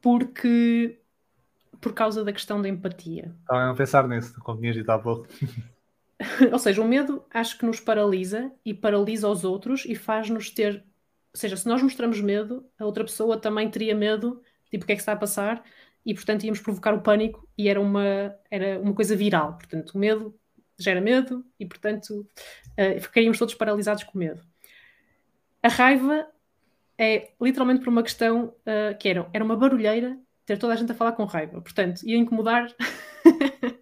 porque 0.00 1.00
por 1.80 1.92
causa 1.92 2.24
da 2.24 2.32
questão 2.32 2.62
da 2.62 2.68
empatia. 2.68 3.34
Estava 3.40 3.72
a 3.72 3.74
pensar 3.74 4.06
nisso, 4.06 4.32
como 4.42 4.60
tinha 4.60 4.72
dito 4.72 4.90
há 4.90 4.98
pouco. 4.98 5.26
ou 6.52 6.58
seja, 6.58 6.82
o 6.82 6.88
medo 6.88 7.24
acho 7.30 7.58
que 7.58 7.66
nos 7.66 7.80
paralisa 7.80 8.52
e 8.64 8.72
paralisa 8.74 9.28
os 9.28 9.44
outros 9.44 9.84
e 9.84 9.94
faz-nos 9.94 10.50
ter. 10.50 10.84
Ou 11.32 11.38
seja, 11.40 11.56
se 11.56 11.66
nós 11.66 11.82
mostramos 11.82 12.20
medo, 12.20 12.68
a 12.78 12.84
outra 12.84 13.04
pessoa 13.04 13.38
também 13.38 13.68
teria 13.70 13.94
medo, 13.94 14.40
tipo, 14.70 14.84
o 14.84 14.86
que 14.86 14.92
é 14.92 14.96
que 14.96 15.02
está 15.02 15.12
a 15.12 15.16
passar, 15.16 15.64
e 16.06 16.14
portanto 16.14 16.44
íamos 16.44 16.60
provocar 16.60 16.94
o 16.94 17.00
pânico 17.00 17.48
e 17.56 17.68
era 17.68 17.80
uma, 17.80 18.34
era 18.50 18.80
uma 18.80 18.94
coisa 18.94 19.16
viral. 19.16 19.56
Portanto, 19.56 19.90
o 19.90 19.98
medo 19.98 20.34
gera 20.78 21.00
medo 21.00 21.44
e, 21.58 21.66
portanto, 21.66 22.26
uh, 22.78 23.00
ficaríamos 23.00 23.38
todos 23.38 23.54
paralisados 23.54 24.04
com 24.04 24.18
medo. 24.18 24.42
A 25.62 25.68
raiva 25.68 26.26
é 26.98 27.30
literalmente 27.40 27.80
por 27.80 27.88
uma 27.88 28.02
questão 28.02 28.46
uh, 28.46 28.96
que 28.98 29.08
era, 29.08 29.28
era 29.32 29.44
uma 29.44 29.56
barulheira 29.56 30.18
ter 30.44 30.58
toda 30.58 30.74
a 30.74 30.76
gente 30.76 30.92
a 30.92 30.94
falar 30.94 31.12
com 31.12 31.24
raiva. 31.24 31.60
Portanto, 31.60 32.02
ia 32.04 32.16
incomodar. 32.16 32.68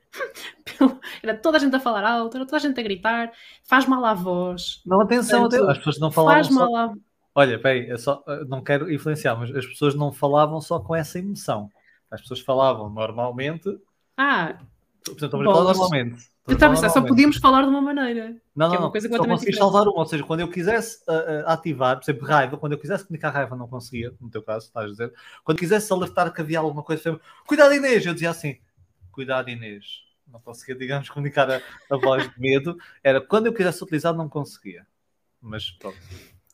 era 1.23 1.37
toda 1.37 1.57
a 1.57 1.61
gente 1.61 1.75
a 1.77 1.81
falar 1.81 2.05
alto, 2.05 2.37
era 2.37 2.45
toda 2.45 2.57
a 2.57 2.61
gente 2.61 2.79
a 2.79 2.83
gritar, 2.83 3.33
faz 3.63 3.87
mal 3.87 4.05
à 4.05 4.15
voz. 4.15 4.83
Não, 4.85 5.01
atenção, 5.01 5.43
Portanto, 5.43 5.71
as 5.71 5.79
pessoas 5.79 5.99
não 6.01 6.11
falavam. 6.11 6.43
Faz 6.43 6.55
mal 6.55 6.77
à... 6.77 6.93
Olha, 7.35 7.59
bem, 7.59 7.97
só, 7.97 8.23
não 8.49 8.63
quero 8.63 8.93
influenciar, 8.93 9.37
mas 9.37 9.55
as 9.55 9.65
pessoas 9.65 9.95
não 9.95 10.13
falavam 10.13 10.61
só 10.61 10.79
com 10.81 10.95
essa 10.95 11.19
emoção. 11.19 11.71
As 12.11 12.21
pessoas 12.21 12.41
falavam 12.41 12.91
normalmente. 12.91 13.69
Ah, 14.17 14.59
portanto, 15.05 15.39
bom, 15.39 15.45
normalmente. 15.45 16.33
Eu 16.47 16.55
estava 16.55 16.73
a 16.73 16.77
pensar, 16.77 16.91
só 16.91 17.01
podíamos 17.01 17.37
falar 17.37 17.63
de 17.63 17.69
uma 17.69 17.81
maneira. 17.81 18.37
Não, 18.55 18.69
não, 18.69 18.75
é 18.75 18.79
uma 18.81 18.91
coisa 18.91 19.09
só 19.09 19.25
consegui 19.25 19.57
salvar 19.57 19.87
uma. 19.87 20.01
Ou 20.01 20.07
seja, 20.07 20.25
quando 20.25 20.41
eu 20.41 20.49
quisesse 20.49 20.99
uh, 21.09 21.13
uh, 21.13 21.49
ativar, 21.49 21.97
por 21.97 22.05
exemplo, 22.05 22.27
raiva, 22.27 22.57
quando 22.59 22.73
eu 22.73 22.79
quisesse 22.79 23.07
comunicar 23.07 23.31
raiva, 23.31 23.55
não 23.55 23.69
conseguia, 23.69 24.13
no 24.21 24.29
teu 24.29 24.43
caso, 24.43 24.67
estás 24.67 24.87
a 24.87 24.91
dizer. 24.91 25.13
Quando 25.45 25.59
quisesse 25.59 25.93
alertar 25.93 26.33
que 26.35 26.41
havia 26.41 26.59
alguma 26.59 26.83
coisa, 26.83 27.21
cuidado 27.47 27.73
Inês, 27.73 28.05
eu 28.05 28.13
dizia 28.13 28.31
assim, 28.31 28.59
cuidado 29.13 29.49
Inês. 29.51 30.03
Não 30.33 30.41
conseguia, 30.41 30.75
digamos, 30.75 31.09
comunicar 31.11 31.51
a, 31.51 31.61
a 31.91 31.97
voz 31.97 32.29
de 32.29 32.41
medo. 32.41 32.77
Era 33.05 33.21
quando 33.21 33.47
eu 33.47 33.53
quisesse 33.53 33.83
utilizar, 33.85 34.15
não 34.15 34.29
conseguia. 34.29 34.87
Mas 35.41 35.71
pronto. 35.73 35.99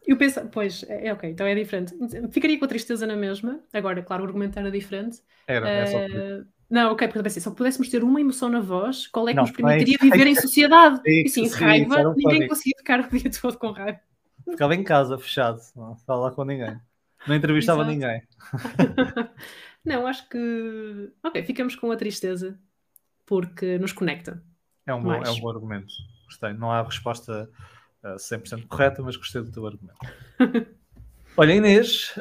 Eu 0.06 0.16
penso, 0.16 0.40
pois, 0.48 0.84
é, 0.88 1.08
é 1.08 1.12
ok, 1.12 1.30
então 1.30 1.46
é 1.46 1.54
diferente. 1.54 1.94
Ficaria 2.30 2.58
com 2.58 2.64
a 2.64 2.68
tristeza 2.68 3.06
na 3.06 3.14
mesma. 3.14 3.60
Agora, 3.72 4.02
claro, 4.02 4.24
o 4.24 4.26
argumento 4.26 4.58
era 4.58 4.70
diferente. 4.70 5.20
Era, 5.46 5.68
é 5.68 5.86
só 5.86 5.98
uh, 5.98 6.46
não, 6.70 6.92
ok, 6.92 7.08
porque 7.08 7.22
pensei, 7.22 7.40
se 7.40 7.50
pudéssemos 7.50 7.88
ter 7.88 8.04
uma 8.04 8.20
emoção 8.20 8.48
na 8.48 8.60
voz, 8.60 9.06
qual 9.06 9.26
é 9.26 9.32
que 9.32 9.36
não, 9.36 9.44
nos 9.44 9.52
permitiria 9.52 9.96
é 10.00 10.04
viver 10.04 10.26
em 10.26 10.34
sociedade? 10.34 11.00
É, 11.06 11.22
e 11.22 11.28
sim, 11.28 11.46
sim 11.48 11.64
raiva, 11.64 12.14
ninguém 12.14 12.46
conseguia 12.46 12.74
ficar 12.76 13.00
o 13.00 13.08
dia 13.08 13.30
todo 13.40 13.56
com 13.56 13.70
raiva. 13.70 14.00
Ficava 14.50 14.74
em 14.74 14.84
casa, 14.84 15.18
fechado, 15.18 15.60
não 15.74 15.96
falava 15.96 16.34
com 16.34 16.44
ninguém. 16.44 16.78
Não 17.26 17.34
entrevistava 17.34 17.82
Exato. 17.82 17.92
ninguém. 17.92 18.22
não, 19.84 20.06
acho 20.06 20.28
que. 20.28 21.10
Ok, 21.22 21.42
ficamos 21.42 21.74
com 21.74 21.90
a 21.90 21.96
tristeza 21.96 22.58
porque 23.28 23.78
nos 23.78 23.92
conecta. 23.92 24.42
É 24.86 24.94
um, 24.94 25.02
bom, 25.02 25.12
é 25.12 25.30
um 25.30 25.40
bom 25.40 25.50
argumento. 25.50 25.92
Gostei. 26.24 26.52
Não 26.54 26.72
há 26.72 26.82
resposta 26.82 27.48
uh, 28.02 28.08
eh, 28.08 28.16
100% 28.16 28.66
correta, 28.66 29.02
mas 29.02 29.16
gostei 29.16 29.42
do 29.42 29.52
teu 29.52 29.66
argumento. 29.66 29.98
Olha, 31.36 31.54
Inês. 31.54 32.14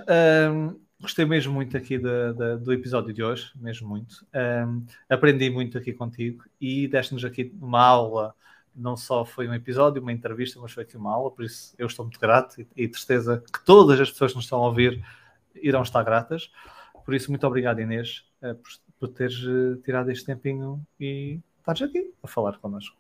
Um, 0.54 0.80
Gostei 1.00 1.26
mesmo 1.26 1.54
muito 1.54 1.78
aqui 1.78 2.00
de, 2.00 2.34
de, 2.34 2.58
do 2.58 2.74
episódio 2.74 3.14
de 3.14 3.22
hoje, 3.22 3.52
mesmo 3.56 3.88
muito. 3.88 4.26
Um, 4.34 4.84
aprendi 5.08 5.48
muito 5.48 5.78
aqui 5.78 5.94
contigo 5.94 6.44
e 6.60 6.88
deste-nos 6.88 7.24
aqui 7.24 7.54
uma 7.62 7.84
aula. 7.84 8.34
Não 8.76 8.98
só 8.98 9.24
foi 9.24 9.48
um 9.48 9.54
episódio, 9.54 10.02
uma 10.02 10.12
entrevista, 10.12 10.60
mas 10.60 10.72
foi 10.72 10.84
aqui 10.84 10.98
uma 10.98 11.14
aula, 11.14 11.30
por 11.30 11.46
isso 11.46 11.76
eu 11.78 11.86
estou 11.86 12.04
muito 12.04 12.20
grato 12.20 12.60
e, 12.60 12.68
e 12.76 12.88
tristeza 12.88 13.44
que 13.54 13.64
todas 13.64 14.00
as 14.00 14.10
pessoas 14.10 14.32
que 14.32 14.38
nos 14.38 14.46
estão 14.46 14.60
a 14.64 14.68
ouvir 14.68 15.04
irão 15.62 15.84
estar 15.84 16.02
gratas. 16.04 16.52
Por 17.06 17.14
isso, 17.14 17.30
muito 17.30 17.46
obrigado, 17.46 17.80
Inês, 17.80 18.26
uh, 18.42 18.56
por, 18.56 18.72
por 19.00 19.10
teres 19.10 19.42
uh, 19.44 19.78
tirado 19.84 20.12
este 20.12 20.26
tempinho 20.26 20.82
e 21.00 21.40
estares 21.60 21.82
aqui 21.82 22.12
a 22.24 22.28
falar 22.28 22.58
connosco. 22.58 22.96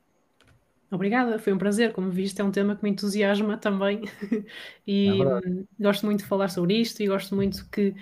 Obrigada, 0.89 1.37
foi 1.37 1.51
um 1.51 1.57
prazer. 1.57 1.91
Como 1.91 2.09
viste, 2.09 2.39
é 2.39 2.43
um 2.43 2.51
tema 2.51 2.75
que 2.75 2.83
me 2.83 2.89
entusiasma 2.89 3.57
também 3.57 4.03
e 4.87 5.21
é 5.21 5.83
gosto 5.83 6.05
muito 6.05 6.19
de 6.19 6.25
falar 6.25 6.49
sobre 6.49 6.75
isto 6.75 7.01
e 7.01 7.07
gosto 7.07 7.35
muito 7.35 7.67
que 7.69 7.93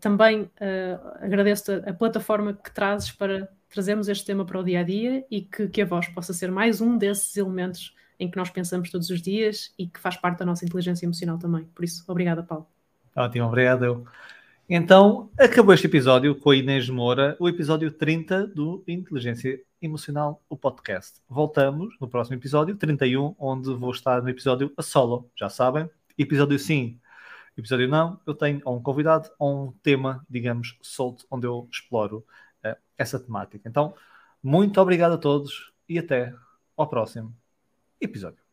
também 0.00 0.42
uh, 0.42 1.08
agradeço 1.20 1.72
a, 1.72 1.90
a, 1.90 1.94
plataforma 1.94 2.54
que 2.54 2.72
trazes 2.72 3.12
para 3.12 3.48
trazermos 3.68 4.08
este 4.08 4.24
tema 4.24 4.44
para 4.44 4.58
o 4.58 4.64
dia 4.64 4.80
a 4.80 4.82
dia 4.82 5.24
e 5.30 5.42
que, 5.42 5.68
que 5.68 5.82
a 5.82 5.84
voz 5.84 6.08
possa 6.08 6.32
ser 6.32 6.50
mais 6.50 6.80
um 6.80 6.96
desses 6.96 7.36
elementos 7.36 7.94
em 8.18 8.30
que 8.30 8.36
nós 8.36 8.50
pensamos 8.50 8.90
todos 8.90 9.10
os 9.10 9.20
dias 9.20 9.74
e 9.78 9.86
que 9.86 10.00
faz 10.00 10.16
parte 10.16 10.38
da 10.38 10.46
nossa 10.46 10.64
inteligência 10.64 11.04
emocional 11.04 11.38
também. 11.38 11.64
Por 11.74 11.84
isso, 11.84 12.04
obrigada, 12.08 12.42
Paulo. 12.42 12.66
Ótimo, 13.14 13.46
obrigado. 13.46 14.06
Então, 14.68 15.30
acabou 15.38 15.74
este 15.74 15.86
episódio 15.86 16.34
com 16.34 16.48
a 16.48 16.56
Inês 16.56 16.88
Moura, 16.88 17.36
o 17.38 17.46
episódio 17.46 17.92
30 17.92 18.46
do 18.46 18.82
Inteligência 18.88 19.60
Emocional, 19.80 20.42
o 20.48 20.56
podcast. 20.56 21.20
Voltamos 21.28 21.94
no 22.00 22.08
próximo 22.08 22.36
episódio, 22.36 22.74
31, 22.74 23.34
onde 23.38 23.74
vou 23.74 23.90
estar 23.90 24.22
no 24.22 24.30
episódio 24.30 24.72
a 24.74 24.82
solo. 24.82 25.30
Já 25.38 25.50
sabem, 25.50 25.88
episódio 26.16 26.58
sim, 26.58 26.98
episódio 27.54 27.86
não, 27.86 28.18
eu 28.26 28.32
tenho 28.34 28.62
um 28.66 28.80
convidado 28.82 29.28
ou 29.38 29.68
um 29.68 29.72
tema, 29.82 30.24
digamos, 30.30 30.78
solto, 30.80 31.26
onde 31.30 31.46
eu 31.46 31.68
exploro 31.70 32.24
uh, 32.64 32.74
essa 32.96 33.20
temática. 33.20 33.68
Então, 33.68 33.94
muito 34.42 34.80
obrigado 34.80 35.12
a 35.12 35.18
todos 35.18 35.74
e 35.86 35.98
até 35.98 36.34
ao 36.74 36.88
próximo 36.88 37.36
episódio. 38.00 38.43